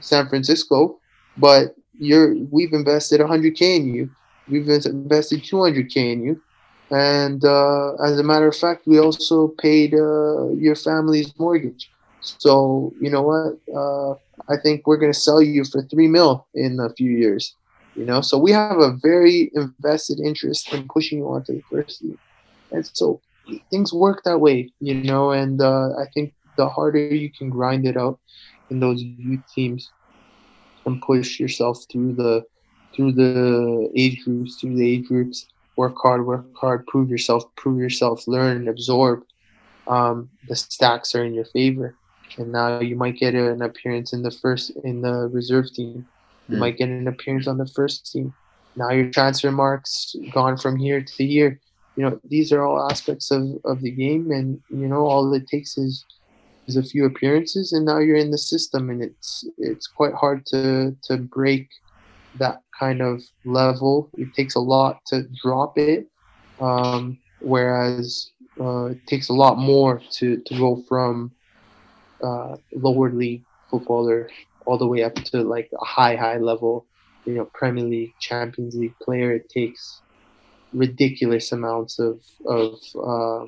San 0.00 0.28
Francisco, 0.28 0.98
but 1.36 1.74
you're 1.98 2.34
we've 2.50 2.72
invested 2.72 3.20
100k 3.20 3.62
in 3.62 3.94
you. 3.94 4.10
We've 4.48 4.68
invested 4.68 5.42
200k 5.44 5.96
in 5.96 6.22
you, 6.24 6.42
and 6.90 7.44
uh, 7.44 7.94
as 7.94 8.18
a 8.18 8.22
matter 8.22 8.48
of 8.48 8.56
fact, 8.56 8.86
we 8.86 8.98
also 8.98 9.48
paid 9.58 9.94
uh, 9.94 10.52
your 10.52 10.74
family's 10.74 11.32
mortgage. 11.38 11.90
So 12.20 12.92
you 13.00 13.10
know 13.10 13.22
what? 13.22 13.58
Uh, 13.74 14.14
I 14.52 14.56
think 14.60 14.86
we're 14.86 14.98
gonna 14.98 15.14
sell 15.14 15.40
you 15.40 15.64
for 15.64 15.82
three 15.82 16.08
mil 16.08 16.46
in 16.54 16.80
a 16.80 16.90
few 16.90 17.10
years. 17.10 17.54
You 17.94 18.04
know, 18.04 18.22
so 18.22 18.38
we 18.38 18.50
have 18.50 18.78
a 18.78 18.96
very 19.02 19.52
invested 19.54 20.18
interest 20.18 20.72
in 20.74 20.88
pushing 20.88 21.18
you 21.18 21.28
onto 21.28 21.52
the 21.54 21.62
first 21.70 22.02
league, 22.02 22.18
and 22.72 22.84
so 22.92 23.20
things 23.70 23.92
work 23.92 24.22
that 24.24 24.40
way. 24.40 24.72
You 24.80 24.94
know, 24.94 25.30
and 25.32 25.60
uh, 25.60 25.90
I 25.98 26.06
think 26.14 26.34
the 26.56 26.68
harder 26.68 26.98
you 26.98 27.30
can 27.32 27.50
grind 27.50 27.86
it 27.86 27.96
out 27.96 28.20
in 28.70 28.80
those 28.80 29.02
youth 29.02 29.42
teams 29.54 29.92
and 30.86 31.00
push 31.02 31.38
yourself 31.40 31.78
through 31.90 32.14
the 32.14 32.42
through 32.96 33.12
the 33.12 33.90
age 33.96 34.22
groups, 34.24 34.58
through 34.60 34.76
the 34.76 34.88
age 34.94 35.06
groups, 35.06 35.46
work 35.76 35.94
hard, 36.02 36.26
work 36.26 36.46
hard, 36.60 36.86
prove 36.86 37.10
yourself, 37.10 37.44
prove 37.56 37.78
yourself, 37.80 38.26
learn, 38.26 38.68
absorb. 38.68 39.20
Um, 39.86 40.30
the 40.46 40.56
stacks 40.56 41.14
are 41.14 41.24
in 41.24 41.34
your 41.34 41.46
favor, 41.46 41.98
and 42.38 42.52
now 42.52 42.80
you 42.80 42.96
might 42.96 43.16
get 43.16 43.34
an 43.34 43.62
appearance 43.62 44.12
in 44.12 44.22
the 44.22 44.30
first 44.30 44.72
in 44.84 45.00
the 45.02 45.28
reserve 45.32 45.72
team. 45.72 46.06
You 46.48 46.56
Hmm. 46.56 46.60
might 46.60 46.78
get 46.78 46.88
an 46.88 47.08
appearance 47.08 47.46
on 47.46 47.58
the 47.58 47.66
first 47.66 48.10
team. 48.10 48.34
Now 48.76 48.90
your 48.90 49.10
transfer 49.10 49.50
marks 49.50 50.14
gone 50.30 50.56
from 50.56 50.76
here 50.76 51.02
to 51.02 51.26
here. 51.26 51.60
You 51.96 52.04
know 52.04 52.20
these 52.24 52.52
are 52.52 52.62
all 52.62 52.90
aspects 52.90 53.30
of, 53.30 53.42
of 53.64 53.80
the 53.82 53.90
game, 53.90 54.30
and 54.30 54.60
you 54.70 54.88
know 54.88 55.06
all 55.06 55.32
it 55.32 55.46
takes 55.46 55.78
is 55.78 56.04
is 56.66 56.76
a 56.76 56.82
few 56.82 57.04
appearances, 57.04 57.72
and 57.72 57.84
now 57.84 57.98
you're 57.98 58.16
in 58.16 58.30
the 58.30 58.38
system, 58.38 58.90
and 58.90 59.02
it's 59.02 59.44
it's 59.58 59.86
quite 59.86 60.14
hard 60.14 60.44
to 60.46 60.96
to 61.04 61.16
break 61.18 61.68
that 62.38 62.60
kind 62.78 63.00
of 63.00 63.22
level. 63.44 64.10
It 64.14 64.34
takes 64.34 64.54
a 64.54 64.60
lot 64.60 65.00
to 65.06 65.26
drop 65.42 65.78
it, 65.78 66.06
um, 66.60 67.18
whereas 67.40 68.32
uh, 68.60 68.86
it 68.86 69.06
takes 69.06 69.28
a 69.28 69.32
lot 69.32 69.58
more 69.58 70.00
to, 70.12 70.40
to 70.46 70.58
go 70.58 70.82
from 70.88 71.32
uh, 72.22 72.56
lower 72.72 73.10
league 73.10 73.44
footballer 73.70 74.28
all 74.66 74.78
the 74.78 74.86
way 74.86 75.02
up 75.02 75.14
to 75.14 75.42
like 75.42 75.70
a 75.80 75.84
high 75.84 76.16
high 76.16 76.38
level, 76.38 76.86
you 77.24 77.34
know, 77.34 77.48
Premier 77.54 77.84
League, 77.84 78.14
Champions 78.20 78.74
League 78.74 78.94
player. 79.02 79.32
It 79.32 79.48
takes 79.48 80.00
ridiculous 80.74 81.52
amounts 81.52 81.98
of 81.98 82.20
of 82.46 82.78
uh, 83.02 83.46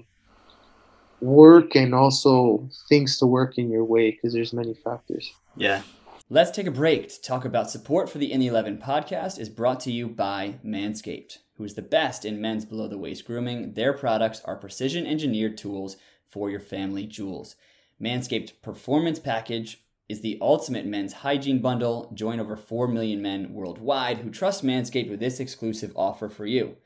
work 1.20 1.74
and 1.74 1.94
also 1.94 2.68
things 2.88 3.18
to 3.18 3.26
work 3.26 3.58
in 3.58 3.70
your 3.70 3.84
way 3.84 4.10
because 4.12 4.32
there's 4.32 4.52
many 4.52 4.74
factors. 4.74 5.32
Yeah. 5.56 5.82
Let's 6.28 6.50
take 6.50 6.66
a 6.66 6.72
break 6.72 7.08
to 7.08 7.22
talk 7.22 7.44
about 7.44 7.70
support 7.70 8.10
for 8.10 8.18
the 8.18 8.32
In 8.32 8.40
the 8.40 8.48
11 8.48 8.78
podcast 8.78 9.38
is 9.38 9.48
brought 9.48 9.78
to 9.80 9.92
you 9.92 10.08
by 10.08 10.58
Manscaped, 10.64 11.38
who 11.56 11.62
is 11.62 11.74
the 11.74 11.82
best 11.82 12.24
in 12.24 12.40
men's 12.40 12.64
below 12.64 12.88
the 12.88 12.98
waist 12.98 13.24
grooming. 13.24 13.74
Their 13.74 13.92
products 13.92 14.42
are 14.44 14.56
precision 14.56 15.06
engineered 15.06 15.56
tools 15.56 15.96
for 16.26 16.50
your 16.50 16.60
family 16.60 17.06
jewels. 17.06 17.54
Manscaped 18.02 18.60
Performance 18.60 19.20
Package 19.20 19.84
is 20.08 20.20
the 20.20 20.38
ultimate 20.40 20.84
men's 20.84 21.12
hygiene 21.12 21.60
bundle. 21.60 22.10
Join 22.12 22.40
over 22.40 22.56
4 22.56 22.88
million 22.88 23.22
men 23.22 23.52
worldwide 23.52 24.18
who 24.18 24.30
trust 24.30 24.64
Manscaped 24.64 25.08
with 25.08 25.20
this 25.20 25.40
exclusive 25.40 25.92
offer 25.96 26.28
for 26.28 26.44
you. 26.44 26.76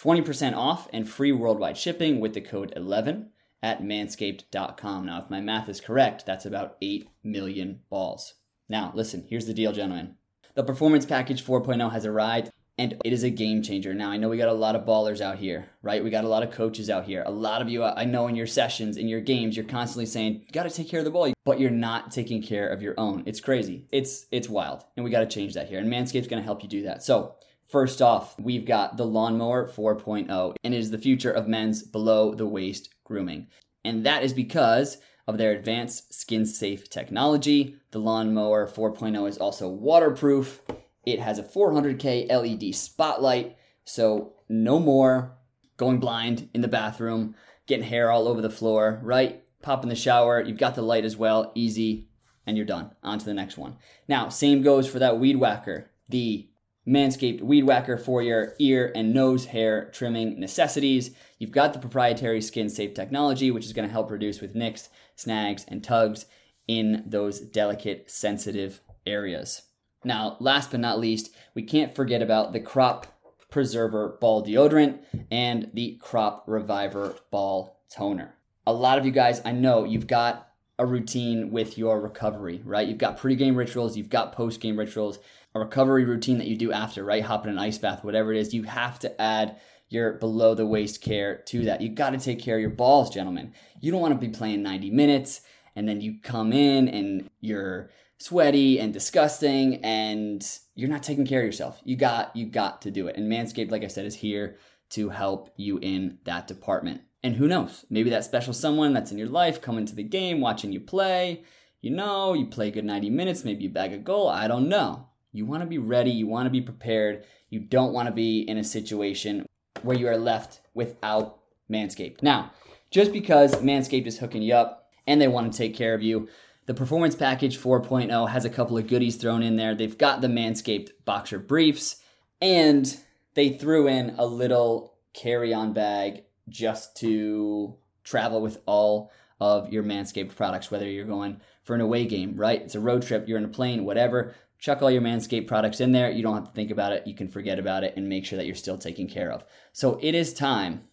20% 0.00 0.56
off 0.56 0.88
and 0.92 1.08
free 1.08 1.32
worldwide 1.32 1.76
shipping 1.76 2.20
with 2.20 2.34
the 2.34 2.40
code 2.40 2.72
11 2.76 3.30
at 3.62 3.82
manscaped.com. 3.82 5.06
Now, 5.06 5.22
if 5.22 5.30
my 5.30 5.40
math 5.40 5.68
is 5.68 5.80
correct, 5.80 6.24
that's 6.24 6.46
about 6.46 6.76
8 6.80 7.08
million 7.24 7.80
balls. 7.90 8.34
Now, 8.68 8.92
listen, 8.94 9.26
here's 9.28 9.46
the 9.46 9.54
deal, 9.54 9.72
gentlemen. 9.72 10.14
The 10.54 10.62
Performance 10.62 11.06
Package 11.06 11.44
4.0 11.44 11.92
has 11.92 12.06
arrived 12.06 12.50
and 12.78 12.94
it 13.04 13.12
is 13.12 13.24
a 13.24 13.30
game 13.30 13.60
changer. 13.60 13.92
Now, 13.92 14.10
I 14.10 14.16
know 14.16 14.28
we 14.28 14.38
got 14.38 14.48
a 14.48 14.52
lot 14.52 14.76
of 14.76 14.86
ballers 14.86 15.20
out 15.20 15.38
here, 15.38 15.68
right? 15.82 16.02
We 16.02 16.10
got 16.10 16.22
a 16.22 16.28
lot 16.28 16.44
of 16.44 16.52
coaches 16.52 16.88
out 16.88 17.04
here. 17.04 17.24
A 17.26 17.30
lot 17.30 17.60
of 17.60 17.68
you, 17.68 17.82
I 17.82 18.04
know 18.04 18.28
in 18.28 18.36
your 18.36 18.46
sessions, 18.46 18.96
in 18.96 19.08
your 19.08 19.20
games, 19.20 19.56
you're 19.56 19.64
constantly 19.64 20.06
saying, 20.06 20.44
you 20.46 20.52
got 20.52 20.62
to 20.62 20.70
take 20.70 20.88
care 20.88 21.00
of 21.00 21.04
the 21.04 21.10
ball, 21.10 21.32
but 21.44 21.58
you're 21.58 21.70
not 21.70 22.12
taking 22.12 22.40
care 22.40 22.68
of 22.68 22.80
your 22.80 22.94
own. 22.96 23.24
It's 23.26 23.40
crazy. 23.40 23.88
It's 23.90 24.26
it's 24.30 24.48
wild. 24.48 24.84
And 24.96 25.04
we 25.04 25.10
got 25.10 25.20
to 25.20 25.26
change 25.26 25.54
that 25.54 25.68
here. 25.68 25.80
And 25.80 25.92
Manscaped's 25.92 26.28
going 26.28 26.40
to 26.40 26.46
help 26.46 26.62
you 26.62 26.68
do 26.68 26.82
that. 26.82 27.02
So, 27.02 27.34
First 27.68 28.00
off, 28.00 28.34
we've 28.40 28.64
got 28.64 28.96
the 28.96 29.04
Lawnmower 29.04 29.68
4.0, 29.68 30.54
and 30.64 30.74
it 30.74 30.78
is 30.78 30.90
the 30.90 30.96
future 30.96 31.30
of 31.30 31.46
men's 31.46 31.82
below 31.82 32.34
the 32.34 32.46
waist 32.46 32.88
grooming. 33.04 33.48
And 33.84 34.06
that 34.06 34.22
is 34.22 34.32
because 34.32 34.96
of 35.26 35.36
their 35.36 35.52
advanced 35.52 36.14
skin 36.14 36.46
safe 36.46 36.88
technology. 36.88 37.76
The 37.90 37.98
Lawnmower 37.98 38.66
4.0 38.66 39.28
is 39.28 39.36
also 39.36 39.68
waterproof. 39.68 40.62
It 41.04 41.20
has 41.20 41.38
a 41.38 41.42
400K 41.42 42.30
LED 42.30 42.74
spotlight, 42.74 43.58
so 43.84 44.32
no 44.48 44.78
more 44.78 45.36
going 45.76 46.00
blind 46.00 46.48
in 46.54 46.62
the 46.62 46.68
bathroom, 46.68 47.34
getting 47.66 47.86
hair 47.86 48.10
all 48.10 48.28
over 48.28 48.40
the 48.40 48.48
floor, 48.48 48.98
right? 49.02 49.44
Pop 49.60 49.82
in 49.82 49.90
the 49.90 49.94
shower, 49.94 50.40
you've 50.40 50.56
got 50.56 50.74
the 50.74 50.80
light 50.80 51.04
as 51.04 51.18
well, 51.18 51.52
easy, 51.54 52.08
and 52.46 52.56
you're 52.56 52.64
done. 52.64 52.92
On 53.02 53.18
to 53.18 53.24
the 53.26 53.34
next 53.34 53.58
one. 53.58 53.76
Now, 54.08 54.30
same 54.30 54.62
goes 54.62 54.88
for 54.88 54.98
that 55.00 55.18
weed 55.18 55.36
whacker, 55.36 55.90
the 56.08 56.48
Manscaped 56.88 57.42
Weed 57.42 57.64
Whacker 57.64 57.98
for 57.98 58.22
your 58.22 58.54
ear 58.58 58.90
and 58.96 59.12
nose 59.12 59.46
hair 59.46 59.90
trimming 59.92 60.40
necessities. 60.40 61.10
You've 61.38 61.50
got 61.50 61.74
the 61.74 61.78
proprietary 61.78 62.40
skin 62.40 62.70
safe 62.70 62.94
technology, 62.94 63.50
which 63.50 63.66
is 63.66 63.74
going 63.74 63.86
to 63.86 63.92
help 63.92 64.10
reduce 64.10 64.40
with 64.40 64.54
nicks, 64.54 64.88
snags, 65.14 65.66
and 65.68 65.84
tugs 65.84 66.24
in 66.66 67.04
those 67.06 67.40
delicate, 67.40 68.10
sensitive 68.10 68.80
areas. 69.06 69.62
Now, 70.02 70.36
last 70.40 70.70
but 70.70 70.80
not 70.80 70.98
least, 70.98 71.34
we 71.54 71.62
can't 71.62 71.94
forget 71.94 72.22
about 72.22 72.52
the 72.52 72.60
Crop 72.60 73.06
Preserver 73.50 74.16
Ball 74.20 74.44
Deodorant 74.44 75.00
and 75.30 75.70
the 75.74 75.98
Crop 76.00 76.44
Reviver 76.46 77.16
Ball 77.30 77.78
Toner. 77.90 78.34
A 78.66 78.72
lot 78.72 78.98
of 78.98 79.04
you 79.04 79.12
guys, 79.12 79.42
I 79.44 79.52
know 79.52 79.84
you've 79.84 80.06
got 80.06 80.46
a 80.78 80.86
routine 80.86 81.50
with 81.50 81.76
your 81.76 82.00
recovery, 82.00 82.62
right? 82.64 82.86
You've 82.86 82.98
got 82.98 83.16
pre-game 83.16 83.56
rituals, 83.56 83.96
you've 83.96 84.10
got 84.10 84.32
post-game 84.32 84.78
rituals, 84.78 85.18
a 85.60 85.64
recovery 85.64 86.04
routine 86.04 86.38
that 86.38 86.46
you 86.46 86.56
do 86.56 86.72
after, 86.72 87.04
right? 87.04 87.22
Hop 87.22 87.44
in 87.44 87.50
an 87.50 87.58
ice 87.58 87.78
bath, 87.78 88.04
whatever 88.04 88.32
it 88.32 88.38
is, 88.38 88.54
you 88.54 88.64
have 88.64 88.98
to 89.00 89.20
add 89.20 89.60
your 89.88 90.14
below 90.14 90.54
the 90.54 90.66
waist 90.66 91.00
care 91.00 91.38
to 91.46 91.58
mm-hmm. 91.58 91.66
that. 91.66 91.80
You 91.80 91.88
got 91.88 92.10
to 92.10 92.18
take 92.18 92.40
care 92.40 92.56
of 92.56 92.60
your 92.60 92.70
balls, 92.70 93.10
gentlemen. 93.10 93.52
You 93.80 93.90
don't 93.90 94.00
want 94.00 94.18
to 94.18 94.26
be 94.26 94.32
playing 94.32 94.62
90 94.62 94.90
minutes 94.90 95.42
and 95.76 95.88
then 95.88 96.00
you 96.00 96.18
come 96.22 96.52
in 96.52 96.88
and 96.88 97.30
you're 97.40 97.90
sweaty 98.18 98.80
and 98.80 98.92
disgusting 98.92 99.76
and 99.84 100.44
you're 100.74 100.88
not 100.88 101.02
taking 101.02 101.26
care 101.26 101.40
of 101.40 101.46
yourself. 101.46 101.80
You 101.84 101.96
got 101.96 102.34
you 102.34 102.46
got 102.46 102.82
to 102.82 102.90
do 102.90 103.06
it. 103.06 103.16
And 103.16 103.30
Manscaped 103.30 103.70
like 103.70 103.84
I 103.84 103.88
said 103.88 104.04
is 104.04 104.16
here 104.16 104.56
to 104.90 105.10
help 105.10 105.50
you 105.56 105.78
in 105.78 106.18
that 106.24 106.46
department. 106.46 107.02
And 107.22 107.36
who 107.36 107.48
knows? 107.48 107.84
Maybe 107.90 108.10
that 108.10 108.24
special 108.24 108.52
someone 108.52 108.92
that's 108.92 109.12
in 109.12 109.18
your 109.18 109.28
life 109.28 109.60
coming 109.60 109.86
to 109.86 109.94
the 109.94 110.02
game, 110.02 110.40
watching 110.40 110.72
you 110.72 110.80
play. 110.80 111.44
You 111.80 111.90
know, 111.90 112.34
you 112.34 112.46
play 112.46 112.68
a 112.68 112.72
good 112.72 112.84
90 112.84 113.10
minutes, 113.10 113.44
maybe 113.44 113.62
you 113.62 113.70
bag 113.70 113.92
a 113.92 113.98
goal. 113.98 114.28
I 114.28 114.48
don't 114.48 114.68
know. 114.68 115.08
You 115.32 115.46
want 115.46 115.62
to 115.62 115.68
be 115.68 115.78
ready, 115.78 116.10
you 116.10 116.26
want 116.26 116.46
to 116.46 116.50
be 116.50 116.60
prepared. 116.60 117.24
You 117.50 117.60
don't 117.60 117.92
want 117.92 118.06
to 118.06 118.14
be 118.14 118.40
in 118.40 118.58
a 118.58 118.64
situation 118.64 119.46
where 119.82 119.96
you 119.96 120.08
are 120.08 120.18
left 120.18 120.60
without 120.74 121.38
Manscaped. 121.70 122.22
Now, 122.22 122.52
just 122.90 123.12
because 123.12 123.54
Manscaped 123.56 124.06
is 124.06 124.18
hooking 124.18 124.42
you 124.42 124.54
up 124.54 124.90
and 125.06 125.20
they 125.20 125.28
want 125.28 125.52
to 125.52 125.56
take 125.56 125.74
care 125.74 125.94
of 125.94 126.02
you, 126.02 126.28
the 126.66 126.74
Performance 126.74 127.14
Package 127.14 127.58
4.0 127.58 128.28
has 128.28 128.44
a 128.44 128.50
couple 128.50 128.76
of 128.76 128.86
goodies 128.86 129.16
thrown 129.16 129.42
in 129.42 129.56
there. 129.56 129.74
They've 129.74 129.96
got 129.96 130.20
the 130.20 130.28
Manscaped 130.28 130.90
boxer 131.04 131.38
briefs 131.38 131.96
and 132.40 132.98
they 133.34 133.50
threw 133.50 133.88
in 133.88 134.14
a 134.18 134.26
little 134.26 134.94
carry 135.14 135.52
on 135.54 135.72
bag 135.72 136.24
just 136.48 136.96
to 136.98 137.76
travel 138.04 138.40
with 138.40 138.58
all 138.66 139.10
of 139.40 139.72
your 139.72 139.82
Manscaped 139.82 140.34
products, 140.34 140.70
whether 140.70 140.88
you're 140.88 141.04
going 141.04 141.40
for 141.62 141.74
an 141.74 141.80
away 141.80 142.06
game, 142.06 142.36
right? 142.36 142.60
It's 142.60 142.74
a 142.74 142.80
road 142.80 143.02
trip, 143.02 143.28
you're 143.28 143.38
in 143.38 143.44
a 143.44 143.48
plane, 143.48 143.84
whatever. 143.84 144.34
Chuck 144.58 144.82
all 144.82 144.90
your 144.90 145.02
Manscaped 145.02 145.46
products 145.46 145.80
in 145.80 145.92
there. 145.92 146.10
You 146.10 146.22
don't 146.22 146.34
have 146.34 146.48
to 146.48 146.52
think 146.52 146.70
about 146.70 146.92
it. 146.92 147.06
You 147.06 147.14
can 147.14 147.28
forget 147.28 147.58
about 147.58 147.84
it 147.84 147.94
and 147.96 148.08
make 148.08 148.24
sure 148.24 148.36
that 148.36 148.46
you're 148.46 148.54
still 148.54 148.78
taken 148.78 149.08
care 149.08 149.30
of. 149.30 149.44
So 149.72 149.98
it 150.02 150.14
is 150.14 150.34
time, 150.34 150.84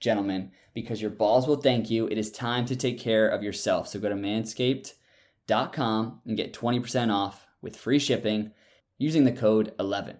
gentlemen, 0.00 0.52
because 0.74 1.00
your 1.00 1.10
balls 1.10 1.46
will 1.46 1.56
thank 1.56 1.90
you. 1.90 2.06
It 2.08 2.18
is 2.18 2.30
time 2.30 2.66
to 2.66 2.76
take 2.76 2.98
care 2.98 3.28
of 3.28 3.42
yourself. 3.42 3.88
So 3.88 3.98
go 3.98 4.08
to 4.08 4.14
manscaped.com 4.14 6.20
and 6.26 6.36
get 6.36 6.52
20% 6.52 7.12
off 7.12 7.46
with 7.62 7.76
free 7.76 7.98
shipping 7.98 8.52
using 8.98 9.24
the 9.24 9.32
code 9.32 9.72
11. 9.80 10.18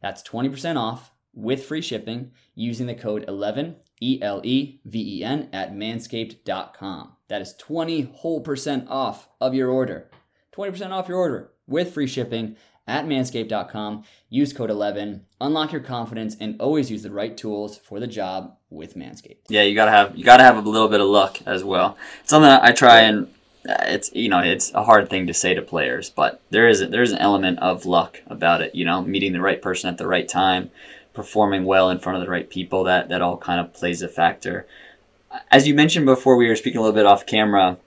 That's 0.00 0.22
20% 0.22 0.76
off 0.76 1.12
with 1.34 1.64
free 1.64 1.80
shipping 1.80 2.32
using 2.54 2.86
the 2.86 2.94
code 2.94 3.24
11 3.26 3.76
E 4.00 4.18
L 4.20 4.40
E 4.44 4.80
V 4.84 5.18
E 5.18 5.24
N 5.24 5.48
at 5.52 5.72
manscaped.com. 5.72 7.12
That 7.28 7.40
is 7.40 7.54
20 7.56 8.02
whole 8.02 8.40
percent 8.40 8.86
off 8.88 9.28
of 9.40 9.54
your 9.54 9.70
order. 9.70 10.10
20% 10.56 10.90
off 10.90 11.08
your 11.08 11.18
order 11.18 11.50
with 11.66 11.94
free 11.94 12.06
shipping 12.06 12.56
at 12.86 13.06
manscaped.com. 13.06 14.04
Use 14.28 14.52
code 14.52 14.70
11. 14.70 15.24
Unlock 15.40 15.72
your 15.72 15.80
confidence 15.80 16.36
and 16.40 16.60
always 16.60 16.90
use 16.90 17.02
the 17.02 17.10
right 17.10 17.36
tools 17.36 17.78
for 17.78 18.00
the 18.00 18.06
job 18.06 18.56
with 18.70 18.96
Manscaped. 18.96 19.38
Yeah, 19.48 19.62
you 19.62 19.74
gotta 19.74 19.90
have 19.90 20.16
you 20.16 20.24
gotta 20.24 20.42
have 20.42 20.56
a 20.56 20.68
little 20.68 20.88
bit 20.88 21.00
of 21.00 21.06
luck 21.06 21.38
as 21.46 21.62
well. 21.62 21.96
Something 22.24 22.50
I 22.50 22.72
try 22.72 23.00
and 23.00 23.28
uh, 23.68 23.76
it's 23.82 24.12
you 24.14 24.28
know 24.28 24.40
it's 24.40 24.72
a 24.74 24.82
hard 24.82 25.08
thing 25.08 25.26
to 25.26 25.34
say 25.34 25.54
to 25.54 25.62
players, 25.62 26.10
but 26.10 26.40
there 26.50 26.68
is 26.68 26.80
a, 26.80 26.86
there 26.86 27.02
is 27.02 27.12
an 27.12 27.18
element 27.18 27.58
of 27.60 27.86
luck 27.86 28.20
about 28.26 28.62
it. 28.62 28.74
You 28.74 28.84
know, 28.84 29.02
meeting 29.02 29.32
the 29.32 29.40
right 29.40 29.60
person 29.60 29.88
at 29.88 29.98
the 29.98 30.06
right 30.06 30.28
time, 30.28 30.70
performing 31.14 31.64
well 31.64 31.90
in 31.90 31.98
front 31.98 32.16
of 32.16 32.24
the 32.24 32.30
right 32.30 32.48
people. 32.48 32.84
That 32.84 33.08
that 33.10 33.22
all 33.22 33.36
kind 33.36 33.60
of 33.60 33.72
plays 33.72 34.02
a 34.02 34.08
factor. 34.08 34.66
As 35.50 35.66
you 35.66 35.74
mentioned 35.74 36.06
before, 36.06 36.36
we 36.36 36.48
were 36.48 36.56
speaking 36.56 36.78
a 36.78 36.82
little 36.82 36.94
bit 36.94 37.06
off 37.06 37.24
camera. 37.24 37.78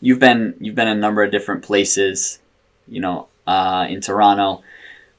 You've 0.00 0.20
been 0.20 0.54
you've 0.60 0.74
been 0.74 0.88
in 0.88 0.98
a 0.98 1.00
number 1.00 1.22
of 1.22 1.30
different 1.30 1.62
places. 1.62 2.38
You 2.86 3.00
know, 3.00 3.28
uh, 3.46 3.86
in 3.88 4.00
Toronto, 4.00 4.62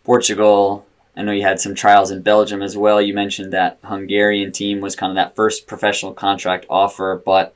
Portugal. 0.03 0.86
I 1.15 1.23
know 1.23 1.34
you 1.34 1.43
had 1.43 1.59
some 1.59 1.75
trials 1.75 2.11
in 2.11 2.21
Belgium 2.21 2.61
as 2.61 2.77
well. 2.77 3.01
You 3.01 3.13
mentioned 3.13 3.51
that 3.51 3.77
Hungarian 3.84 4.53
team 4.53 4.80
was 4.80 4.95
kind 4.95 5.11
of 5.11 5.15
that 5.17 5.36
first 5.36 5.67
professional 5.67 6.13
contract 6.13 6.65
offer, 6.69 7.21
but 7.25 7.53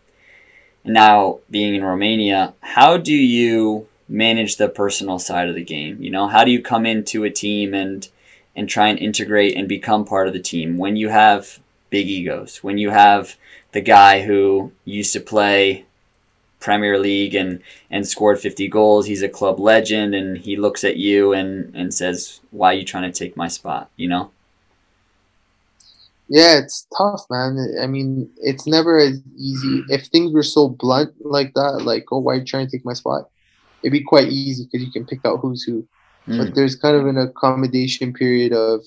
now 0.84 1.40
being 1.50 1.76
in 1.76 1.84
Romania, 1.84 2.54
how 2.60 2.98
do 2.98 3.14
you 3.14 3.88
manage 4.10 4.58
the 4.58 4.68
personal 4.68 5.18
side 5.18 5.48
of 5.48 5.56
the 5.56 5.64
game? 5.64 6.02
You 6.02 6.12
know, 6.12 6.28
how 6.28 6.44
do 6.44 6.52
you 6.52 6.62
come 6.62 6.86
into 6.86 7.24
a 7.24 7.30
team 7.30 7.74
and 7.74 8.08
and 8.56 8.70
try 8.70 8.90
and 8.90 9.00
integrate 9.00 9.56
and 9.56 9.68
become 9.68 10.06
part 10.06 10.28
of 10.28 10.34
the 10.34 10.40
team 10.42 10.78
when 10.78 10.96
you 10.96 11.10
have 11.10 11.60
big 11.90 12.08
egos, 12.08 12.64
when 12.64 12.78
you 12.78 12.90
have 12.90 13.36
the 13.72 13.82
guy 13.82 14.22
who 14.24 14.72
used 14.86 15.14
to 15.14 15.20
play 15.20 15.86
Premier 16.64 16.98
League 16.98 17.36
and 17.36 17.62
and 17.92 18.08
scored 18.08 18.40
50 18.40 18.70
goals. 18.70 19.06
He's 19.06 19.22
a 19.22 19.30
club 19.30 19.60
legend, 19.60 20.16
and 20.16 20.38
he 20.38 20.56
looks 20.56 20.84
at 20.84 20.96
you 20.96 21.34
and 21.34 21.76
and 21.76 21.94
says, 21.94 22.40
"Why 22.52 22.72
are 22.72 22.78
you 22.78 22.86
trying 22.86 23.12
to 23.12 23.20
take 23.20 23.36
my 23.38 23.50
spot?" 23.50 23.90
You 23.98 24.08
know. 24.08 24.32
Yeah, 26.30 26.58
it's 26.58 26.88
tough, 26.98 27.26
man. 27.30 27.60
I 27.82 27.86
mean, 27.86 28.30
it's 28.38 28.66
never 28.66 28.98
as 28.98 29.22
easy. 29.38 29.84
If 29.90 30.08
things 30.08 30.32
were 30.32 30.50
so 30.58 30.70
blunt 30.70 31.14
like 31.20 31.54
that, 31.54 31.84
like, 31.84 32.06
"Oh, 32.12 32.20
why 32.20 32.34
are 32.34 32.38
you 32.38 32.46
trying 32.46 32.66
to 32.66 32.72
take 32.72 32.86
my 32.86 32.94
spot?" 32.94 33.30
It'd 33.84 33.92
be 33.92 34.02
quite 34.14 34.30
easy 34.30 34.64
because 34.64 34.86
you 34.86 34.92
can 34.92 35.06
pick 35.06 35.20
out 35.26 35.42
who's 35.42 35.64
who. 35.64 35.86
Mm. 36.28 36.38
But 36.38 36.56
there's 36.56 36.78
kind 36.78 36.96
of 36.96 37.06
an 37.06 37.18
accommodation 37.18 38.14
period 38.14 38.54
of, 38.54 38.86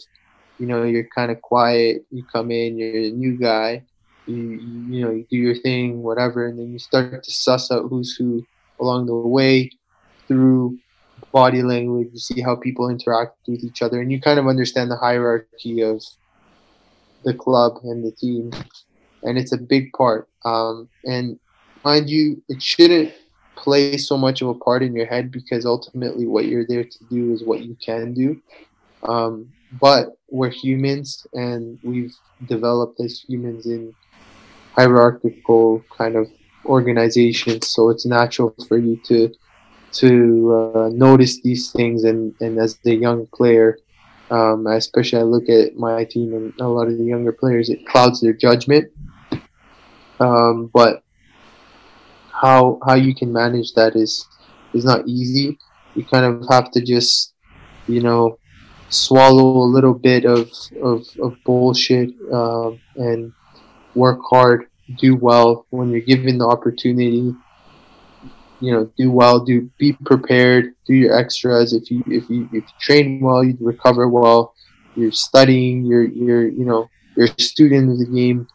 you 0.58 0.66
know, 0.66 0.84
you're 0.84 1.06
kind 1.14 1.30
of 1.30 1.42
quiet. 1.42 2.06
You 2.10 2.24
come 2.32 2.50
in, 2.50 2.78
you're 2.78 2.96
a 2.96 3.10
new 3.10 3.36
guy 3.36 3.84
you, 4.26 4.60
you 4.88 5.04
know 5.04 5.10
you 5.10 5.26
do 5.30 5.36
your 5.36 5.54
thing 5.54 6.02
whatever 6.02 6.46
and 6.46 6.58
then 6.58 6.72
you 6.72 6.78
start 6.78 7.22
to 7.22 7.30
suss 7.30 7.70
out 7.70 7.86
who's 7.88 8.14
who 8.16 8.44
along 8.80 9.06
the 9.06 9.14
way 9.14 9.70
through 10.26 10.78
body 11.32 11.62
language 11.62 12.08
you 12.12 12.18
see 12.18 12.40
how 12.40 12.56
people 12.56 12.90
interact 12.90 13.36
with 13.46 13.62
each 13.64 13.82
other 13.82 14.00
and 14.00 14.10
you 14.10 14.20
kind 14.20 14.38
of 14.38 14.46
understand 14.46 14.90
the 14.90 14.96
hierarchy 14.96 15.80
of 15.80 16.02
the 17.24 17.34
club 17.34 17.78
and 17.84 18.04
the 18.04 18.12
team 18.12 18.50
and 19.26 19.36
it's 19.36 19.52
a 19.52 19.58
big 19.58 19.92
part. 19.92 20.28
Um, 20.44 20.88
and 21.04 21.38
mind 21.84 22.08
you 22.08 22.42
it 22.48 22.62
shouldn't 22.62 23.12
play 23.56 23.96
so 23.96 24.16
much 24.16 24.42
of 24.42 24.48
a 24.48 24.54
part 24.54 24.82
in 24.82 24.94
your 24.94 25.06
head 25.06 25.30
because 25.30 25.66
ultimately 25.66 26.26
what 26.26 26.46
you're 26.46 26.66
there 26.66 26.84
to 26.84 27.04
do 27.10 27.32
is 27.32 27.44
what 27.44 27.62
you 27.62 27.76
can 27.84 28.14
do. 28.14 28.40
Um, 29.02 29.48
but 29.80 30.10
we're 30.30 30.50
humans 30.50 31.26
and 31.32 31.78
we've 31.82 32.14
developed 32.46 33.00
as 33.00 33.24
humans 33.28 33.66
in 33.66 33.94
hierarchical 34.76 35.82
kind 35.96 36.16
of 36.16 36.28
organizations, 36.64 37.68
so 37.68 37.90
it's 37.90 38.06
natural 38.06 38.54
for 38.68 38.78
you 38.78 39.00
to 39.06 39.32
to 39.92 40.72
uh, 40.74 40.88
notice 40.92 41.40
these 41.40 41.72
things. 41.72 42.04
And, 42.04 42.34
and 42.40 42.58
as 42.58 42.78
a 42.84 42.90
young 42.90 43.26
player, 43.28 43.78
um, 44.30 44.66
especially 44.66 45.20
I 45.20 45.22
look 45.22 45.48
at 45.48 45.76
my 45.76 46.04
team 46.04 46.34
and 46.34 46.52
a 46.60 46.68
lot 46.68 46.88
of 46.88 46.98
the 46.98 47.04
younger 47.04 47.32
players, 47.32 47.70
it 47.70 47.86
clouds 47.86 48.20
their 48.20 48.32
judgment. 48.32 48.90
Um, 50.18 50.70
but 50.72 51.02
how 52.32 52.78
how 52.84 52.94
you 52.94 53.14
can 53.14 53.32
manage 53.32 53.72
that 53.74 53.96
is 53.96 54.26
is 54.74 54.84
not 54.84 55.06
easy. 55.06 55.58
You 55.94 56.04
kind 56.04 56.24
of 56.24 56.44
have 56.50 56.70
to 56.72 56.80
just 56.80 57.34
you 57.86 58.02
know 58.02 58.38
swallow 58.88 59.62
a 59.62 59.68
little 59.74 59.94
bit 59.94 60.24
of 60.24 60.50
of, 60.82 61.06
of 61.22 61.36
bullshit 61.44 62.10
um, 62.32 62.80
and 62.96 63.32
work 63.96 64.20
hard, 64.28 64.66
do 64.98 65.16
well 65.16 65.66
when 65.70 65.90
you're 65.90 66.00
given 66.00 66.38
the 66.38 66.46
opportunity. 66.46 67.34
You 68.60 68.72
know, 68.72 68.90
do 68.96 69.10
well, 69.10 69.44
do 69.44 69.70
be 69.78 69.92
prepared, 70.04 70.74
do 70.86 70.94
your 70.94 71.18
extras. 71.18 71.72
If 71.72 71.90
you 71.90 72.02
if 72.06 72.30
you 72.30 72.48
if 72.52 72.64
you 72.64 72.78
train 72.80 73.20
well, 73.20 73.44
you 73.44 73.56
recover 73.60 74.08
well. 74.08 74.54
You're 74.94 75.12
studying. 75.12 75.84
You're 75.84 76.04
you're 76.04 76.48
you 76.48 76.64
know 76.64 76.88
you're 77.16 77.28
a 77.36 77.42
student 77.42 77.90
of 77.90 77.98
the 77.98 78.06
game. 78.06 78.46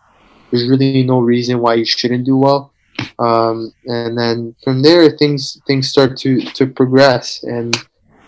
There's 0.50 0.68
really 0.68 1.04
no 1.04 1.20
reason 1.20 1.60
why 1.60 1.76
you 1.76 1.86
shouldn't 1.86 2.26
do 2.26 2.38
well. 2.38 2.74
Um, 3.20 3.74
and 3.86 4.18
then 4.18 4.56
from 4.64 4.82
there, 4.82 5.10
things 5.18 5.62
things 5.68 5.88
start 5.88 6.18
to 6.18 6.42
to 6.42 6.66
progress. 6.66 7.44
And 7.44 7.76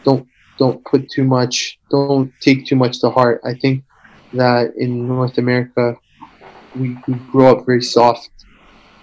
don't 0.03 0.27
don't 0.59 0.83
put 0.85 1.09
too 1.09 1.23
much. 1.23 1.79
Don't 1.89 2.31
take 2.39 2.65
too 2.67 2.75
much 2.75 2.99
to 3.01 3.09
heart. 3.09 3.41
I 3.43 3.55
think 3.55 3.83
that 4.33 4.75
in 4.77 5.07
North 5.07 5.37
America, 5.37 5.95
we, 6.75 6.97
we 7.07 7.13
grow 7.31 7.57
up 7.57 7.65
very 7.65 7.81
soft, 7.81 8.29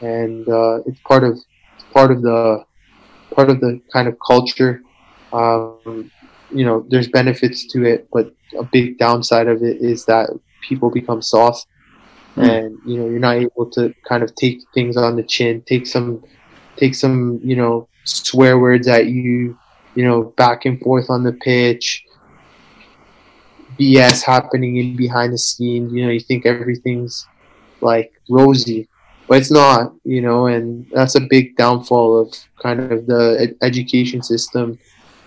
and 0.00 0.48
uh, 0.48 0.78
it's 0.86 0.98
part 1.00 1.24
of 1.24 1.32
it's 1.32 1.84
part 1.92 2.10
of 2.10 2.22
the 2.22 2.64
part 3.34 3.50
of 3.50 3.60
the 3.60 3.80
kind 3.92 4.08
of 4.08 4.16
culture. 4.24 4.82
Um, 5.32 6.10
you 6.52 6.64
know, 6.64 6.84
there's 6.88 7.08
benefits 7.08 7.66
to 7.68 7.84
it, 7.84 8.08
but 8.12 8.34
a 8.58 8.64
big 8.64 8.98
downside 8.98 9.46
of 9.46 9.62
it 9.62 9.80
is 9.80 10.04
that 10.06 10.30
people 10.66 10.90
become 10.90 11.22
soft, 11.22 11.66
mm. 12.36 12.48
and 12.48 12.78
you 12.84 12.98
know, 12.98 13.08
you're 13.08 13.20
not 13.20 13.36
able 13.36 13.70
to 13.70 13.94
kind 14.08 14.22
of 14.22 14.34
take 14.34 14.60
things 14.74 14.96
on 14.96 15.16
the 15.16 15.22
chin, 15.22 15.62
take 15.62 15.86
some, 15.86 16.24
take 16.76 16.94
some, 16.94 17.40
you 17.42 17.56
know, 17.56 17.88
swear 18.04 18.58
words 18.58 18.88
at 18.88 19.06
you, 19.06 19.56
you 19.94 20.04
know, 20.04 20.34
back 20.36 20.64
and 20.64 20.80
forth 20.80 21.10
on 21.10 21.22
the 21.22 21.32
pitch. 21.32 22.04
BS 23.78 24.22
happening 24.22 24.76
in 24.76 24.94
behind 24.96 25.32
the 25.32 25.38
scenes. 25.38 25.92
You 25.92 26.04
know, 26.04 26.12
you 26.12 26.20
think 26.20 26.44
everything's 26.44 27.26
like 27.80 28.12
rosy, 28.28 28.88
but 29.28 29.38
it's 29.38 29.50
not, 29.50 29.92
you 30.04 30.20
know, 30.20 30.46
and 30.46 30.86
that's 30.92 31.14
a 31.14 31.20
big 31.20 31.56
downfall 31.56 32.20
of 32.20 32.34
kind 32.60 32.80
of 32.80 33.06
the 33.06 33.36
ed- 33.40 33.56
education 33.62 34.22
system 34.22 34.78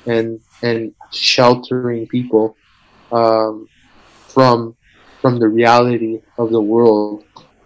and 0.05 0.39
and 0.61 0.93
sheltering 1.11 2.07
people 2.07 2.55
um, 3.11 3.67
from 4.27 4.75
from 5.21 5.39
the 5.39 5.47
reality 5.47 6.21
of 6.37 6.51
the 6.51 6.59
world, 6.59 7.23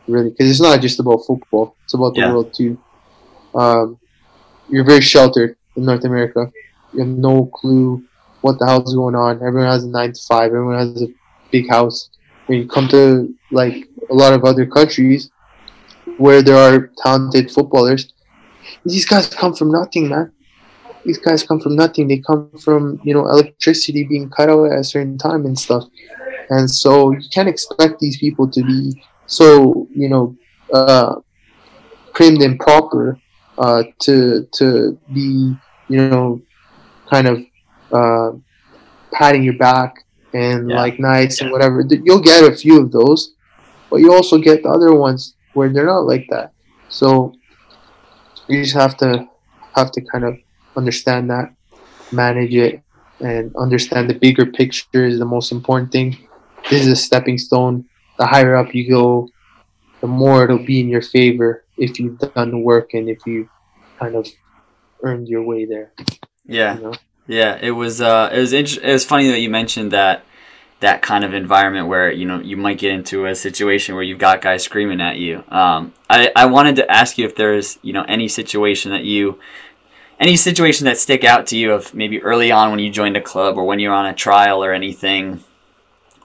really, 0.07 0.29
because 0.29 0.49
it's 0.49 0.61
not 0.61 0.79
just 0.81 0.99
about 0.99 1.25
football; 1.25 1.75
it's 1.83 1.93
about 1.93 2.13
the 2.13 2.21
yeah. 2.21 2.31
world 2.31 2.53
too. 2.53 2.77
Um, 3.55 3.97
you're 4.69 4.85
very 4.85 5.01
sheltered 5.01 5.57
in 5.75 5.85
North 5.85 6.03
America. 6.05 6.51
You 6.93 6.99
have 6.99 7.09
no 7.09 7.45
clue 7.45 8.03
what 8.41 8.59
the 8.59 8.65
hell's 8.65 8.93
going 8.93 9.15
on. 9.15 9.37
Everyone 9.37 9.71
has 9.71 9.83
a 9.83 9.89
nine 9.89 10.13
to 10.13 10.21
five. 10.27 10.47
Everyone 10.47 10.77
has 10.77 11.01
a 11.01 11.07
big 11.51 11.69
house. 11.69 12.09
When 12.45 12.59
you 12.59 12.67
come 12.67 12.87
to 12.89 13.33
like 13.51 13.89
a 14.09 14.13
lot 14.13 14.33
of 14.33 14.43
other 14.43 14.65
countries 14.65 15.29
where 16.17 16.41
there 16.41 16.57
are 16.57 16.91
talented 17.03 17.51
footballers, 17.51 18.13
these 18.85 19.05
guys 19.05 19.27
come 19.27 19.53
from 19.53 19.71
nothing, 19.71 20.09
man. 20.09 20.31
These 21.05 21.19
guys 21.19 21.43
come 21.43 21.59
from 21.59 21.75
nothing. 21.75 22.07
They 22.07 22.19
come 22.19 22.49
from 22.59 22.99
you 23.03 23.13
know 23.13 23.27
electricity 23.27 24.03
being 24.03 24.29
cut 24.29 24.49
out 24.49 24.71
at 24.71 24.79
a 24.79 24.83
certain 24.83 25.17
time 25.17 25.45
and 25.45 25.57
stuff, 25.57 25.85
and 26.49 26.69
so 26.69 27.11
you 27.11 27.21
can't 27.33 27.47
expect 27.47 27.99
these 27.99 28.17
people 28.17 28.49
to 28.49 28.63
be 28.63 29.01
so 29.25 29.87
you 29.93 30.09
know 30.09 30.35
uh, 30.73 31.15
primed 32.13 32.41
and 32.41 32.59
proper 32.59 33.19
uh, 33.57 33.83
to 33.99 34.47
to 34.55 34.99
be 35.13 35.55
you 35.87 36.09
know 36.09 36.41
kind 37.09 37.27
of 37.27 37.39
uh, 37.91 38.31
patting 39.13 39.43
your 39.43 39.57
back 39.57 40.03
and 40.33 40.69
yeah. 40.69 40.77
like 40.77 40.99
nice 40.99 41.39
yeah. 41.39 41.45
and 41.45 41.53
whatever. 41.53 41.83
You'll 41.89 42.19
get 42.19 42.43
a 42.43 42.55
few 42.55 42.81
of 42.81 42.91
those, 42.91 43.33
but 43.89 43.97
you 43.97 44.13
also 44.13 44.37
get 44.37 44.63
the 44.63 44.69
other 44.69 44.93
ones 44.93 45.35
where 45.53 45.69
they're 45.69 45.85
not 45.85 46.05
like 46.05 46.27
that. 46.29 46.51
So 46.89 47.33
you 48.47 48.63
just 48.63 48.75
have 48.75 48.97
to 48.97 49.27
have 49.75 49.91
to 49.91 50.01
kind 50.01 50.23
of 50.23 50.37
understand 50.75 51.29
that, 51.29 51.53
manage 52.11 52.53
it, 52.53 52.81
and 53.19 53.55
understand 53.55 54.09
the 54.09 54.13
bigger 54.13 54.45
picture 54.45 55.05
is 55.05 55.19
the 55.19 55.25
most 55.25 55.51
important 55.51 55.91
thing. 55.91 56.17
This 56.69 56.81
is 56.81 56.87
a 56.87 56.95
stepping 56.95 57.37
stone. 57.37 57.85
The 58.17 58.25
higher 58.25 58.55
up 58.55 58.73
you 58.73 58.89
go, 58.89 59.29
the 60.01 60.07
more 60.07 60.43
it'll 60.43 60.65
be 60.65 60.79
in 60.79 60.89
your 60.89 61.01
favor 61.01 61.63
if 61.77 61.99
you've 61.99 62.19
done 62.19 62.51
the 62.51 62.57
work 62.57 62.93
and 62.93 63.09
if 63.09 63.19
you 63.25 63.49
kind 63.99 64.15
of 64.15 64.27
earned 65.03 65.27
your 65.27 65.43
way 65.43 65.65
there. 65.65 65.93
Yeah. 66.45 66.77
You 66.77 66.83
know? 66.83 66.93
Yeah, 67.27 67.59
it 67.61 67.71
was 67.71 68.01
uh 68.01 68.29
it 68.31 68.39
was 68.39 68.53
int- 68.53 68.77
it 68.77 68.91
was 68.91 69.05
funny 69.05 69.29
that 69.29 69.39
you 69.39 69.49
mentioned 69.49 69.91
that 69.91 70.23
that 70.79 71.01
kind 71.01 71.23
of 71.23 71.33
environment 71.33 71.87
where 71.87 72.11
you 72.11 72.25
know 72.25 72.39
you 72.39 72.57
might 72.57 72.77
get 72.77 72.91
into 72.91 73.25
a 73.25 73.35
situation 73.35 73.95
where 73.95 74.03
you've 74.03 74.19
got 74.19 74.41
guys 74.41 74.63
screaming 74.63 75.01
at 75.01 75.17
you. 75.17 75.43
Um, 75.49 75.93
I 76.09 76.31
I 76.35 76.45
wanted 76.45 76.75
to 76.77 76.91
ask 76.91 77.17
you 77.17 77.25
if 77.25 77.35
there's 77.35 77.79
you 77.81 77.93
know 77.93 78.03
any 78.03 78.27
situation 78.27 78.91
that 78.91 79.03
you 79.03 79.39
any 80.19 80.35
situation 80.35 80.85
that 80.85 80.97
stick 80.97 81.23
out 81.23 81.47
to 81.47 81.57
you 81.57 81.73
of 81.73 81.93
maybe 81.93 82.21
early 82.21 82.51
on 82.51 82.71
when 82.71 82.79
you 82.79 82.89
joined 82.89 83.17
a 83.17 83.21
club 83.21 83.57
or 83.57 83.65
when 83.65 83.79
you're 83.79 83.93
on 83.93 84.07
a 84.07 84.13
trial 84.13 84.63
or 84.63 84.73
anything 84.73 85.43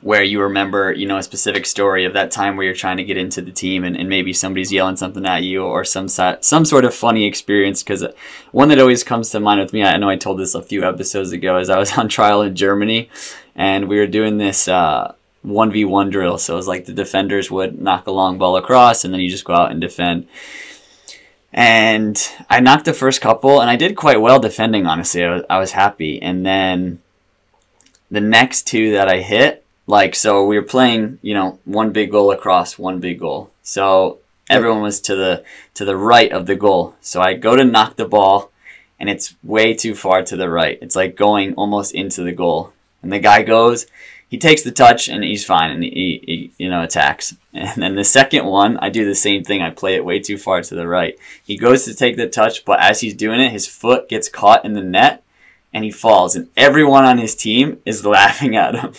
where 0.03 0.23
you 0.23 0.41
remember, 0.41 0.93
you 0.93 1.07
know, 1.07 1.17
a 1.17 1.23
specific 1.23 1.65
story 1.65 2.05
of 2.05 2.13
that 2.15 2.33
time 2.33 2.57
where 2.57 2.67
you're 2.67 2.75
trying 2.75 2.97
to 2.97 3.05
get 3.05 3.17
into 3.17 3.41
the 3.41 3.53
team 3.53 3.85
and, 3.85 3.97
and 3.97 4.09
maybe 4.09 4.33
somebody's 4.33 4.73
yelling 4.73 4.97
something 4.97 5.25
at 5.25 5.45
you 5.45 5.65
or 5.65 5.85
some 5.85 6.09
some 6.09 6.65
sort 6.65 6.85
of 6.85 6.93
funny 6.93 7.25
experience. 7.25 7.83
Because 7.83 8.05
one 8.51 8.69
that 8.69 8.81
always 8.81 9.05
comes 9.05 9.31
to 9.31 9.41
mind 9.41 9.61
with 9.61 9.73
me, 9.73 9.85
I 9.85 9.97
know 9.97 10.09
I 10.09 10.17
told 10.17 10.39
this 10.39 10.57
a 10.57 10.63
few 10.63 10.85
episodes 10.85 11.31
ago, 11.31 11.59
is 11.59 11.71
I 11.71 11.79
was 11.79 11.93
on 11.99 12.09
trial 12.09 12.43
in 12.43 12.57
Germany 12.57 13.09
and 13.55 13.89
we 13.89 13.99
were 13.99 14.09
doing 14.09 14.39
this 14.39 14.67
uh, 14.67 15.15
1v1 15.47 16.11
drill. 16.11 16.37
So 16.39 16.55
it 16.55 16.57
was 16.57 16.69
like 16.69 16.85
the 16.85 16.93
defenders 16.93 17.51
would 17.51 17.81
knock 17.81 18.09
a 18.09 18.13
long 18.13 18.39
ball 18.39 18.57
across 18.57 19.05
and 19.05 19.15
then 19.15 19.21
you 19.21 19.31
just 19.31 19.45
go 19.45 19.55
out 19.55 19.71
and 19.71 19.81
defend. 19.81 20.27
And 21.53 22.19
I 22.51 22.61
knocked 22.61 22.87
the 22.87 22.95
first 22.95 23.21
couple 23.21 23.61
and 23.61 23.71
I 23.71 23.77
did 23.77 23.97
quite 23.97 24.21
well 24.21 24.41
defending, 24.41 24.87
honestly. 24.87 25.23
I 25.23 25.35
was, 25.35 25.45
I 25.49 25.59
was 25.59 25.73
happy. 25.73 26.21
And 26.21 26.45
then 26.45 27.01
the 28.11 28.21
next 28.21 28.67
two 28.67 28.93
that 28.93 29.09
I 29.09 29.21
hit, 29.21 29.62
like 29.87 30.15
so 30.15 30.47
we 30.47 30.57
were 30.57 30.65
playing 30.65 31.19
you 31.23 31.35
know 31.35 31.59
one 31.65 31.93
big 31.93 32.11
goal 32.11 32.31
across 32.31 32.79
one 32.79 33.01
big 33.01 33.21
goal. 33.21 33.51
So 33.63 34.19
everyone 34.49 34.83
was 34.83 35.01
to 35.03 35.17
the 35.17 35.45
to 35.75 35.85
the 35.85 35.97
right 35.97 36.33
of 36.33 36.47
the 36.47 36.57
goal. 36.57 36.95
So 37.01 37.21
i 37.21 37.35
go 37.35 37.57
to 37.57 37.65
knock 37.65 37.97
the 37.97 38.07
ball 38.07 38.51
and 39.01 39.11
it's 39.11 39.35
way 39.43 39.75
too 39.75 39.95
far 39.95 40.23
to 40.23 40.37
the 40.37 40.49
right. 40.49 40.79
It's 40.81 40.97
like 40.97 41.17
going 41.17 41.55
almost 41.55 41.95
into 41.95 42.23
the 42.23 42.33
goal. 42.33 42.73
And 43.03 43.13
the 43.13 43.19
guy 43.19 43.43
goes 43.43 43.87
he 44.29 44.39
takes 44.39 44.63
the 44.63 44.73
touch 44.73 45.11
and 45.11 45.23
he's 45.23 45.45
fine 45.45 45.71
and 45.71 45.83
he, 45.83 46.23
he 46.25 46.53
you 46.59 46.71
know 46.71 46.83
attacks. 46.83 47.37
And 47.55 47.83
then 47.83 47.97
the 47.97 48.05
second 48.05 48.47
one 48.47 48.79
i 48.79 48.89
do 48.89 49.05
the 49.05 49.15
same 49.15 49.45
thing. 49.45 49.63
I 49.63 49.71
play 49.71 49.95
it 49.95 50.05
way 50.05 50.21
too 50.21 50.39
far 50.39 50.63
to 50.63 50.75
the 50.75 50.89
right. 50.89 51.19
He 51.45 51.57
goes 51.57 51.85
to 51.85 51.95
take 51.95 52.17
the 52.17 52.29
touch 52.29 52.65
but 52.65 52.81
as 52.81 53.01
he's 53.01 53.15
doing 53.15 53.41
it 53.41 53.53
his 53.53 53.67
foot 53.67 54.09
gets 54.09 54.29
caught 54.29 54.65
in 54.65 54.75
the 54.75 54.83
net 54.83 55.23
and 55.73 55.85
he 55.85 55.91
falls. 55.91 56.37
And 56.37 56.49
everyone 56.57 57.05
on 57.05 57.19
his 57.19 57.35
team 57.35 57.81
is 57.85 58.07
laughing 58.17 58.55
at 58.57 58.77
him 58.77 58.95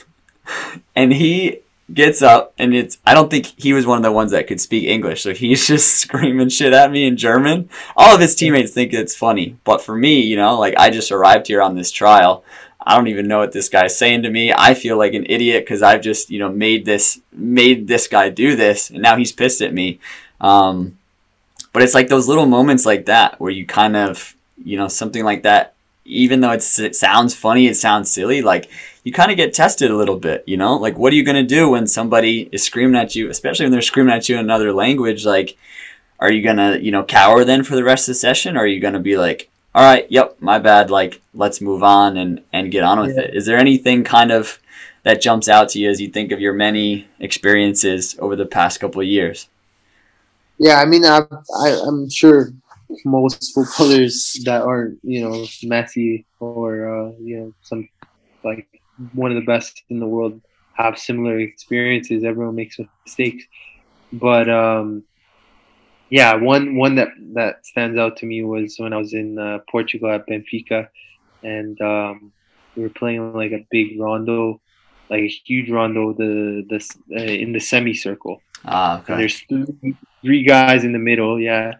and 0.95 1.13
he 1.13 1.59
gets 1.93 2.21
up 2.21 2.53
and 2.57 2.73
it's 2.73 2.97
I 3.05 3.13
don't 3.13 3.29
think 3.29 3.47
he 3.57 3.73
was 3.73 3.85
one 3.85 3.97
of 3.97 4.03
the 4.03 4.11
ones 4.11 4.31
that 4.31 4.47
could 4.47 4.61
speak 4.61 4.85
English, 4.85 5.23
so 5.23 5.33
he's 5.33 5.67
just 5.73 5.95
screaming 5.97 6.49
shit 6.49 6.73
at 6.73 6.91
me 6.91 7.05
in 7.05 7.17
German. 7.17 7.69
All 7.95 8.15
of 8.15 8.21
his 8.21 8.35
teammates 8.35 8.71
think 8.71 8.93
it's 8.93 9.15
funny, 9.15 9.57
but 9.63 9.81
for 9.81 9.95
me, 9.95 10.21
you 10.21 10.35
know, 10.35 10.59
like 10.59 10.75
I 10.77 10.89
just 10.89 11.11
arrived 11.11 11.47
here 11.47 11.61
on 11.61 11.75
this 11.75 11.91
trial. 11.91 12.43
I 12.85 12.95
don't 12.95 13.07
even 13.07 13.27
know 13.27 13.39
what 13.39 13.53
this 13.53 13.69
guy's 13.69 13.97
saying 13.97 14.23
to 14.23 14.29
me. 14.29 14.51
I 14.51 14.73
feel 14.73 14.97
like 14.97 15.13
an 15.13 15.25
idiot 15.29 15.63
because 15.63 15.81
I've 15.81 16.01
just 16.01 16.29
you 16.29 16.39
know 16.39 16.49
made 16.49 16.85
this 16.85 17.21
made 17.31 17.87
this 17.87 18.07
guy 18.07 18.29
do 18.29 18.55
this, 18.55 18.89
and 18.89 19.01
now 19.01 19.15
he's 19.15 19.31
pissed 19.31 19.61
at 19.61 19.73
me. 19.73 19.99
Um, 20.41 20.97
but 21.71 21.81
it's 21.81 21.93
like 21.93 22.09
those 22.09 22.27
little 22.27 22.45
moments 22.45 22.85
like 22.85 23.05
that 23.05 23.39
where 23.39 23.51
you 23.51 23.65
kind 23.65 23.95
of 23.95 24.35
you 24.63 24.77
know 24.77 24.87
something 24.87 25.23
like 25.23 25.43
that, 25.43 25.75
even 26.05 26.41
though 26.41 26.51
it 26.51 26.61
sounds 26.61 27.33
funny, 27.33 27.67
it 27.67 27.75
sounds 27.75 28.11
silly. 28.11 28.41
Like 28.41 28.69
you 29.03 29.11
kind 29.11 29.31
of 29.31 29.37
get 29.37 29.53
tested 29.53 29.91
a 29.91 29.97
little 29.97 30.17
bit, 30.17 30.43
you 30.47 30.57
know? 30.57 30.75
Like, 30.75 30.97
what 30.97 31.11
are 31.13 31.15
you 31.15 31.25
going 31.25 31.35
to 31.35 31.43
do 31.43 31.69
when 31.69 31.87
somebody 31.87 32.49
is 32.51 32.63
screaming 32.63 32.95
at 32.95 33.15
you, 33.15 33.29
especially 33.29 33.65
when 33.65 33.71
they're 33.71 33.81
screaming 33.81 34.13
at 34.13 34.29
you 34.29 34.35
in 34.35 34.41
another 34.41 34.73
language? 34.73 35.25
Like, 35.25 35.57
are 36.19 36.31
you 36.31 36.41
going 36.41 36.57
to, 36.57 36.81
you 36.81 36.91
know, 36.91 37.03
cower 37.03 37.43
then 37.43 37.63
for 37.63 37.75
the 37.75 37.83
rest 37.83 38.07
of 38.07 38.13
the 38.13 38.19
session? 38.19 38.55
Or 38.55 38.61
are 38.61 38.67
you 38.67 38.79
going 38.79 38.93
to 38.93 38.99
be 38.99 39.17
like, 39.17 39.49
all 39.75 39.83
right, 39.83 40.09
yep, 40.09 40.37
my 40.39 40.59
bad, 40.59 40.89
like, 40.89 41.21
let's 41.33 41.59
move 41.59 41.83
on 41.83 42.15
and, 42.17 42.41
and 42.53 42.71
get 42.71 42.83
on 42.83 42.99
with 42.99 43.15
yeah. 43.15 43.23
it? 43.23 43.35
Is 43.35 43.45
there 43.45 43.57
anything 43.57 44.03
kind 44.03 44.31
of 44.31 44.59
that 45.03 45.21
jumps 45.21 45.49
out 45.49 45.69
to 45.69 45.79
you 45.79 45.89
as 45.89 45.99
you 45.99 46.09
think 46.09 46.31
of 46.31 46.39
your 46.39 46.53
many 46.53 47.07
experiences 47.19 48.15
over 48.19 48.35
the 48.35 48.45
past 48.45 48.79
couple 48.79 49.01
of 49.01 49.07
years? 49.07 49.49
Yeah, 50.59 50.77
I 50.77 50.85
mean, 50.85 51.03
I, 51.03 51.23
I, 51.59 51.81
I'm 51.85 52.09
sure 52.09 52.53
most 53.03 53.53
footballers 53.53 54.39
that 54.45 54.61
aren't, 54.61 54.99
you 55.03 55.21
know, 55.21 55.45
Messi 55.63 56.23
or, 56.39 57.07
uh, 57.07 57.11
you 57.19 57.37
know, 57.37 57.53
some 57.63 57.89
like 58.43 58.67
one 59.13 59.31
of 59.31 59.35
the 59.35 59.45
best 59.45 59.83
in 59.89 59.99
the 59.99 60.07
world 60.07 60.41
have 60.73 60.97
similar 60.97 61.39
experiences. 61.39 62.23
Everyone 62.23 62.55
makes 62.55 62.79
mistakes, 63.05 63.43
but 64.11 64.49
um, 64.49 65.03
yeah, 66.09 66.35
one 66.35 66.75
one 66.75 66.95
that 66.95 67.09
that 67.33 67.65
stands 67.65 67.97
out 67.97 68.17
to 68.17 68.25
me 68.25 68.43
was 68.43 68.75
when 68.77 68.93
I 68.93 68.97
was 68.97 69.13
in 69.13 69.37
uh, 69.37 69.59
Portugal 69.69 70.11
at 70.11 70.27
Benfica, 70.27 70.87
and 71.41 71.79
um, 71.81 72.31
we 72.75 72.83
were 72.83 72.89
playing 72.89 73.33
like 73.33 73.51
a 73.51 73.65
big 73.71 73.99
rondo, 73.99 74.61
like 75.09 75.21
a 75.21 75.27
huge 75.27 75.69
rondo, 75.69 76.13
the 76.13 76.65
the 76.69 77.17
uh, 77.17 77.23
in 77.23 77.53
the 77.53 77.59
semicircle. 77.59 78.41
Ah, 78.65 78.99
okay. 78.99 79.13
And 79.13 79.21
there's 79.21 79.39
three, 79.49 79.97
three 80.21 80.43
guys 80.43 80.83
in 80.83 80.93
the 80.93 80.99
middle, 80.99 81.39
yeah, 81.39 81.73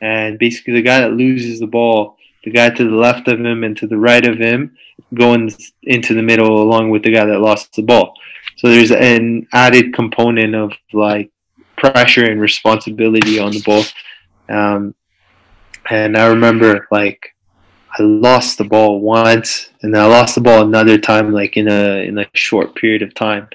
and 0.00 0.38
basically 0.38 0.74
the 0.74 0.82
guy 0.82 1.00
that 1.00 1.12
loses 1.12 1.60
the 1.60 1.66
ball 1.66 2.16
the 2.44 2.50
guy 2.50 2.70
to 2.70 2.84
the 2.84 2.96
left 2.96 3.28
of 3.28 3.40
him 3.40 3.64
and 3.64 3.76
to 3.78 3.86
the 3.86 3.96
right 3.96 4.26
of 4.26 4.38
him 4.38 4.76
going 5.14 5.50
into 5.82 6.14
the 6.14 6.22
middle 6.22 6.62
along 6.62 6.90
with 6.90 7.02
the 7.02 7.12
guy 7.12 7.24
that 7.24 7.40
lost 7.40 7.74
the 7.74 7.82
ball. 7.82 8.14
So 8.56 8.68
there's 8.68 8.92
an 8.92 9.46
added 9.52 9.94
component 9.94 10.54
of 10.54 10.72
like 10.92 11.30
pressure 11.76 12.24
and 12.24 12.40
responsibility 12.40 13.38
on 13.38 13.52
the 13.52 13.62
ball. 13.62 13.84
Um, 14.48 14.94
and 15.90 16.16
I 16.16 16.26
remember 16.26 16.86
like 16.90 17.34
I 17.98 18.02
lost 18.02 18.58
the 18.58 18.64
ball 18.64 19.00
once 19.00 19.70
and 19.82 19.96
I 19.96 20.06
lost 20.06 20.34
the 20.34 20.40
ball 20.40 20.62
another 20.62 20.98
time 20.98 21.32
like 21.32 21.56
in 21.56 21.68
a 21.68 22.06
in 22.06 22.18
a 22.18 22.26
short 22.34 22.74
period 22.74 23.02
of 23.02 23.14
time. 23.14 23.48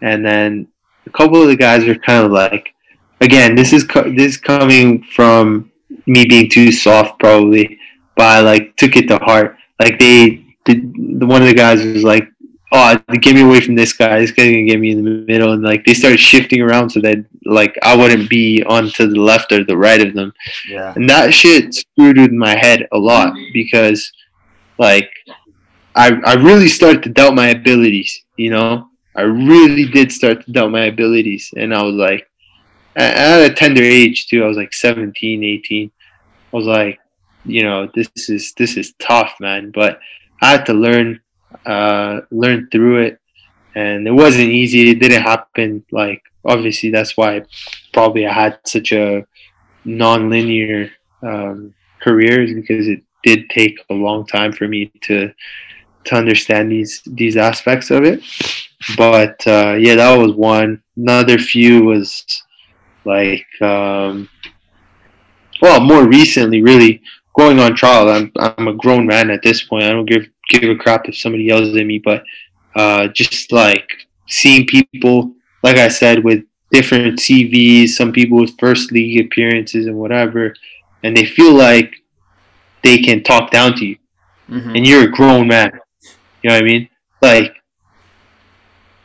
And 0.00 0.24
then 0.24 0.68
a 1.06 1.10
couple 1.10 1.40
of 1.40 1.48
the 1.48 1.56
guys 1.56 1.84
were 1.84 1.94
kind 1.94 2.24
of 2.24 2.32
like 2.32 2.74
again 3.20 3.54
this 3.54 3.72
is 3.72 3.84
co- 3.84 4.10
this 4.10 4.32
is 4.32 4.36
coming 4.36 5.02
from 5.02 5.70
me 6.06 6.26
being 6.26 6.48
too 6.48 6.72
soft 6.72 7.18
probably 7.18 7.78
but 8.16 8.24
I 8.24 8.40
like 8.40 8.76
took 8.76 8.96
it 8.96 9.08
to 9.08 9.18
heart. 9.18 9.56
Like 9.78 9.98
they, 9.98 10.44
the, 10.64 10.80
the 11.18 11.26
one 11.26 11.42
of 11.42 11.48
the 11.48 11.54
guys 11.54 11.84
was 11.84 12.02
like, 12.02 12.26
"Oh, 12.72 12.98
get 13.20 13.34
me 13.34 13.42
away 13.42 13.60
from 13.60 13.76
this 13.76 13.92
guy. 13.92 14.20
This 14.20 14.32
guy's 14.32 14.50
gonna 14.50 14.64
get 14.64 14.80
me 14.80 14.90
in 14.90 15.04
the 15.04 15.24
middle." 15.26 15.52
And 15.52 15.62
like 15.62 15.84
they 15.84 15.94
started 15.94 16.18
shifting 16.18 16.62
around 16.62 16.90
so 16.90 17.00
that 17.00 17.24
like 17.44 17.76
I 17.82 17.94
wouldn't 17.94 18.28
be 18.28 18.62
on 18.64 18.90
to 18.92 19.06
the 19.06 19.20
left 19.20 19.52
or 19.52 19.64
the 19.64 19.76
right 19.76 20.04
of 20.04 20.14
them. 20.14 20.32
Yeah. 20.68 20.92
And 20.96 21.08
that 21.10 21.32
shit 21.32 21.74
screwed 21.74 22.18
with 22.18 22.32
my 22.32 22.56
head 22.56 22.88
a 22.92 22.98
lot 22.98 23.34
because 23.52 24.10
like 24.78 25.10
I 25.94 26.18
I 26.24 26.34
really 26.34 26.68
started 26.68 27.02
to 27.04 27.10
doubt 27.10 27.34
my 27.34 27.48
abilities. 27.48 28.24
You 28.36 28.50
know, 28.50 28.88
I 29.14 29.22
really 29.22 29.84
did 29.84 30.10
start 30.10 30.44
to 30.44 30.52
doubt 30.52 30.70
my 30.70 30.86
abilities, 30.86 31.52
and 31.56 31.74
I 31.74 31.82
was 31.82 31.94
like, 31.94 32.28
at 32.96 33.50
a 33.50 33.52
tender 33.52 33.82
age 33.82 34.26
too. 34.26 34.42
I 34.42 34.48
was 34.48 34.56
like 34.56 34.72
17, 34.72 35.44
18. 35.44 35.90
I 36.52 36.56
was 36.56 36.66
like, 36.66 36.98
you 37.46 37.62
know 37.62 37.88
this 37.94 38.08
is 38.28 38.52
this 38.56 38.76
is 38.76 38.94
tough 38.98 39.34
man. 39.40 39.70
But 39.70 40.00
i 40.42 40.50
had 40.50 40.66
to 40.66 40.74
learn 40.74 41.20
uh 41.64 42.20
learn 42.30 42.68
through 42.70 43.04
it. 43.06 43.20
And 43.74 44.08
it 44.08 44.12
wasn't 44.12 44.48
easy. 44.48 44.90
It 44.90 45.00
didn't 45.00 45.22
happen. 45.22 45.84
Like 45.90 46.22
obviously 46.44 46.90
that's 46.90 47.16
why 47.16 47.42
probably 47.92 48.26
i 48.26 48.32
had 48.32 48.58
such 48.64 48.92
a 48.92 49.26
non-linear 49.84 50.90
um, 51.22 51.74
career 52.00 52.46
because 52.54 52.88
it 52.88 53.02
did 53.22 53.50
take 53.50 53.78
a 53.90 53.94
long 53.94 54.26
time 54.26 54.52
for 54.52 54.68
me 54.68 54.92
to 55.02 55.32
to 56.04 56.14
understand 56.14 56.70
these 56.70 57.02
these 57.06 57.36
aspects 57.36 57.90
of 57.90 58.04
it. 58.04 58.22
But 58.96 59.44
uh, 59.46 59.76
yeah 59.78 59.96
that 59.96 60.16
was 60.16 60.32
one. 60.32 60.82
Another 60.96 61.38
few 61.38 61.84
was 61.84 62.24
like 63.04 63.46
um, 63.60 64.28
well 65.60 65.80
more 65.80 66.06
recently 66.06 66.62
really 66.62 67.02
going 67.36 67.58
on 67.58 67.74
trial. 67.74 68.08
I'm 68.08 68.32
I'm 68.38 68.68
a 68.68 68.74
grown 68.74 69.06
man 69.06 69.30
at 69.30 69.42
this 69.42 69.62
point. 69.62 69.84
I 69.84 69.90
don't 69.90 70.06
give 70.06 70.26
give 70.48 70.68
a 70.70 70.76
crap 70.76 71.08
if 71.08 71.16
somebody 71.16 71.44
yells 71.44 71.76
at 71.76 71.86
me, 71.86 71.98
but 71.98 72.24
uh, 72.74 73.08
just 73.08 73.52
like 73.52 73.88
seeing 74.28 74.66
people, 74.66 75.34
like 75.62 75.76
I 75.76 75.88
said, 75.88 76.24
with 76.24 76.44
different 76.70 77.18
CVs, 77.18 77.90
some 77.90 78.12
people 78.12 78.38
with 78.40 78.58
first 78.58 78.92
league 78.92 79.24
appearances 79.24 79.86
and 79.86 79.96
whatever, 79.96 80.54
and 81.02 81.16
they 81.16 81.24
feel 81.24 81.54
like 81.54 81.94
they 82.82 82.98
can 82.98 83.22
talk 83.22 83.50
down 83.50 83.74
to 83.76 83.86
you, 83.86 83.96
mm-hmm. 84.48 84.76
and 84.76 84.86
you're 84.86 85.04
a 85.04 85.10
grown 85.10 85.48
man. 85.48 85.72
You 86.42 86.50
know 86.50 86.56
what 86.56 86.62
I 86.62 86.66
mean? 86.66 86.88
Like, 87.22 87.56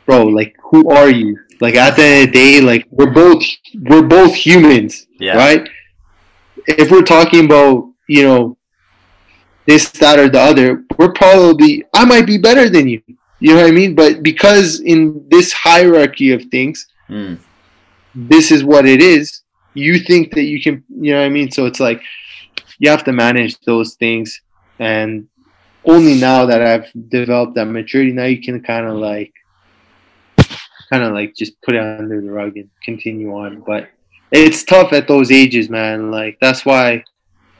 bro, 0.06 0.24
like 0.24 0.54
who 0.70 0.90
are 0.90 1.10
you? 1.10 1.38
Like 1.60 1.74
at 1.76 1.96
the 1.96 2.02
end 2.02 2.28
of 2.28 2.32
the 2.32 2.38
day, 2.38 2.60
like 2.60 2.86
we're 2.90 3.12
both 3.12 3.42
we're 3.74 4.02
both 4.02 4.34
humans, 4.34 5.06
yeah. 5.20 5.36
right? 5.36 5.68
If 6.66 6.90
we're 6.90 7.02
talking 7.02 7.44
about 7.44 7.91
you 8.08 8.22
know, 8.24 8.56
this, 9.66 9.90
that, 9.92 10.18
or 10.18 10.28
the 10.28 10.40
other, 10.40 10.84
we're 10.98 11.12
probably 11.12 11.84
I 11.94 12.04
might 12.04 12.26
be 12.26 12.38
better 12.38 12.68
than 12.68 12.88
you. 12.88 13.02
You 13.40 13.54
know 13.54 13.62
what 13.62 13.68
I 13.68 13.72
mean? 13.72 13.94
But 13.94 14.22
because 14.22 14.80
in 14.80 15.26
this 15.28 15.52
hierarchy 15.52 16.32
of 16.32 16.44
things, 16.46 16.86
Mm. 17.10 17.38
this 18.14 18.50
is 18.50 18.64
what 18.64 18.86
it 18.86 19.02
is. 19.02 19.42
You 19.74 19.98
think 19.98 20.32
that 20.34 20.44
you 20.44 20.62
can, 20.62 20.82
you 20.88 21.12
know 21.12 21.20
what 21.20 21.26
I 21.26 21.28
mean? 21.28 21.50
So 21.50 21.66
it's 21.66 21.80
like 21.80 22.00
you 22.78 22.88
have 22.88 23.04
to 23.04 23.12
manage 23.12 23.58
those 23.60 23.94
things. 23.94 24.40
And 24.78 25.28
only 25.84 26.18
now 26.18 26.46
that 26.46 26.62
I've 26.62 26.90
developed 27.08 27.54
that 27.56 27.66
maturity, 27.66 28.12
now 28.12 28.24
you 28.24 28.40
can 28.40 28.62
kind 28.62 28.86
of 28.86 28.96
like, 28.96 29.32
kind 30.90 31.02
of 31.02 31.12
like 31.12 31.34
just 31.34 31.60
put 31.62 31.74
it 31.74 31.80
under 31.80 32.20
the 32.20 32.30
rug 32.30 32.56
and 32.56 32.70
continue 32.84 33.34
on. 33.34 33.60
But 33.66 33.88
it's 34.30 34.64
tough 34.64 34.92
at 34.92 35.08
those 35.08 35.30
ages, 35.30 35.68
man. 35.68 36.10
Like 36.10 36.38
that's 36.40 36.64
why 36.64 37.04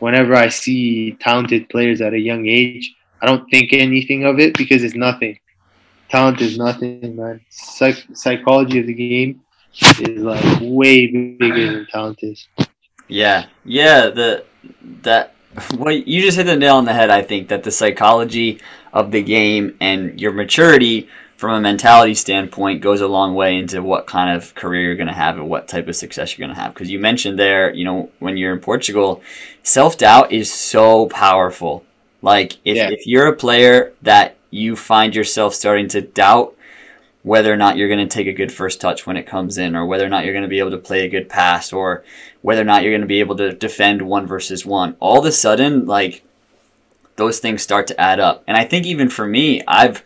whenever 0.03 0.35
I 0.35 0.49
see 0.49 1.13
talented 1.21 1.69
players 1.69 2.01
at 2.01 2.13
a 2.13 2.19
young 2.19 2.47
age, 2.49 2.93
I 3.23 3.27
don't 3.27 3.49
think 3.51 3.73
anything 3.73 4.25
of 4.25 4.41
it 4.41 4.59
because 4.59 4.83
it's 4.83 4.97
nothing. 4.97 5.39
Talent 6.09 6.41
is 6.41 6.59
nothing, 6.59 7.15
man. 7.15 7.41
Psych- 7.51 8.09
psychology 8.13 8.81
of 8.81 8.89
the 8.89 8.95
game 8.95 9.43
is 10.01 10.23
like 10.23 10.45
way 10.61 11.07
bigger 11.07 11.73
than 11.73 11.87
talent 11.87 12.19
is. 12.23 12.49
Yeah, 13.07 13.47
yeah. 13.65 14.11
The 14.11 14.45
that 15.03 15.35
well, 15.79 15.95
you 15.95 16.21
just 16.21 16.37
hit 16.37 16.47
the 16.47 16.57
nail 16.57 16.77
on 16.77 16.85
the 16.85 16.93
head. 16.93 17.11
I 17.11 17.23
think 17.23 17.49
that 17.49 17.63
the 17.63 17.71
psychology 17.71 18.61
of 18.93 19.13
the 19.13 19.23
game 19.23 19.77
and 19.81 20.21
your 20.21 20.33
maturity 20.33 21.09
from 21.43 21.55
a 21.57 21.61
mentality 21.61 22.15
standpoint 22.15 22.81
goes 22.81 23.01
a 23.01 23.09
long 23.09 23.35
way 23.35 23.59
into 23.59 23.83
what 23.83 24.07
kind 24.07 24.31
of 24.31 24.55
career 24.55 24.83
you're 24.83 24.95
going 24.95 25.09
to 25.09 25.13
have 25.13 25.35
and 25.35 25.51
what 25.51 25.67
type 25.67 25.89
of 25.89 25.97
success 25.97 26.39
you're 26.39 26.47
going 26.47 26.55
to 26.55 26.63
have. 26.63 26.73
Because 26.73 26.89
you 26.89 27.01
mentioned 27.01 27.37
there, 27.37 27.75
you 27.75 27.85
know, 27.85 28.09
when 28.21 28.37
you're 28.37 28.53
in 28.53 28.61
Portugal, 28.61 29.21
self 29.65 29.99
doubt 29.99 30.31
is 30.31 30.53
so 30.53 31.09
powerful. 31.09 31.85
Like 32.23 32.53
if 32.65 32.77
Yeah. 32.77 32.91
if 32.91 33.09
you're 33.09 33.27
a 33.27 33.35
player 33.35 33.93
that 34.03 34.37
you 34.53 34.77
find 34.77 35.17
yourself 35.17 35.53
starting 35.53 35.89
to 35.89 36.01
doubt 36.01 36.55
whether 37.25 37.53
or 37.53 37.57
not 37.57 37.77
you're 37.77 37.89
going 37.89 38.09
to 38.09 38.15
take 38.15 38.29
a 38.29 38.33
good 38.33 38.53
first 38.53 38.81
touch 38.81 39.05
when 39.05 39.17
it 39.17 39.27
comes 39.27 39.59
in, 39.59 39.75
or 39.75 39.85
whether 39.85 40.07
or 40.07 40.09
not 40.09 40.25
you're 40.25 40.35
going 40.35 40.45
to 40.45 40.49
be 40.49 40.61
able 40.61 40.71
to 40.71 40.79
play 40.79 41.05
a 41.05 41.09
good 41.09 41.29
pass, 41.29 41.73
or 41.73 42.05
whether 42.43 42.63
or 42.63 42.67
not 42.67 42.85
you're 42.85 42.93
going 42.93 43.01
to 43.01 43.07
be 43.09 43.19
able 43.19 43.37
to 43.39 43.53
defend 43.53 44.01
one 44.01 44.29
versus 44.29 44.65
one. 44.65 44.95
All 45.01 45.19
of 45.19 45.27
a 45.27 45.33
sudden, 45.33 45.87
like 45.87 46.23
those 47.17 47.41
things 47.41 47.63
start 47.63 47.89
to 47.89 48.01
add 48.01 48.21
up. 48.21 48.45
And 48.47 48.57
I 48.57 48.65
think 48.65 48.87
even 48.87 49.09
for 49.09 49.27
me, 49.27 49.61
I've 49.67 50.05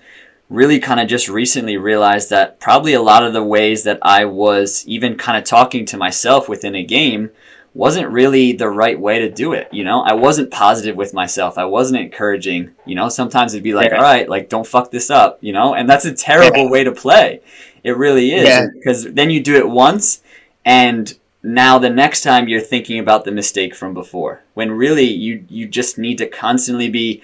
really 0.49 0.79
kind 0.79 1.01
of 1.01 1.09
just 1.09 1.29
recently 1.29 1.77
realized 1.77 2.31
that 2.31 2.61
probably 2.61 2.93
a 2.93 3.03
lot 3.03 3.25
of 3.25 3.33
the 3.33 3.43
ways 3.43 3.83
that 3.85 3.99
I 4.03 4.25
was 4.27 4.87
even 4.87 5.17
kind 5.17 5.37
of 5.37 5.45
talking 5.45 5.85
to 5.87 5.97
myself 5.97 6.49
within 6.49 6.75
a 6.75 6.85
game 6.85 7.31
wasn't 7.75 8.09
really 8.09 8.53
the 8.53 8.71
right 8.71 8.99
way 8.99 9.19
to 9.19 9.31
do 9.31 9.53
it. 9.53 9.69
You 9.71 9.85
know, 9.85 10.01
I 10.03 10.15
wasn't 10.15 10.51
positive 10.51 10.97
with 10.97 11.13
myself. 11.13 11.59
I 11.59 11.65
wasn't 11.67 12.01
encouraging. 12.01 12.71
You 12.87 12.95
know, 12.95 13.09
sometimes 13.11 13.53
it'd 13.53 13.65
be 13.65 13.75
like, 13.75 13.91
Yeah. 13.91 13.97
all 13.99 14.03
right, 14.03 14.29
like 14.29 14.49
don't 14.49 14.67
fuck 14.67 14.91
this 14.91 15.11
up. 15.11 15.39
You 15.43 15.53
know, 15.53 15.75
and 15.75 15.89
that's 15.91 16.05
a 16.07 16.15
terrible 16.15 16.71
way 16.71 16.85
to 16.85 16.93
play. 16.93 17.41
It 17.85 17.97
really 17.97 18.33
is 18.33 18.49
Yeah. 18.49 18.67
because 18.73 19.13
then 19.13 19.31
you 19.31 19.41
do 19.43 19.57
it 19.57 19.69
once, 19.69 20.23
and 20.65 21.13
now 21.43 21.79
the 21.79 21.91
next 21.91 22.23
time 22.23 22.49
you're 22.49 22.61
thinking 22.61 22.99
about 22.99 23.25
the 23.25 23.31
mistake 23.33 23.75
from 23.75 23.95
before. 23.95 24.43
When 24.55 24.71
really 24.73 25.05
you 25.05 25.45
you 25.51 25.67
just 25.69 25.99
need 25.99 26.19
to 26.19 26.27
constantly 26.27 26.89
be 26.89 27.21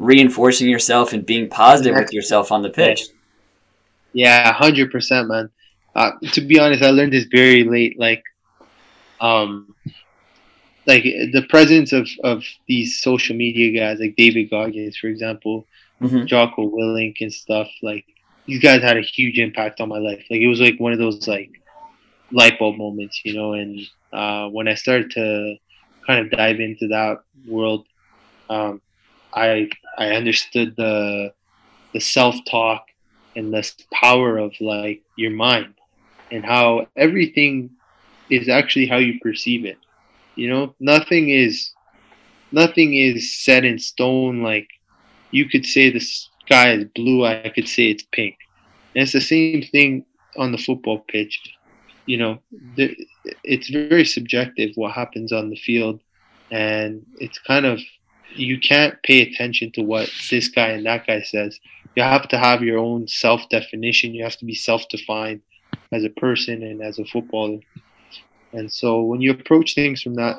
reinforcing 0.00 0.68
yourself 0.68 1.12
and 1.12 1.24
being 1.26 1.48
positive 1.48 1.94
with 1.94 2.12
yourself 2.12 2.50
on 2.50 2.62
the 2.62 2.70
pitch. 2.70 3.02
Yeah, 4.12 4.52
hundred 4.52 4.90
percent, 4.90 5.28
man. 5.28 5.50
Uh, 5.94 6.12
to 6.32 6.40
be 6.40 6.58
honest, 6.58 6.82
I 6.82 6.90
learned 6.90 7.12
this 7.12 7.26
very 7.30 7.64
late. 7.64 7.98
Like, 7.98 8.22
um, 9.20 9.74
like 10.86 11.04
the 11.04 11.44
presence 11.48 11.92
of 11.92 12.08
of 12.24 12.42
these 12.66 13.00
social 13.00 13.36
media 13.36 13.78
guys, 13.78 14.00
like 14.00 14.16
David 14.16 14.50
Goggins, 14.50 14.96
for 14.96 15.08
example, 15.08 15.66
Mhm. 16.00 16.26
Jocko 16.26 16.68
Willink 16.70 17.16
and 17.20 17.32
stuff. 17.32 17.68
Like, 17.82 18.06
these 18.46 18.60
guys 18.60 18.82
had 18.82 18.96
a 18.96 19.02
huge 19.02 19.38
impact 19.38 19.80
on 19.80 19.88
my 19.88 19.98
life. 19.98 20.24
Like, 20.30 20.40
it 20.40 20.48
was 20.48 20.60
like 20.60 20.80
one 20.80 20.92
of 20.92 20.98
those 20.98 21.28
like 21.28 21.50
light 22.32 22.58
bulb 22.58 22.78
moments, 22.78 23.20
you 23.24 23.34
know. 23.34 23.52
And 23.52 23.78
uh, 24.12 24.48
when 24.48 24.66
I 24.66 24.74
started 24.74 25.10
to 25.12 25.56
kind 26.06 26.24
of 26.24 26.30
dive 26.30 26.58
into 26.58 26.88
that 26.88 27.18
world, 27.46 27.86
um, 28.48 28.80
I 29.32 29.68
I 29.98 30.08
understood 30.10 30.74
the 30.76 31.32
the 31.92 32.00
self 32.00 32.36
talk 32.48 32.86
and 33.36 33.52
the 33.52 33.68
power 33.92 34.38
of 34.38 34.52
like 34.60 35.02
your 35.16 35.30
mind 35.30 35.74
and 36.30 36.44
how 36.44 36.86
everything 36.96 37.70
is 38.30 38.48
actually 38.48 38.86
how 38.86 38.98
you 38.98 39.18
perceive 39.20 39.64
it. 39.64 39.78
You 40.36 40.48
know, 40.48 40.74
nothing 40.80 41.30
is 41.30 41.72
nothing 42.52 42.94
is 42.94 43.36
set 43.36 43.64
in 43.64 43.78
stone. 43.78 44.42
Like 44.42 44.68
you 45.30 45.48
could 45.48 45.66
say 45.66 45.90
the 45.90 46.00
sky 46.00 46.72
is 46.72 46.84
blue, 46.94 47.24
I 47.24 47.50
could 47.54 47.68
say 47.68 47.90
it's 47.90 48.04
pink. 48.12 48.36
And 48.94 49.02
it's 49.02 49.12
the 49.12 49.20
same 49.20 49.62
thing 49.62 50.04
on 50.36 50.52
the 50.52 50.58
football 50.58 51.04
pitch. 51.08 51.40
You 52.06 52.16
know, 52.16 52.38
it's 53.44 53.68
very 53.68 54.04
subjective 54.04 54.70
what 54.74 54.92
happens 54.92 55.32
on 55.32 55.50
the 55.50 55.56
field, 55.56 56.00
and 56.50 57.04
it's 57.18 57.38
kind 57.38 57.66
of 57.66 57.80
you 58.34 58.58
can't 58.60 59.00
pay 59.02 59.22
attention 59.22 59.70
to 59.72 59.82
what 59.82 60.10
this 60.30 60.48
guy 60.48 60.68
and 60.68 60.86
that 60.86 61.06
guy 61.06 61.22
says. 61.22 61.58
You 61.96 62.02
have 62.02 62.28
to 62.28 62.38
have 62.38 62.62
your 62.62 62.78
own 62.78 63.08
self 63.08 63.48
definition. 63.48 64.14
You 64.14 64.24
have 64.24 64.36
to 64.36 64.44
be 64.44 64.54
self 64.54 64.88
defined 64.88 65.42
as 65.92 66.04
a 66.04 66.10
person 66.10 66.62
and 66.62 66.82
as 66.82 66.98
a 66.98 67.04
footballer. 67.04 67.60
And 68.52 68.72
so 68.72 69.02
when 69.02 69.20
you 69.20 69.30
approach 69.30 69.74
things 69.74 70.02
from 70.02 70.14
that 70.14 70.36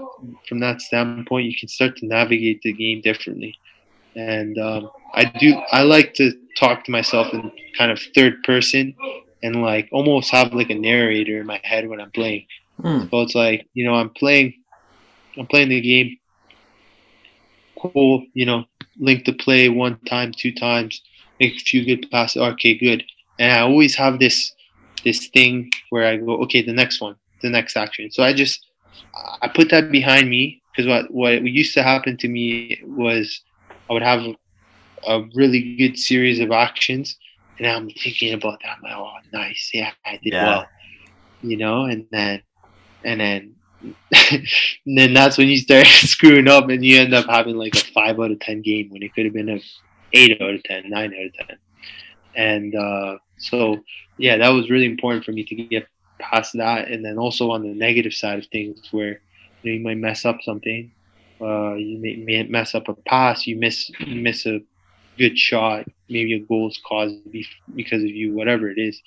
from 0.47 0.59
that 0.59 0.81
standpoint, 0.81 1.47
you 1.47 1.55
can 1.57 1.69
start 1.69 1.97
to 1.97 2.05
navigate 2.05 2.61
the 2.61 2.73
game 2.73 3.01
differently. 3.01 3.57
And 4.15 4.57
um, 4.57 4.89
I 5.13 5.25
do 5.25 5.53
I 5.71 5.83
like 5.83 6.13
to 6.15 6.33
talk 6.57 6.83
to 6.85 6.91
myself 6.91 7.33
in 7.33 7.51
kind 7.77 7.91
of 7.91 7.99
third 8.13 8.43
person 8.43 8.95
and 9.43 9.61
like 9.61 9.89
almost 9.91 10.31
have 10.31 10.53
like 10.53 10.69
a 10.69 10.75
narrator 10.75 11.39
in 11.39 11.47
my 11.47 11.61
head 11.63 11.87
when 11.87 12.01
I'm 12.01 12.11
playing. 12.11 12.47
Hmm. 12.81 13.05
So 13.09 13.21
it's 13.21 13.35
like, 13.35 13.67
you 13.73 13.85
know, 13.85 13.95
I'm 13.95 14.09
playing 14.09 14.55
I'm 15.37 15.47
playing 15.47 15.69
the 15.69 15.81
game. 15.81 16.17
Cool, 17.82 18.25
you 18.34 18.45
know, 18.45 18.65
link 18.99 19.25
the 19.25 19.34
play 19.34 19.69
one 19.69 19.99
time, 20.05 20.32
two 20.32 20.53
times, 20.53 21.01
make 21.39 21.55
a 21.55 21.59
few 21.59 21.86
good 21.86 22.09
passes. 22.11 22.41
Okay, 22.41 22.75
good. 22.77 23.03
And 23.39 23.51
I 23.51 23.61
always 23.61 23.95
have 23.95 24.19
this 24.19 24.53
this 25.03 25.27
thing 25.29 25.71
where 25.89 26.05
I 26.05 26.17
go, 26.17 26.38
okay, 26.43 26.61
the 26.61 26.73
next 26.73 27.01
one, 27.01 27.15
the 27.41 27.49
next 27.49 27.75
action. 27.75 28.11
So 28.11 28.23
I 28.23 28.34
just 28.34 28.65
I 29.41 29.47
put 29.47 29.69
that 29.71 29.91
behind 29.91 30.29
me 30.29 30.61
because 30.71 30.88
what 30.88 31.11
what 31.11 31.43
used 31.43 31.73
to 31.75 31.84
happen 31.84 32.17
to 32.17 32.27
me 32.27 32.79
was 32.86 33.41
I 33.89 33.93
would 33.93 34.03
have 34.03 34.21
a 35.07 35.21
really 35.34 35.75
good 35.77 35.97
series 35.97 36.39
of 36.39 36.51
actions, 36.51 37.17
and 37.57 37.67
I'm 37.67 37.89
thinking 37.89 38.34
about 38.34 38.59
that. 38.61 38.77
I'm 38.77 38.84
like, 38.84 38.95
oh, 38.97 39.17
nice, 39.34 39.71
yeah, 39.73 39.91
I 40.05 40.19
did 40.23 40.34
Yeah. 40.34 40.45
well, 40.45 40.67
you 41.41 41.57
know, 41.57 41.86
and 41.86 42.05
then 42.11 42.43
and 43.03 43.19
then 43.19 43.55
then 44.86 45.13
that's 45.13 45.38
when 45.38 45.47
you 45.47 45.57
start 45.57 45.86
screwing 45.88 46.47
up, 46.47 46.69
and 46.69 46.84
you 46.84 46.99
end 46.99 47.13
up 47.13 47.25
having 47.25 47.55
like 47.55 47.75
a 47.75 47.79
five 47.93 48.19
out 48.19 48.32
of 48.32 48.39
ten 48.39 48.61
game 48.61 48.89
when 48.89 49.03
it 49.03 49.13
could 49.13 49.25
have 49.25 49.34
been 49.34 49.49
a 49.49 49.59
eight 50.13 50.41
out 50.41 50.53
of 50.53 50.63
ten, 50.63 50.89
nine 50.89 51.13
out 51.13 51.25
of 51.25 51.47
ten, 51.47 51.57
and 52.36 52.75
uh, 52.75 53.17
so 53.38 53.77
yeah, 54.17 54.38
that 54.38 54.49
was 54.49 54.69
really 54.69 54.86
important 54.86 55.25
for 55.25 55.32
me 55.32 55.43
to 55.43 55.55
get 55.55 55.88
past 56.19 56.53
that, 56.53 56.89
and 56.89 57.03
then 57.03 57.17
also 57.17 57.51
on 57.51 57.63
the 57.63 57.73
negative 57.73 58.13
side 58.13 58.39
of 58.39 58.45
things 58.47 58.89
where 58.91 59.21
you 59.63 59.71
know 59.71 59.77
you 59.77 59.84
might 59.84 59.97
mess 59.97 60.25
up 60.25 60.38
something, 60.41 60.91
uh, 61.41 61.73
you 61.73 61.97
may, 61.97 62.15
may 62.17 62.43
mess 62.43 62.75
up 62.75 62.88
a 62.88 62.93
pass, 62.93 63.47
you 63.47 63.55
miss 63.57 63.89
you 63.99 64.21
miss 64.21 64.45
a 64.45 64.59
good 65.17 65.38
shot, 65.38 65.86
maybe 66.09 66.34
a 66.34 66.39
goal 66.39 66.69
is 66.69 66.79
caused 66.86 67.15
because 67.75 68.03
of 68.03 68.09
you, 68.09 68.34
whatever 68.34 68.69
it 68.69 68.77
is, 68.77 69.01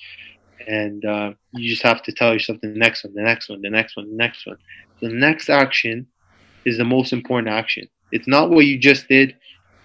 and 0.67 1.05
uh, 1.05 1.33
you 1.53 1.69
just 1.69 1.83
have 1.83 2.03
to 2.05 2.13
tell 2.13 2.33
yourself 2.33 2.61
the 2.61 2.69
next 2.69 3.05
one, 3.05 3.15
the 3.15 3.23
next 3.23 3.49
one, 3.49 3.63
the 3.63 3.71
next 3.71 3.97
one, 3.97 4.11
the 4.11 4.17
next 4.17 4.47
one. 4.47 4.57
The 5.01 5.09
next 5.09 5.49
action 5.49 6.07
is 6.65 6.79
the 6.79 6.85
most 6.85 7.13
important 7.13 7.49
action. 7.49 7.89
It's 8.13 8.29
not 8.29 8.51
what 8.51 8.67
you 8.67 8.79
just 8.79 9.09
did, 9.09 9.37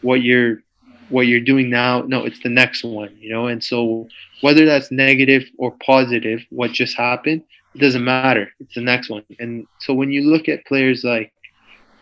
what 0.02 0.22
you're 0.22 0.64
what 1.10 1.26
you're 1.28 1.42
doing 1.42 1.70
now. 1.70 2.02
No, 2.02 2.26
it's 2.26 2.42
the 2.42 2.50
next 2.50 2.84
one, 2.84 3.16
you 3.20 3.32
know. 3.32 3.48
And 3.48 3.64
so 3.64 4.08
whether 4.42 4.66
that's 4.66 4.92
negative 4.92 5.44
or 5.58 5.72
positive, 5.84 6.42
what 6.50 6.72
just 6.72 6.96
happened, 6.96 7.44
it 7.74 7.80
doesn't 7.80 8.04
matter. 8.04 8.50
It's 8.60 8.76
the 8.76 8.82
next 8.82 9.10
one. 9.10 9.24
And 9.40 9.68
so 9.80 9.94
when 9.94 10.12
you 10.12 10.30
look 10.30 10.48
at 10.48 10.66
players 10.66 11.04
like, 11.04 11.34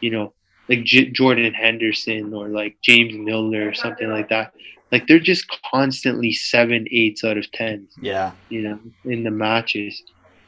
you 0.01 0.11
know, 0.11 0.33
like 0.69 0.83
J- 0.83 1.09
Jordan 1.11 1.53
Henderson 1.53 2.33
or 2.33 2.49
like 2.49 2.77
James 2.81 3.13
Milner 3.15 3.69
or 3.69 3.73
something 3.73 4.09
like 4.09 4.29
that, 4.29 4.53
like 4.91 5.07
they're 5.07 5.19
just 5.19 5.45
constantly 5.69 6.31
seven, 6.31 6.87
eights 6.91 7.23
out 7.23 7.37
of 7.37 7.51
tens 7.51 7.93
Yeah. 8.01 8.31
you 8.49 8.61
know, 8.61 8.79
in 9.03 9.23
the 9.23 9.31
matches. 9.31 10.01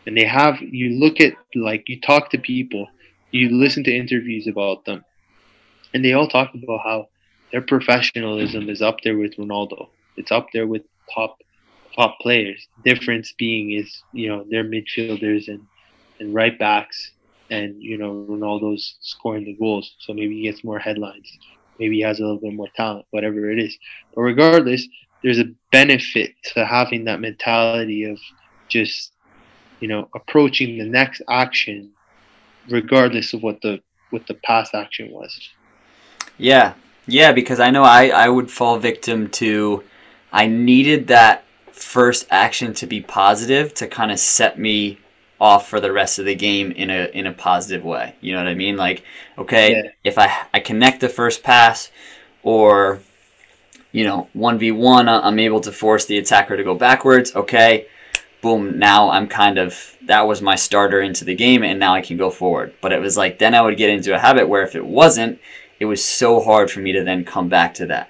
And 0.05 0.17
they 0.17 0.25
have, 0.25 0.61
you 0.61 0.97
look 0.97 1.19
at, 1.19 1.33
like, 1.55 1.83
you 1.87 1.99
talk 1.99 2.31
to 2.31 2.37
people, 2.37 2.87
you 3.31 3.49
listen 3.49 3.83
to 3.83 3.95
interviews 3.95 4.47
about 4.47 4.85
them, 4.85 5.03
and 5.93 6.03
they 6.03 6.13
all 6.13 6.27
talk 6.27 6.51
about 6.55 6.79
how 6.83 7.09
their 7.51 7.61
professionalism 7.61 8.69
is 8.69 8.81
up 8.81 9.01
there 9.03 9.17
with 9.17 9.35
Ronaldo. 9.35 9.89
It's 10.15 10.31
up 10.31 10.47
there 10.53 10.67
with 10.67 10.83
top 11.13 11.37
top 11.95 12.17
players. 12.21 12.67
Difference 12.85 13.33
being 13.37 13.71
is, 13.71 14.01
you 14.13 14.29
know, 14.29 14.45
they're 14.49 14.63
midfielders 14.63 15.47
and, 15.47 15.61
and 16.19 16.33
right 16.33 16.57
backs, 16.57 17.11
and, 17.49 17.81
you 17.81 17.97
know, 17.97 18.25
Ronaldo's 18.29 18.95
scoring 19.01 19.43
the 19.45 19.53
goals, 19.53 19.95
so 19.99 20.13
maybe 20.13 20.35
he 20.35 20.43
gets 20.43 20.63
more 20.63 20.79
headlines. 20.79 21.37
Maybe 21.79 21.97
he 21.97 22.01
has 22.01 22.19
a 22.19 22.23
little 22.23 22.39
bit 22.39 22.53
more 22.53 22.67
talent, 22.75 23.05
whatever 23.11 23.49
it 23.51 23.59
is. 23.59 23.77
But 24.13 24.21
regardless, 24.21 24.87
there's 25.23 25.39
a 25.39 25.51
benefit 25.71 26.31
to 26.53 26.65
having 26.65 27.05
that 27.05 27.19
mentality 27.19 28.05
of 28.05 28.17
just, 28.67 29.11
you 29.79 29.87
know, 29.87 30.09
approaching 30.13 30.77
the 30.77 30.85
next 30.85 31.21
action 31.29 31.91
regardless 32.69 33.33
of 33.33 33.41
what 33.41 33.61
the 33.61 33.81
what 34.09 34.25
the 34.27 34.33
past 34.45 34.73
action 34.73 35.11
was. 35.11 35.49
Yeah. 36.37 36.73
Yeah, 37.07 37.31
because 37.31 37.59
I 37.59 37.71
know 37.71 37.83
I, 37.83 38.09
I 38.09 38.29
would 38.29 38.51
fall 38.51 38.77
victim 38.77 39.29
to 39.31 39.83
I 40.31 40.47
needed 40.47 41.07
that 41.07 41.43
first 41.71 42.27
action 42.29 42.73
to 42.75 42.85
be 42.85 43.01
positive 43.01 43.73
to 43.75 43.87
kind 43.87 44.11
of 44.11 44.19
set 44.19 44.59
me 44.59 44.99
off 45.39 45.69
for 45.69 45.79
the 45.79 45.91
rest 45.91 46.19
of 46.19 46.25
the 46.25 46.35
game 46.35 46.71
in 46.71 46.89
a 46.89 47.09
in 47.13 47.25
a 47.25 47.31
positive 47.31 47.83
way. 47.83 48.15
You 48.21 48.33
know 48.33 48.39
what 48.39 48.47
I 48.47 48.55
mean? 48.55 48.75
Like, 48.77 49.03
okay, 49.37 49.71
yeah. 49.71 49.91
if 50.03 50.17
I 50.17 50.31
I 50.53 50.59
connect 50.59 51.01
the 51.01 51.09
first 51.09 51.43
pass 51.43 51.91
or 52.43 52.99
you 53.91 54.03
know, 54.03 54.27
1v1 54.35 55.07
I'm 55.23 55.39
able 55.39 55.61
to 55.61 55.71
force 55.71 56.05
the 56.05 56.19
attacker 56.19 56.55
to 56.55 56.63
go 56.63 56.75
backwards, 56.75 57.35
okay. 57.35 57.87
Boom, 58.41 58.79
now 58.79 59.09
I'm 59.09 59.27
kind 59.27 59.57
of 59.57 59.97
that 60.05 60.27
was 60.27 60.41
my 60.41 60.55
starter 60.55 61.01
into 61.01 61.25
the 61.25 61.35
game 61.35 61.63
and 61.63 61.79
now 61.79 61.93
I 61.93 62.01
can 62.01 62.15
go 62.15 62.29
forward. 62.29 62.73
But 62.81 62.93
it 62.93 62.99
was 62.99 63.17
like 63.17 63.39
then 63.39 63.55
I 63.55 63.61
would 63.61 63.77
get 63.77 63.89
into 63.89 64.15
a 64.15 64.19
habit 64.19 64.47
where 64.47 64.63
if 64.63 64.75
it 64.75 64.85
wasn't, 64.85 65.39
it 65.79 65.85
was 65.85 66.03
so 66.03 66.39
hard 66.39 66.69
for 66.69 66.79
me 66.79 66.93
to 66.93 67.03
then 67.03 67.25
come 67.25 67.49
back 67.49 67.73
to 67.75 67.87
that. 67.87 68.09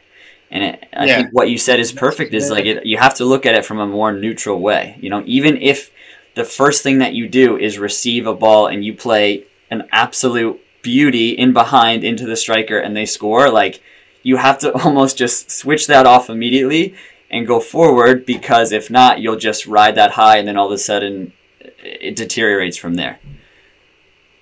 And 0.51 0.63
it, 0.63 0.89
I 0.93 1.05
yeah. 1.05 1.15
think 1.17 1.30
what 1.32 1.49
you 1.49 1.57
said 1.57 1.80
is 1.80 1.91
perfect. 1.91 2.34
Is 2.34 2.49
like 2.49 2.65
it, 2.65 2.86
you 2.86 2.97
have 2.97 3.15
to 3.15 3.25
look 3.25 3.45
at 3.45 3.55
it 3.55 3.65
from 3.65 3.80
a 3.80 3.88
more 3.88 4.11
neutral 4.11 4.59
way. 4.59 4.97
You 4.99 5.09
know, 5.09 5.23
even 5.25 5.57
if 5.57 5.91
the 6.39 6.45
first 6.45 6.83
thing 6.83 6.99
that 6.99 7.13
you 7.13 7.27
do 7.27 7.57
is 7.57 7.77
receive 7.77 8.25
a 8.25 8.33
ball 8.33 8.67
and 8.67 8.85
you 8.85 8.93
play 8.93 9.45
an 9.69 9.83
absolute 9.91 10.57
beauty 10.81 11.31
in 11.31 11.51
behind 11.51 12.05
into 12.05 12.25
the 12.25 12.37
striker 12.37 12.79
and 12.79 12.95
they 12.95 13.05
score, 13.05 13.49
like 13.49 13.81
you 14.23 14.37
have 14.37 14.57
to 14.59 14.71
almost 14.85 15.17
just 15.17 15.51
switch 15.51 15.87
that 15.87 16.05
off 16.05 16.29
immediately 16.29 16.95
and 17.29 17.45
go 17.45 17.59
forward 17.59 18.25
because 18.25 18.71
if 18.71 18.89
not, 18.89 19.19
you'll 19.19 19.35
just 19.35 19.67
ride 19.67 19.95
that 19.95 20.11
high 20.11 20.37
and 20.37 20.47
then 20.47 20.55
all 20.55 20.67
of 20.67 20.71
a 20.71 20.77
sudden 20.77 21.33
it 21.59 22.15
deteriorates 22.15 22.77
from 22.77 22.93
there. 22.93 23.19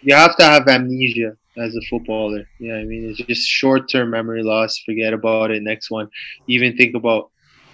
You 0.03 0.13
have 0.13 0.37
to 0.37 0.43
have 0.43 0.67
amnesia 0.67 1.35
as 1.57 1.75
a 1.75 1.81
footballer. 1.89 2.47
Yeah, 2.59 2.75
I 2.75 2.83
mean, 2.83 3.09
it's 3.09 3.17
just 3.17 3.49
short 3.49 3.89
term 3.89 4.11
memory 4.11 4.43
loss. 4.43 4.77
Forget 4.85 5.13
about 5.13 5.49
it. 5.49 5.63
Next 5.63 5.89
one. 5.89 6.09
Even 6.47 6.77
think 6.77 6.95
about 6.95 7.31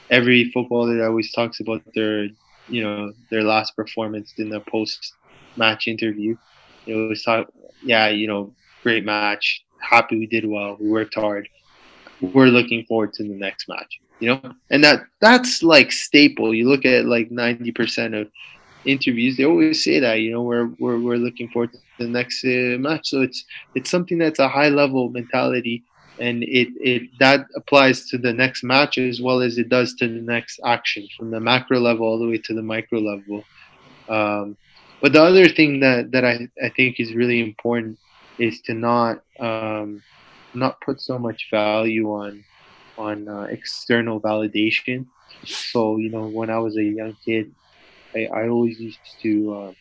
every 0.10 0.50
footballer 0.54 0.96
that 0.96 1.08
always 1.08 1.34
talks 1.34 1.60
about 1.60 1.82
their 1.94 2.30
you 2.68 2.84
know 2.84 3.14
their 3.30 3.44
last 3.44 3.76
performance 3.76 4.34
in 4.38 4.50
the 4.50 4.60
post 4.62 5.14
match 5.58 5.88
interview. 5.88 6.36
It 6.86 6.96
was 6.96 7.24
talk, 7.24 7.48
yeah, 7.84 8.10
you 8.10 8.28
know, 8.28 8.54
great 8.84 9.06
match. 9.06 9.64
Happy 9.80 10.18
we 10.18 10.28
did 10.28 10.46
well. 10.46 10.78
We 10.80 10.90
worked 10.90 11.16
hard. 11.16 11.48
We're 12.22 12.48
looking 12.48 12.86
forward 12.86 13.14
to 13.14 13.24
the 13.24 13.36
next 13.36 13.68
match. 13.68 14.00
You 14.20 14.30
know, 14.30 14.54
and 14.70 14.84
that 14.84 15.02
that's 15.20 15.64
like 15.64 15.92
staple. 15.92 16.54
You 16.54 16.70
look 16.70 16.86
at 16.86 17.06
like 17.06 17.32
ninety 17.32 17.72
percent 17.72 18.16
of 18.16 18.30
interviews, 18.86 19.38
they 19.38 19.46
always 19.46 19.84
say 19.84 20.00
that. 20.00 20.16
You 20.16 20.32
know, 20.32 20.42
we're 20.42 20.68
we're, 20.80 21.00
we're 21.00 21.18
looking 21.18 21.50
forward 21.50 21.74
to 21.74 21.80
the 22.00 22.08
next 22.08 22.44
uh, 22.46 22.78
match. 22.80 23.10
So 23.10 23.22
it's 23.22 23.44
it's 23.76 23.90
something 23.90 24.18
that's 24.18 24.40
a 24.40 24.48
high 24.48 24.70
level 24.70 25.10
mentality 25.10 25.84
and 26.20 26.44
it, 26.44 26.70
it 26.80 27.04
that 27.20 27.48
applies 27.56 28.06
to 28.10 28.18
the 28.18 28.34
next 28.34 28.64
match 28.64 28.98
as 28.98 29.22
well 29.22 29.42
as 29.42 29.58
it 29.58 29.70
does 29.70 29.96
to 29.96 30.08
the 30.08 30.22
next 30.22 30.60
action 30.66 31.08
from 31.18 31.32
the 31.32 31.40
macro 31.40 31.80
level 31.80 32.06
all 32.06 32.20
the 32.20 32.28
way 32.28 32.38
to 32.38 32.54
the 32.54 32.62
micro 32.62 33.00
level. 33.00 33.44
Um, 34.08 34.58
but 35.02 35.14
the 35.14 35.22
other 35.22 35.50
thing 35.50 35.80
that, 35.82 36.12
that 36.12 36.24
I, 36.24 36.48
I 36.64 36.70
think 36.70 37.00
is 37.00 37.14
really 37.14 37.42
important 37.42 37.98
is 38.38 38.62
to 38.62 38.74
not 38.74 39.22
um, 39.40 40.02
not 40.54 40.80
put 40.82 41.02
so 41.02 41.18
much 41.18 41.48
value 41.50 42.12
on 42.12 42.44
on 42.98 43.28
uh, 43.28 43.44
external 43.44 44.22
validation. 44.22 45.06
So 45.46 45.98
you 45.98 46.10
know 46.10 46.28
when 46.28 46.50
I 46.50 46.60
was 46.60 46.78
a 46.78 46.84
young 46.84 47.18
kid 47.26 47.54
I, 48.16 48.26
I 48.26 48.50
always 48.50 48.80
used 48.80 49.00
to 49.24 49.54
uh, 49.54 49.74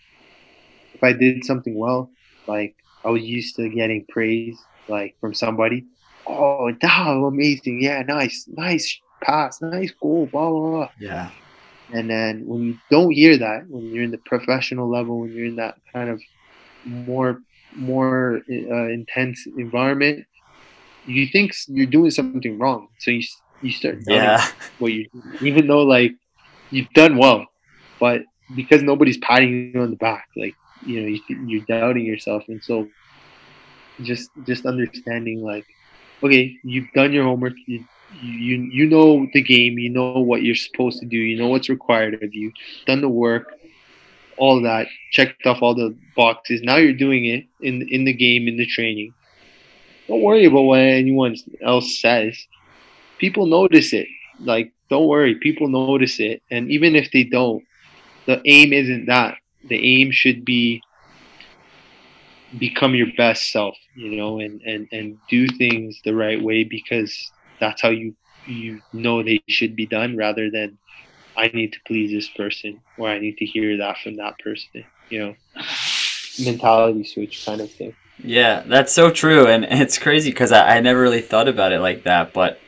if 0.95 1.03
I 1.03 1.13
did 1.13 1.45
something 1.45 1.77
well 1.77 2.11
like 2.47 2.75
I 3.05 3.11
was 3.11 3.23
used 3.23 3.57
to 3.57 3.69
getting 3.69 4.05
praise 4.09 4.59
like 4.89 5.15
from 5.21 5.35
somebody 5.35 5.85
oh, 6.27 6.73
wow, 6.83 7.25
amazing. 7.27 7.83
Yeah, 7.83 8.03
nice, 8.03 8.47
nice 8.49 8.99
pass, 9.23 9.61
nice 9.63 9.93
goal, 10.01 10.27
blah, 10.27 10.51
blah, 10.51 10.71
blah. 10.71 10.89
Yeah. 10.99 11.31
And 11.93 12.09
then 12.09 12.47
when 12.47 12.63
you 12.63 12.79
don't 12.91 13.13
hear 13.13 13.37
that, 13.39 13.69
when 13.69 13.85
you're 13.93 14.05
in 14.05 14.11
the 14.11 14.19
professional 14.19 14.89
level, 14.89 15.21
when 15.21 15.33
you're 15.33 15.47
in 15.47 15.57
that 15.57 15.77
kind 15.93 16.09
of 16.09 16.21
more 16.85 17.41
more 17.75 18.43
uh, 18.51 18.89
intense 18.89 19.47
environment, 19.57 20.27
you 21.07 21.27
think 21.27 21.55
you're 21.69 21.87
doing 21.87 22.11
something 22.11 22.59
wrong. 22.59 22.89
So 22.99 23.11
you 23.11 23.23
you 23.61 23.73
start 23.73 23.99
yeah. 24.07 24.47
what 24.79 24.93
you 24.93 25.09
even 25.43 25.67
though 25.67 25.83
like 25.83 26.13
you've 26.71 26.91
done 26.95 27.19
well, 27.19 27.47
but 28.01 28.23
because 28.55 28.83
nobody's 28.83 29.19
patting 29.19 29.73
you 29.75 29.81
on 29.81 29.91
the 29.91 29.97
back, 29.97 30.29
like 30.37 30.55
you 30.87 31.01
know 31.01 31.09
you, 31.09 31.47
you're 31.47 31.65
doubting 31.67 32.07
yourself, 32.07 32.45
and 32.49 32.63
so 32.65 32.89
just 34.03 34.31
just 34.47 34.65
understanding 34.65 35.43
like 35.43 35.67
okay, 36.23 36.57
you've 36.63 36.91
done 36.95 37.13
your 37.13 37.25
homework. 37.25 37.55
You, 37.67 37.85
you 38.21 38.57
you 38.73 38.87
know 38.87 39.27
the 39.33 39.43
game. 39.43 39.79
You 39.79 39.91
know 39.91 40.21
what 40.21 40.43
you're 40.43 40.55
supposed 40.55 41.01
to 41.01 41.07
do. 41.07 41.17
You 41.17 41.39
know 41.39 41.49
what's 41.49 41.69
required 41.69 42.23
of 42.23 42.35
you. 42.35 42.53
Done 42.87 43.01
the 43.01 43.09
work, 43.09 43.53
all 44.37 44.63
that. 44.63 44.87
Checked 45.11 45.47
off 45.47 45.63
all 45.63 45.75
the 45.75 45.97
boxes. 46.17 46.63
Now 46.63 46.77
you're 46.77 46.93
doing 46.93 47.25
it 47.27 47.47
in 47.61 47.89
in 47.89 48.05
the 48.05 48.13
game 48.13 48.49
in 48.49 48.57
the 48.57 48.67
training. 48.67 49.15
Don't 50.09 50.23
worry 50.23 50.45
about 50.45 50.63
what 50.63 50.81
anyone 50.81 51.37
else 51.65 52.01
says. 52.01 52.37
People 53.19 53.47
notice 53.47 53.93
it. 53.93 54.09
Like 54.41 54.73
don't 54.91 55.09
worry, 55.09 55.37
people 55.37 55.69
notice 55.69 56.21
it. 56.21 56.43
And 56.51 56.71
even 56.71 56.95
if 56.95 57.11
they 57.13 57.25
don't, 57.25 57.65
the 58.27 58.43
aim 58.45 58.73
isn't 58.73 59.07
that. 59.07 59.37
The 59.65 59.77
aim 59.77 60.11
should 60.11 60.45
be 60.45 60.83
become 62.59 62.95
your 62.95 63.09
best 63.17 63.51
self 63.51 63.77
you 63.95 64.17
know 64.17 64.39
and 64.39 64.61
and 64.63 64.89
and 64.93 65.19
do 65.29 65.47
things 65.49 66.01
the 66.05 66.15
right 66.15 66.43
way 66.43 66.65
because 66.65 67.33
that's 67.61 67.81
how 67.81 67.89
you 67.89 68.15
you 68.47 68.81
know 68.93 69.23
they 69.23 69.41
should 69.49 69.75
be 69.75 69.87
done 69.87 70.17
rather 70.17 70.51
than 70.51 70.77
i 71.37 71.49
need 71.55 71.73
to 71.73 71.79
please 71.87 72.11
this 72.11 72.29
person 72.29 72.81
or 72.99 73.09
i 73.09 73.19
need 73.19 73.37
to 73.39 73.47
hear 73.47 73.79
that 73.79 73.97
from 73.99 74.17
that 74.17 74.39
person 74.39 74.85
you 75.13 75.19
know? 75.19 75.35
Mentality 76.43 77.05
switch 77.05 77.45
kind 77.45 77.61
of 77.61 77.71
thing. 77.71 77.95
Yeah 78.19 78.63
that's 78.67 78.93
so 78.93 79.11
true 79.11 79.47
and 79.47 79.65
it's 79.65 79.99
crazy 79.99 80.31
because 80.31 80.53
I, 80.53 80.77
I 80.77 80.81
never 80.81 81.01
really 81.01 81.21
thought 81.21 81.49
about 81.49 81.73
it 81.73 81.81
like 81.81 82.05
that 82.05 82.33
but 82.33 82.59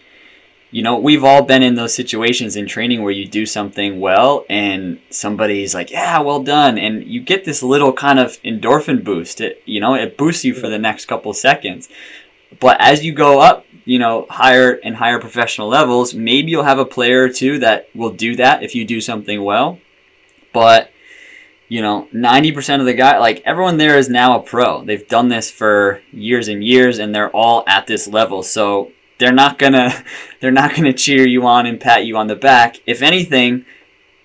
you 0.75 0.83
know, 0.83 0.99
we've 0.99 1.23
all 1.23 1.43
been 1.43 1.63
in 1.63 1.77
those 1.77 1.95
situations 1.95 2.57
in 2.57 2.67
training 2.67 3.01
where 3.01 3.13
you 3.13 3.29
do 3.29 3.47
something 3.47 4.01
well 4.01 4.45
and 4.51 4.99
somebody's 5.09 5.73
like, 5.73 5.93
yeah, 5.93 6.19
well 6.19 6.43
done. 6.43 6.79
And 6.79 7.05
you 7.05 7.21
get 7.21 7.45
this 7.45 7.63
little 7.63 7.93
kind 7.93 8.19
of 8.19 8.43
endorphin 8.43 9.05
boost. 9.05 9.41
It, 9.41 9.63
you 9.67 9.79
know, 9.79 9.95
it 9.95 10.19
boosts 10.19 10.45
you 10.45 10.53
for 10.53 10.69
the 10.69 10.81
next 10.81 11.07
couple 11.07 11.33
seconds. 11.33 11.89
But 12.59 12.81
as 12.81 13.05
you 13.05 13.13
go 13.13 13.41
up, 13.41 13.65
you 13.85 14.01
know, 14.01 14.27
higher 14.29 14.73
and 14.83 14.97
higher 14.97 15.21
professional 15.21 15.69
levels, 15.69 16.13
maybe 16.13 16.51
you'll 16.51 16.65
have 16.65 16.81
a 16.81 16.85
player 16.85 17.23
or 17.23 17.29
two 17.29 17.61
that 17.61 17.89
will 17.95 18.11
do 18.11 18.35
that 18.35 18.65
if 18.65 18.75
you 18.75 18.85
do 18.85 19.01
something 19.01 19.45
well. 19.45 19.79
But, 20.53 20.91
you 21.69 21.83
know, 21.83 22.09
90% 22.13 22.81
of 22.81 22.87
the 22.87 22.95
guy, 22.95 23.19
like 23.19 23.45
everyone 23.47 23.77
there 23.77 23.97
is 23.97 24.09
now 24.09 24.41
a 24.41 24.43
pro. 24.43 24.85
They've 24.85 25.07
done 25.07 25.29
this 25.29 25.53
for 25.53 26.03
years 26.11 26.49
and 26.49 26.65
years 26.65 26.99
and 26.99 27.15
they're 27.15 27.31
all 27.31 27.63
at 27.69 27.87
this 27.87 28.09
level. 28.09 28.43
So 28.43 28.91
they're 29.25 29.33
not 29.33 29.59
gonna 29.59 30.05
they're 30.41 30.51
not 30.51 30.75
gonna 30.75 30.93
cheer 30.93 31.27
you 31.27 31.47
on 31.47 31.65
and 31.65 31.81
pat 31.81 32.05
you 32.05 32.19
on 32.19 32.27
the 32.27 32.37
back. 32.37 32.77
If 32.87 33.01
anything, 33.01 33.65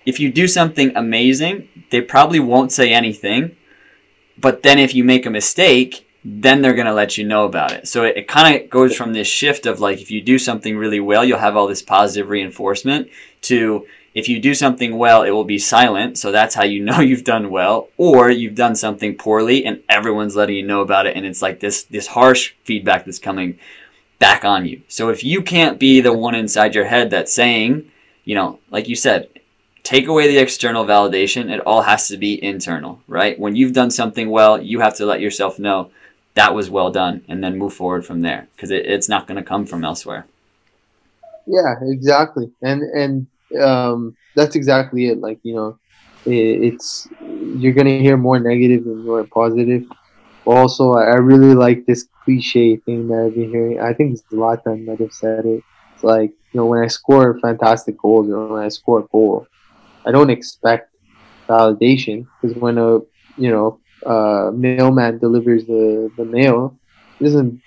if 0.04 0.20
you 0.20 0.30
do 0.30 0.46
something 0.46 0.94
amazing, 0.94 1.68
they 1.90 2.02
probably 2.02 2.38
won't 2.38 2.70
say 2.70 2.92
anything. 2.92 3.56
But 4.36 4.62
then 4.62 4.78
if 4.78 4.94
you 4.94 5.02
make 5.02 5.24
a 5.24 5.30
mistake, 5.30 6.06
then 6.22 6.60
they're 6.60 6.74
gonna 6.74 6.92
let 6.92 7.16
you 7.16 7.26
know 7.26 7.46
about 7.46 7.72
it. 7.72 7.88
So 7.88 8.04
it, 8.04 8.18
it 8.18 8.28
kind 8.28 8.54
of 8.54 8.68
goes 8.68 8.94
from 8.94 9.14
this 9.14 9.26
shift 9.26 9.64
of 9.64 9.80
like 9.80 10.02
if 10.02 10.10
you 10.10 10.20
do 10.20 10.38
something 10.38 10.76
really 10.76 11.00
well, 11.00 11.24
you'll 11.24 11.38
have 11.38 11.56
all 11.56 11.66
this 11.66 11.82
positive 11.82 12.28
reinforcement 12.28 13.08
to 13.42 13.86
if 14.12 14.28
you 14.28 14.38
do 14.38 14.54
something 14.54 14.98
well, 14.98 15.22
it 15.22 15.30
will 15.30 15.44
be 15.44 15.58
silent. 15.58 16.18
So 16.18 16.30
that's 16.30 16.54
how 16.54 16.64
you 16.64 16.84
know 16.84 17.00
you've 17.00 17.24
done 17.24 17.50
well, 17.50 17.88
or 17.96 18.28
you've 18.28 18.54
done 18.54 18.74
something 18.74 19.16
poorly 19.16 19.64
and 19.64 19.82
everyone's 19.88 20.36
letting 20.36 20.56
you 20.56 20.66
know 20.66 20.82
about 20.82 21.06
it. 21.06 21.16
And 21.16 21.24
it's 21.24 21.40
like 21.40 21.60
this, 21.60 21.84
this 21.84 22.08
harsh 22.08 22.52
feedback 22.64 23.06
that's 23.06 23.18
coming 23.18 23.58
back 24.20 24.44
on 24.44 24.66
you. 24.66 24.82
So 24.86 25.08
if 25.08 25.24
you 25.24 25.42
can't 25.42 25.80
be 25.80 26.00
the 26.00 26.12
one 26.12 26.36
inside 26.36 26.76
your 26.76 26.84
head 26.84 27.10
that's 27.10 27.32
saying, 27.32 27.90
you 28.24 28.36
know, 28.36 28.60
like 28.70 28.86
you 28.86 28.94
said, 28.94 29.28
take 29.82 30.06
away 30.06 30.28
the 30.28 30.38
external 30.38 30.84
validation, 30.84 31.50
it 31.50 31.60
all 31.66 31.82
has 31.82 32.06
to 32.08 32.16
be 32.16 32.42
internal, 32.44 33.00
right? 33.08 33.36
When 33.40 33.56
you've 33.56 33.72
done 33.72 33.90
something 33.90 34.30
well, 34.30 34.62
you 34.62 34.78
have 34.80 34.94
to 34.98 35.06
let 35.06 35.20
yourself 35.20 35.58
know 35.58 35.90
that 36.34 36.54
was 36.54 36.70
well 36.70 36.92
done 36.92 37.24
and 37.28 37.42
then 37.42 37.58
move 37.58 37.74
forward 37.74 38.06
from 38.06 38.20
there 38.20 38.46
because 38.54 38.70
it, 38.70 38.86
it's 38.86 39.08
not 39.08 39.26
going 39.26 39.36
to 39.36 39.42
come 39.42 39.66
from 39.66 39.84
elsewhere. 39.84 40.26
Yeah, 41.46 41.74
exactly. 41.82 42.52
And, 42.62 42.82
and, 42.82 43.26
um, 43.60 44.16
that's 44.36 44.54
exactly 44.54 45.08
it. 45.08 45.18
Like, 45.18 45.40
you 45.42 45.54
know, 45.54 45.78
it, 46.26 46.74
it's, 46.74 47.08
you're 47.56 47.72
going 47.72 47.86
to 47.86 47.98
hear 47.98 48.16
more 48.16 48.38
negative 48.38 48.84
than 48.84 49.04
more 49.04 49.24
positive. 49.24 49.84
Also, 50.44 50.94
I 50.94 51.14
really 51.14 51.54
like 51.54 51.86
this 51.86 52.06
cliche 52.30 52.76
thing 52.76 53.08
that 53.08 53.26
I've 53.26 53.34
been 53.34 53.50
hearing. 53.50 53.80
I 53.80 53.92
think 53.92 54.18
Zlatan 54.30 54.86
might 54.86 55.00
have 55.00 55.12
said 55.12 55.44
it. 55.46 55.62
It's 55.94 56.04
like 56.04 56.30
you 56.30 56.60
know 56.60 56.66
when 56.66 56.82
I 56.82 56.86
score 56.86 57.38
fantastic 57.40 57.98
goals 57.98 58.30
or 58.30 58.46
when 58.46 58.62
I 58.62 58.68
score 58.68 59.00
a 59.00 59.08
goal, 59.10 59.46
I 60.06 60.12
don't 60.12 60.30
expect 60.30 60.94
validation 61.48 62.26
because 62.40 62.56
when 62.56 62.78
a 62.78 62.98
you 63.36 63.50
know 63.50 63.80
uh, 64.06 64.50
mailman 64.54 65.18
delivers 65.18 65.66
the 65.66 66.10
the 66.16 66.24
mail, 66.24 66.78
he 67.18 67.24
doesn't 67.24 67.60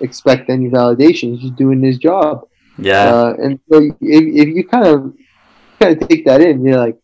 expect 0.00 0.50
any 0.50 0.68
validation. 0.68 1.32
He's 1.32 1.42
just 1.42 1.56
doing 1.56 1.82
his 1.82 1.98
job. 1.98 2.46
Yeah. 2.78 3.04
Uh, 3.04 3.34
and 3.42 3.60
so 3.70 3.78
if, 3.78 3.94
if 4.00 4.48
you 4.48 4.66
kind 4.66 4.86
of 4.86 5.14
kind 5.80 6.00
of 6.00 6.08
take 6.08 6.24
that 6.26 6.40
in, 6.40 6.64
you're 6.64 6.78
like, 6.78 6.98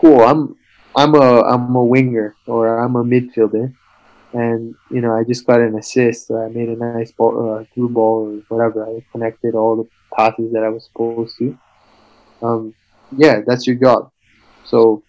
cool. 0.00 0.20
I'm 0.20 0.56
I'm 0.96 1.14
a 1.14 1.42
I'm 1.42 1.74
a 1.74 1.84
winger 1.84 2.36
or 2.46 2.78
I'm 2.78 2.96
a 2.96 3.04
midfielder, 3.04 3.74
and 4.34 4.74
you 4.90 5.00
know 5.00 5.14
I 5.14 5.22
just 5.24 5.46
got 5.46 5.60
an 5.60 5.78
assist 5.78 6.30
or 6.30 6.44
I 6.44 6.48
made 6.48 6.68
a 6.68 6.76
nice 6.76 7.12
ball, 7.12 7.58
uh, 7.60 7.64
through 7.72 7.90
ball 7.90 8.42
or 8.50 8.56
whatever. 8.56 8.84
I 8.84 9.04
connected 9.12 9.54
all 9.54 9.76
the 9.76 9.88
passes 10.14 10.52
that 10.52 10.64
I 10.64 10.68
was 10.68 10.84
supposed 10.84 11.38
to. 11.38 11.56
Um, 12.42 12.74
yeah, 13.16 13.40
that's 13.46 13.66
your 13.66 13.76
job. 13.76 14.10
So 14.64 15.02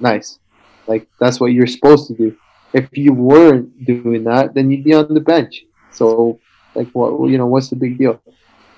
nice. 0.00 0.38
Like 0.86 1.06
that's 1.20 1.38
what 1.38 1.52
you're 1.52 1.66
supposed 1.66 2.08
to 2.08 2.14
do. 2.14 2.36
If 2.72 2.88
you 2.92 3.12
weren't 3.12 3.84
doing 3.84 4.24
that, 4.24 4.54
then 4.54 4.70
you'd 4.70 4.84
be 4.84 4.94
on 4.94 5.12
the 5.12 5.20
bench. 5.20 5.64
So 5.92 6.40
like 6.74 6.88
what 6.92 7.28
you 7.28 7.36
know, 7.36 7.46
what's 7.46 7.68
the 7.68 7.76
big 7.76 7.98
deal? 7.98 8.20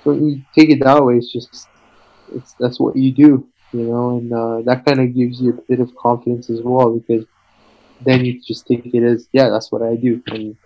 So 0.02 0.12
you 0.12 0.42
take 0.58 0.70
it 0.70 0.82
that 0.82 1.04
way, 1.04 1.16
it's 1.18 1.32
just 1.32 1.68
it's 2.34 2.54
that's 2.58 2.80
what 2.80 2.96
you 2.96 3.12
do, 3.12 3.46
you 3.72 3.84
know, 3.84 4.18
and 4.18 4.32
uh, 4.32 4.62
that 4.62 4.84
kind 4.84 5.00
of 5.00 5.14
gives 5.14 5.40
you 5.40 5.50
a 5.50 5.62
bit 5.68 5.78
of 5.78 5.94
confidence 5.94 6.50
as 6.50 6.60
well 6.60 6.98
because 6.98 7.24
then 8.04 8.24
you 8.24 8.40
just 8.40 8.66
take 8.66 8.86
it 8.86 9.02
as 9.02 9.28
yeah, 9.32 9.48
that's 9.48 9.70
what 9.70 9.82
I 9.82 9.96
do, 9.96 10.22
and 10.26 10.56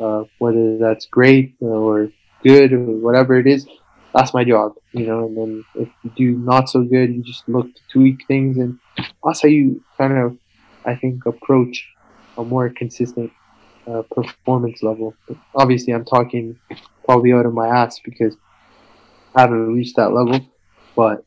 uh, 0.00 0.24
whether 0.38 0.78
that's 0.78 1.06
great 1.06 1.54
or 1.60 2.10
good 2.42 2.72
or 2.72 2.80
whatever 2.80 3.38
it 3.38 3.46
is, 3.46 3.66
that's 4.14 4.34
my 4.34 4.44
job, 4.44 4.74
you 4.92 5.06
know. 5.06 5.26
And 5.26 5.36
then 5.36 5.64
if 5.74 5.88
you 6.02 6.10
do 6.16 6.38
not 6.38 6.68
so 6.68 6.82
good, 6.82 7.14
you 7.14 7.22
just 7.22 7.48
look 7.48 7.66
to 7.74 7.80
tweak 7.92 8.26
things, 8.26 8.58
and 8.58 8.78
that's 9.24 9.42
how 9.42 9.48
you 9.48 9.82
kind 9.98 10.16
of, 10.16 10.36
I 10.84 10.96
think, 10.96 11.26
approach 11.26 11.86
a 12.36 12.44
more 12.44 12.68
consistent 12.70 13.30
uh, 13.86 14.02
performance 14.14 14.82
level. 14.82 15.14
But 15.28 15.36
obviously, 15.54 15.92
I'm 15.92 16.04
talking 16.04 16.58
probably 17.04 17.32
out 17.32 17.46
of 17.46 17.54
my 17.54 17.68
ass 17.68 18.00
because 18.04 18.36
I 19.34 19.42
haven't 19.42 19.74
reached 19.74 19.96
that 19.96 20.12
level, 20.12 20.46
but 20.94 21.24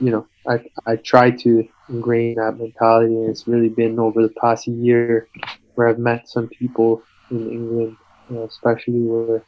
you 0.00 0.10
know, 0.10 0.26
I 0.48 0.58
I 0.86 0.96
try 0.96 1.30
to 1.30 1.64
ingrain 1.88 2.36
that 2.36 2.58
mentality, 2.58 3.14
and 3.14 3.30
it's 3.30 3.46
really 3.46 3.68
been 3.70 3.98
over 3.98 4.22
the 4.22 4.34
past 4.40 4.66
year 4.68 5.28
where 5.74 5.88
I've 5.88 5.98
met 5.98 6.28
some 6.28 6.48
people 6.48 7.06
in 7.30 7.48
England, 7.50 7.96
you 8.28 8.36
know, 8.36 8.44
especially 8.46 9.02
where 9.02 9.44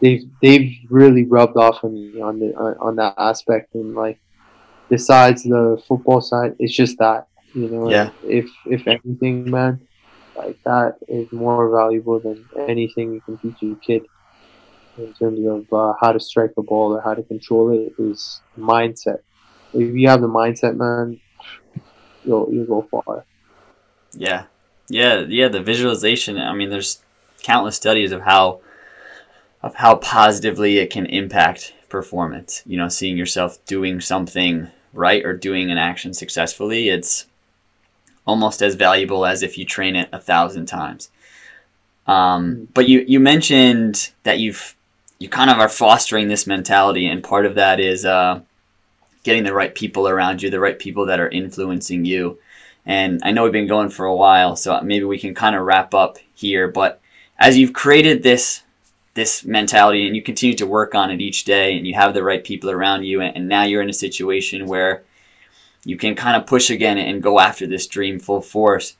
they've 0.00 0.22
they've 0.42 0.72
really 0.90 1.24
rubbed 1.24 1.56
off 1.56 1.84
on 1.84 1.92
me 1.94 2.20
on 2.20 2.38
the 2.40 2.48
on, 2.56 2.96
that 2.96 3.14
aspect, 3.18 3.74
and 3.74 3.94
like 3.94 4.18
besides 4.90 5.42
the 5.44 5.80
football 5.88 6.20
side, 6.20 6.54
it's 6.58 6.74
just 6.74 6.98
that 6.98 7.26
you 7.54 7.68
know, 7.68 7.90
Yeah. 7.90 8.10
if 8.22 8.48
if 8.66 8.86
anything, 8.86 9.50
man, 9.50 9.80
like 10.36 10.58
that 10.64 10.94
is 11.08 11.32
more 11.32 11.70
valuable 11.76 12.20
than 12.20 12.46
anything 12.66 13.12
you 13.12 13.20
can 13.22 13.38
teach 13.38 13.62
a 13.62 13.74
kid 13.84 14.02
in 14.96 15.12
terms 15.14 15.40
of 15.46 15.66
uh, 15.72 15.94
how 16.00 16.12
to 16.12 16.20
strike 16.20 16.52
a 16.58 16.62
ball 16.62 16.94
or 16.94 17.00
how 17.02 17.14
to 17.14 17.22
control 17.22 17.70
it 17.72 17.92
is 18.02 18.42
mindset. 18.58 19.18
If 19.72 19.94
you 19.94 20.08
have 20.08 20.20
the 20.20 20.28
mindset, 20.28 20.76
man, 20.76 21.20
you'll 22.24 22.48
you'll 22.52 22.66
go 22.66 22.82
far. 22.82 23.24
Yeah. 24.12 24.44
Yeah, 24.90 25.26
yeah, 25.28 25.48
the 25.48 25.60
visualization, 25.60 26.38
I 26.38 26.54
mean 26.54 26.70
there's 26.70 27.02
countless 27.42 27.76
studies 27.76 28.12
of 28.12 28.22
how 28.22 28.60
of 29.62 29.74
how 29.74 29.96
positively 29.96 30.78
it 30.78 30.90
can 30.90 31.06
impact 31.06 31.74
performance. 31.88 32.62
You 32.64 32.78
know, 32.78 32.88
seeing 32.88 33.16
yourself 33.16 33.64
doing 33.66 34.00
something 34.00 34.68
right 34.92 35.24
or 35.24 35.34
doing 35.34 35.70
an 35.70 35.78
action 35.78 36.14
successfully, 36.14 36.88
it's 36.88 37.26
almost 38.26 38.62
as 38.62 38.74
valuable 38.74 39.26
as 39.26 39.42
if 39.42 39.58
you 39.58 39.64
train 39.64 39.96
it 39.96 40.08
a 40.12 40.20
thousand 40.20 40.66
times. 40.66 41.10
Um, 42.06 42.68
but 42.72 42.88
you, 42.88 43.04
you 43.06 43.20
mentioned 43.20 44.10
that 44.22 44.38
you've 44.38 44.74
you 45.18 45.28
kind 45.28 45.50
of 45.50 45.58
are 45.58 45.68
fostering 45.68 46.28
this 46.28 46.46
mentality, 46.46 47.06
and 47.06 47.22
part 47.22 47.44
of 47.44 47.56
that 47.56 47.80
is 47.80 48.04
uh, 48.04 48.40
getting 49.22 49.44
the 49.44 49.54
right 49.54 49.74
people 49.74 50.08
around 50.08 50.42
you, 50.42 50.50
the 50.50 50.60
right 50.60 50.78
people 50.78 51.06
that 51.06 51.20
are 51.20 51.28
influencing 51.28 52.04
you. 52.04 52.38
And 52.86 53.20
I 53.22 53.32
know 53.32 53.42
we've 53.42 53.52
been 53.52 53.66
going 53.66 53.90
for 53.90 54.06
a 54.06 54.16
while, 54.16 54.56
so 54.56 54.80
maybe 54.80 55.04
we 55.04 55.18
can 55.18 55.34
kind 55.34 55.54
of 55.54 55.62
wrap 55.62 55.94
up 55.94 56.18
here. 56.34 56.68
But 56.68 57.00
as 57.38 57.58
you've 57.58 57.72
created 57.72 58.22
this 58.22 58.62
this 59.14 59.44
mentality 59.44 60.06
and 60.06 60.14
you 60.14 60.22
continue 60.22 60.54
to 60.54 60.66
work 60.66 60.94
on 60.94 61.10
it 61.10 61.20
each 61.20 61.44
day, 61.44 61.76
and 61.76 61.86
you 61.86 61.94
have 61.94 62.14
the 62.14 62.22
right 62.22 62.44
people 62.44 62.70
around 62.70 63.02
you, 63.02 63.20
and, 63.20 63.36
and 63.36 63.48
now 63.48 63.64
you're 63.64 63.82
in 63.82 63.90
a 63.90 63.92
situation 63.92 64.66
where 64.66 65.02
you 65.84 65.96
can 65.96 66.14
kind 66.14 66.36
of 66.36 66.46
push 66.46 66.70
again 66.70 66.98
and 66.98 67.22
go 67.22 67.40
after 67.40 67.66
this 67.66 67.86
dream 67.86 68.18
full 68.18 68.40
force. 68.40 68.96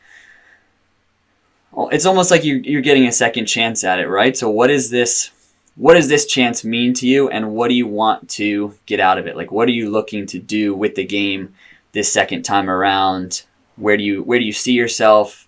It's 1.92 2.06
almost 2.06 2.30
like 2.30 2.44
you, 2.44 2.56
you're 2.56 2.82
getting 2.82 3.06
a 3.06 3.12
second 3.12 3.46
chance 3.46 3.84
at 3.84 4.00
it, 4.00 4.08
right? 4.08 4.36
So 4.36 4.50
what 4.50 4.70
is 4.70 4.90
this? 4.90 5.30
What 5.78 5.94
does 5.94 6.08
this 6.08 6.26
chance 6.26 6.64
mean 6.64 6.92
to 6.94 7.06
you, 7.06 7.28
and 7.28 7.52
what 7.52 7.68
do 7.68 7.74
you 7.74 7.86
want 7.86 8.28
to 8.30 8.74
get 8.86 8.98
out 8.98 9.16
of 9.16 9.28
it? 9.28 9.36
Like, 9.36 9.52
what 9.52 9.68
are 9.68 9.72
you 9.72 9.88
looking 9.88 10.26
to 10.26 10.38
do 10.40 10.74
with 10.74 10.96
the 10.96 11.04
game 11.04 11.54
this 11.92 12.12
second 12.12 12.42
time 12.42 12.68
around? 12.68 13.44
Where 13.76 13.96
do 13.96 14.02
you 14.02 14.24
where 14.24 14.40
do 14.40 14.44
you 14.44 14.52
see 14.52 14.72
yourself, 14.72 15.46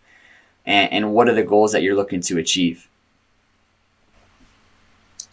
and, 0.65 0.93
and 0.93 1.13
what 1.13 1.29
are 1.29 1.35
the 1.35 1.43
goals 1.43 1.73
that 1.73 1.83
you're 1.83 1.97
looking 1.97 2.21
to 2.23 2.39
achieve? 2.39 2.89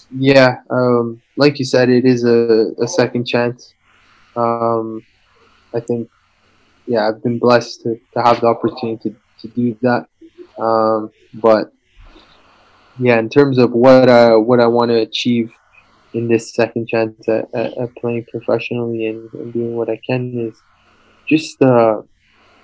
Yeah, 0.09 0.61
um, 0.71 1.21
like 1.35 1.59
you 1.59 1.65
said, 1.65 1.89
it 1.89 2.05
is 2.05 2.23
a, 2.23 2.71
a 2.81 2.87
second 2.87 3.25
chance. 3.25 3.73
Um, 4.35 5.05
I 5.75 5.79
think, 5.79 6.09
yeah, 6.87 7.07
I've 7.07 7.21
been 7.21 7.37
blessed 7.37 7.83
to, 7.83 7.99
to 8.13 8.23
have 8.23 8.41
the 8.41 8.47
opportunity 8.47 9.09
to, 9.09 9.15
to 9.41 9.47
do 9.49 9.77
that. 9.81 10.07
Um, 10.57 11.11
but 11.33 11.71
yeah, 12.99 13.19
in 13.19 13.29
terms 13.29 13.57
of 13.57 13.71
what 13.71 14.09
I 14.09 14.35
what 14.35 14.59
I 14.59 14.67
want 14.67 14.89
to 14.89 14.97
achieve 14.97 15.51
in 16.13 16.27
this 16.27 16.53
second 16.53 16.87
chance 16.87 17.27
at, 17.27 17.53
at, 17.53 17.95
playing 17.97 18.25
professionally 18.31 19.07
and, 19.07 19.31
and 19.33 19.53
doing 19.53 19.75
what 19.75 19.89
I 19.89 19.99
can 20.07 20.47
is 20.47 20.59
just 21.27 21.61
uh, 21.61 22.01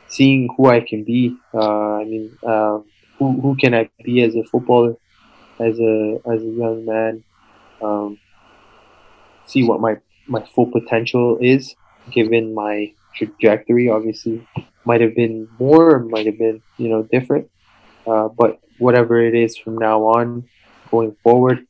seeing 0.07 0.49
who 0.55 0.67
I 0.67 0.79
can 0.79 1.03
be. 1.03 1.35
Uh, 1.53 1.95
I 1.95 2.03
mean, 2.05 2.37
uh, 2.41 2.79
who 3.19 3.41
who 3.41 3.55
can 3.55 3.73
I 3.73 3.89
be 4.03 4.23
as 4.23 4.35
a 4.35 4.43
footballer, 4.45 4.95
as 5.59 5.79
a 5.79 6.19
as 6.31 6.41
a 6.41 6.45
young 6.45 6.85
man. 6.85 7.23
Um, 7.81 8.17
see 9.45 9.63
what 9.63 9.81
my 9.81 9.97
my 10.27 10.43
full 10.55 10.71
potential 10.71 11.37
is, 11.41 11.75
given 12.11 12.55
my 12.55 12.93
trajectory. 13.15 13.89
Obviously, 13.89 14.47
might 14.85 15.01
have 15.01 15.15
been 15.15 15.47
more, 15.59 15.99
might 15.99 16.25
have 16.25 16.37
been 16.37 16.61
you 16.77 16.89
know 16.89 17.03
different. 17.03 17.49
Uh, 18.05 18.27
but 18.27 18.59
whatever 18.77 19.21
it 19.21 19.35
is 19.35 19.57
from 19.57 19.77
now 19.77 20.03
on, 20.03 20.47
going 20.91 21.15
forward, 21.23 21.65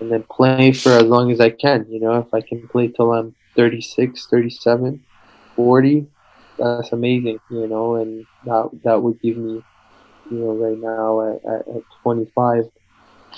and 0.00 0.10
then 0.10 0.24
play 0.30 0.72
for 0.72 0.92
as 0.92 1.04
long 1.04 1.30
as 1.30 1.40
I 1.40 1.50
can. 1.50 1.86
You 1.90 2.00
know, 2.00 2.18
if 2.18 2.32
I 2.32 2.40
can 2.40 2.66
play 2.68 2.88
till 2.88 3.12
I'm 3.12 3.34
36, 3.56 4.26
37, 4.30 5.02
40, 5.56 6.06
that's 6.58 6.92
amazing. 6.92 7.38
You 7.50 7.66
know, 7.66 7.96
and 7.96 8.26
that 8.44 8.70
that 8.84 9.02
would 9.02 9.20
give 9.20 9.36
me, 9.36 9.62
you 10.30 10.38
know, 10.38 10.54
right 10.54 10.78
now 10.78 11.34
at, 11.34 11.44
at, 11.44 11.76
at 11.76 11.82
25, 12.02 12.64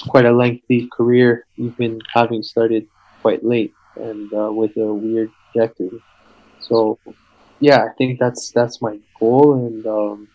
quite 0.08 0.26
a 0.26 0.32
lengthy 0.32 0.88
career, 0.88 1.46
even 1.56 2.00
having 2.12 2.42
started 2.42 2.86
quite 3.22 3.44
late 3.44 3.72
and 3.96 4.32
uh, 4.32 4.50
with 4.52 4.76
a 4.76 4.92
weird 4.92 5.30
trajectory. 5.52 6.00
So, 6.60 6.98
yeah, 7.58 7.84
I 7.84 7.88
think 7.98 8.18
that's 8.18 8.50
that's 8.50 8.80
my 8.80 8.98
goal, 9.18 9.66
and 9.66 9.86
um, 9.86 10.28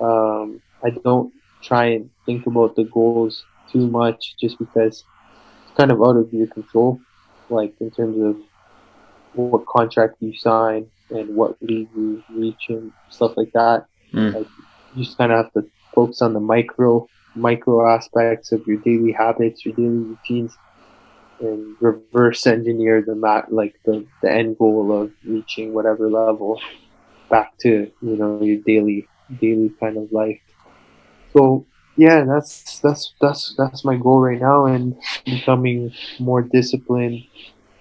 um, 0.00 0.60
I 0.84 0.90
don't 0.90 1.32
try 1.62 1.86
and 1.86 2.10
think 2.26 2.46
about 2.46 2.76
the 2.76 2.84
goals 2.84 3.44
too 3.72 3.86
much, 3.86 4.36
just 4.38 4.58
because 4.58 5.04
it's 5.66 5.76
kind 5.76 5.90
of 5.90 6.02
out 6.02 6.16
of 6.16 6.32
your 6.32 6.46
control, 6.48 7.00
like 7.48 7.74
in 7.80 7.90
terms 7.90 8.20
of 8.20 8.36
what 9.34 9.66
contract 9.66 10.16
you 10.20 10.34
sign 10.36 10.86
and 11.10 11.34
what 11.34 11.56
league 11.62 11.88
you 11.96 12.22
reach 12.30 12.66
and 12.68 12.92
stuff 13.10 13.36
like 13.36 13.52
that. 13.52 13.86
Mm. 14.12 14.34
Like, 14.34 14.46
you 14.94 15.04
just 15.04 15.18
kind 15.18 15.32
of 15.32 15.44
have 15.44 15.52
to 15.54 15.68
focus 15.94 16.22
on 16.22 16.34
the 16.34 16.40
micro 16.40 17.06
micro 17.34 17.88
aspects 17.88 18.52
of 18.52 18.64
your 18.66 18.76
daily 18.78 19.12
habits, 19.12 19.64
your 19.64 19.74
daily 19.74 19.88
routines, 19.88 20.56
and 21.40 21.76
reverse 21.80 22.46
engineer 22.46 23.02
the 23.02 23.14
mat 23.14 23.52
like 23.52 23.74
the, 23.84 24.06
the 24.22 24.30
end 24.30 24.56
goal 24.58 24.92
of 24.92 25.10
reaching 25.24 25.74
whatever 25.74 26.08
level 26.08 26.60
back 27.28 27.56
to 27.58 27.90
you 28.02 28.16
know 28.16 28.40
your 28.40 28.60
daily 28.62 29.08
daily 29.40 29.70
kind 29.80 29.96
of 29.96 30.10
life. 30.12 30.40
So 31.36 31.66
yeah, 31.96 32.24
that's 32.24 32.80
that's 32.80 33.14
that's 33.20 33.54
that's 33.56 33.84
my 33.84 33.96
goal 33.96 34.20
right 34.20 34.40
now, 34.40 34.66
and 34.66 34.96
becoming 35.24 35.92
more 36.18 36.42
disciplined. 36.42 37.24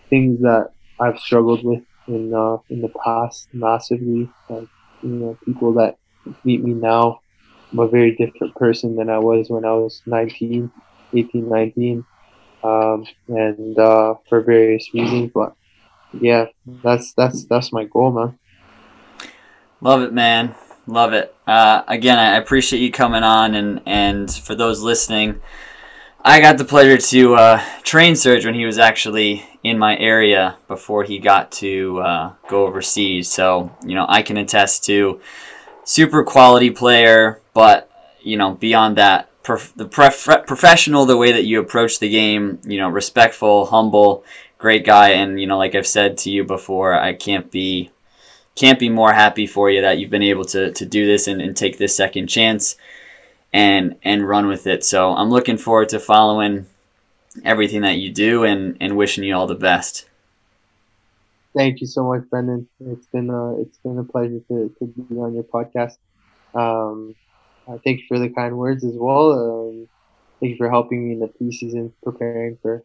Things 0.10 0.42
that 0.42 0.72
I've 1.00 1.20
struggled 1.20 1.64
with 1.64 1.84
in 2.08 2.34
uh, 2.34 2.58
in 2.70 2.82
the 2.82 2.92
past 3.04 3.50
massively. 3.54 4.30
Like 4.50 4.68
you 5.02 5.10
know, 5.10 5.38
people 5.46 5.74
that 5.76 5.98
meet 6.44 6.64
me 6.64 6.74
now, 6.74 7.22
I'm 7.72 7.80
a 7.80 7.88
very 7.88 8.16
different 8.16 8.56
person 8.56 8.96
than 8.96 9.10
I 9.10 9.20
was 9.20 9.50
when 9.50 9.66
I 9.66 9.74
was 9.74 10.02
19. 10.06 10.72
18, 11.16 11.48
19, 11.50 12.06
um, 12.64 13.06
and 13.28 13.78
uh, 13.78 14.16
for 14.30 14.42
various 14.42 14.90
reasons. 14.94 15.32
But 15.34 15.54
yeah, 16.12 16.46
that's 16.66 17.14
that's 17.14 17.46
that's 17.46 17.72
my 17.72 17.86
goal, 17.86 18.12
man. 18.12 18.40
Love 19.82 20.02
it, 20.02 20.14
man. 20.14 20.56
Love 20.86 21.14
it. 21.14 21.34
Uh, 21.48 21.84
again, 21.88 22.20
I 22.20 22.36
appreciate 22.36 22.82
you 22.82 22.92
coming 22.92 23.24
on, 23.24 23.56
and 23.56 23.82
and 23.86 24.30
for 24.30 24.54
those 24.54 24.82
listening, 24.82 25.40
I 26.22 26.42
got 26.42 26.58
the 26.58 26.66
pleasure 26.66 26.98
to 26.98 27.36
uh, 27.36 27.64
train 27.84 28.16
Serge 28.18 28.46
when 28.46 28.54
he 28.54 28.66
was 28.66 28.78
actually 28.78 29.46
in 29.64 29.80
my 29.80 29.98
area 29.98 30.58
before 30.68 31.06
he 31.06 31.20
got 31.20 31.54
to 31.54 32.02
uh, 32.02 32.34
go 32.50 32.68
overseas. 32.68 33.32
So 33.32 33.74
you 33.86 33.96
know, 33.96 34.06
I 34.10 34.24
can 34.24 34.36
attest 34.36 34.84
to 34.86 35.22
super 35.86 36.22
quality 36.24 36.70
player, 36.70 37.42
but 37.54 37.90
you 38.22 38.36
know, 38.36 38.56
beyond 38.56 38.98
that, 38.98 39.30
prof- 39.42 39.74
the 39.78 39.86
prof- 39.86 40.46
professional, 40.46 41.06
the 41.06 41.16
way 41.16 41.32
that 41.32 41.46
you 41.46 41.62
approach 41.62 42.00
the 42.00 42.10
game, 42.10 42.60
you 42.66 42.78
know, 42.78 42.90
respectful, 42.90 43.68
humble, 43.68 44.26
great 44.58 44.86
guy, 44.86 45.12
and 45.12 45.40
you 45.40 45.48
know, 45.48 45.58
like 45.58 45.76
I've 45.76 45.88
said 45.88 46.18
to 46.20 46.30
you 46.30 46.44
before, 46.44 46.94
I 46.94 47.14
can't 47.14 47.50
be 47.50 47.93
can't 48.56 48.80
be 48.80 48.90
more 48.90 49.14
happy 49.14 49.48
for 49.48 49.70
you 49.70 49.82
that 49.82 49.98
you've 49.98 50.10
been 50.10 50.24
able 50.24 50.46
to 50.46 50.72
to 50.72 50.86
do 50.86 51.06
this 51.06 51.28
and, 51.28 51.42
and 51.42 51.56
take 51.56 51.78
this 51.78 51.96
second 51.96 52.28
chance 52.28 52.76
and 53.52 53.96
and 54.04 54.28
run 54.28 54.48
with 54.48 54.68
it. 54.68 54.84
So 54.84 55.14
I'm 55.14 55.30
looking 55.30 55.58
forward 55.58 55.90
to 55.90 56.00
following 56.00 56.66
everything 57.44 57.82
that 57.82 57.98
you 57.98 58.12
do 58.12 58.44
and 58.44 58.78
and 58.80 58.98
wishing 58.98 59.24
you 59.24 59.36
all 59.36 59.48
the 59.48 59.56
best. 59.56 60.08
Thank 61.56 61.82
you 61.82 61.88
so 61.88 62.04
much, 62.04 62.28
Brendan. 62.30 62.68
It's 62.80 63.06
been 63.08 63.30
a 63.30 63.62
it's 63.62 63.78
been 63.78 64.00
a 64.00 64.04
pleasure 64.04 64.40
to, 64.48 64.76
to 64.80 64.86
be 64.86 65.16
on 65.18 65.36
your 65.36 65.44
podcast. 65.44 65.98
Um, 66.56 67.16
uh, 67.68 67.78
thank 67.84 68.02
you 68.02 68.06
for 68.08 68.20
the 68.20 68.30
kind 68.30 68.58
words 68.58 68.84
as 68.84 68.96
well. 68.96 69.32
Um, 69.32 69.88
thank 70.40 70.52
you 70.52 70.58
for 70.58 70.70
helping 70.70 71.08
me 71.08 71.14
in 71.14 71.20
the 71.20 71.28
preseason, 71.28 71.92
preparing 72.04 72.58
for 72.62 72.84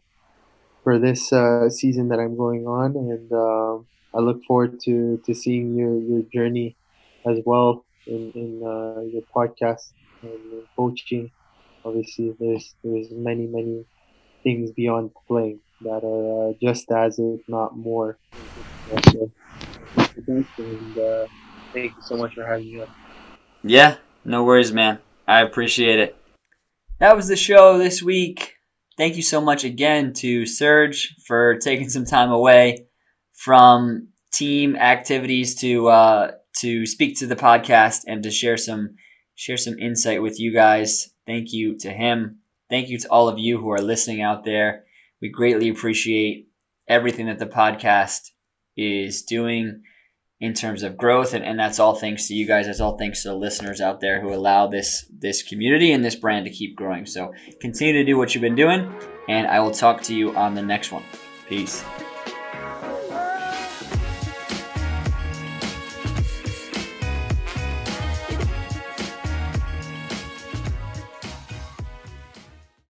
for 0.83 0.99
this 0.99 1.33
uh, 1.33 1.69
season 1.69 2.09
that 2.09 2.19
I'm 2.19 2.37
going 2.37 2.67
on, 2.67 2.95
and 2.95 3.31
uh, 3.31 3.83
I 4.13 4.19
look 4.19 4.43
forward 4.45 4.79
to, 4.85 5.21
to 5.25 5.35
seeing 5.35 5.75
your, 5.75 5.99
your 5.99 6.23
journey 6.33 6.75
as 7.25 7.39
well 7.45 7.85
in, 8.07 8.31
in 8.33 8.61
uh, 8.63 9.01
your 9.01 9.23
podcast 9.35 9.91
and 10.21 10.63
coaching. 10.75 11.31
Obviously, 11.85 12.35
there's 12.39 12.75
there's 12.83 13.07
many 13.11 13.47
many 13.47 13.85
things 14.43 14.71
beyond 14.71 15.11
playing 15.27 15.59
that 15.81 16.03
are 16.03 16.49
uh, 16.49 16.53
just 16.61 16.91
as, 16.91 17.19
if 17.19 17.41
not 17.47 17.77
more. 17.77 18.17
And 18.91 19.31
uh, 20.97 21.27
thank 21.73 21.95
you 21.95 22.01
so 22.01 22.17
much 22.17 22.35
for 22.35 22.45
having 22.45 22.77
me. 22.77 22.83
Yeah, 23.63 23.95
no 24.25 24.43
worries, 24.43 24.73
man. 24.73 24.99
I 25.27 25.41
appreciate 25.41 25.99
it. 25.99 26.15
That 26.99 27.15
was 27.15 27.27
the 27.27 27.37
show 27.37 27.77
this 27.77 28.03
week. 28.03 28.55
Thank 28.97 29.15
you 29.15 29.21
so 29.21 29.39
much 29.39 29.63
again 29.63 30.11
to 30.15 30.45
Serge 30.45 31.15
for 31.25 31.55
taking 31.59 31.87
some 31.87 32.03
time 32.03 32.31
away 32.31 32.88
from 33.39 34.09
team 34.33 34.75
activities 34.75 35.55
to 35.55 35.87
uh, 35.87 36.31
to 36.57 36.85
speak 36.85 37.17
to 37.17 37.25
the 37.25 37.37
podcast 37.37 38.01
and 38.05 38.21
to 38.23 38.31
share 38.31 38.57
some 38.57 38.95
share 39.35 39.57
some 39.57 39.79
insight 39.79 40.21
with 40.21 40.39
you 40.39 40.53
guys. 40.53 41.09
Thank 41.25 41.53
you 41.53 41.77
to 41.79 41.89
him. 41.89 42.39
Thank 42.69 42.89
you 42.89 42.99
to 42.99 43.07
all 43.09 43.29
of 43.29 43.39
you 43.39 43.57
who 43.57 43.71
are 43.71 43.81
listening 43.81 44.21
out 44.21 44.43
there. 44.43 44.83
We 45.21 45.29
greatly 45.29 45.69
appreciate 45.69 46.49
everything 46.87 47.27
that 47.27 47.39
the 47.39 47.45
podcast 47.45 48.29
is 48.75 49.23
doing 49.23 49.83
in 50.41 50.53
terms 50.53 50.83
of 50.83 50.97
growth 50.97 51.33
and, 51.33 51.43
and 51.43 51.59
that's 51.59 51.79
all 51.79 51.95
thanks 51.95 52.27
to 52.27 52.33
you 52.33 52.47
guys 52.47 52.65
that's 52.65 52.79
all 52.79 52.97
thanks 52.97 53.23
to 53.23 53.27
the 53.27 53.35
listeners 53.35 53.81
out 53.81 53.99
there 53.99 54.21
who 54.21 54.33
allow 54.33 54.67
this 54.67 55.05
this 55.19 55.43
community 55.43 55.91
and 55.91 56.03
this 56.03 56.15
brand 56.15 56.45
to 56.45 56.51
keep 56.51 56.77
growing 56.77 57.05
so 57.05 57.33
continue 57.59 57.91
to 57.91 58.05
do 58.05 58.17
what 58.17 58.33
you've 58.33 58.41
been 58.41 58.55
doing 58.55 58.89
and 59.27 59.47
i 59.47 59.59
will 59.59 59.71
talk 59.71 60.01
to 60.01 60.15
you 60.15 60.33
on 60.37 60.55
the 60.55 60.61
next 60.61 60.93
one 60.93 61.03
peace 61.49 61.83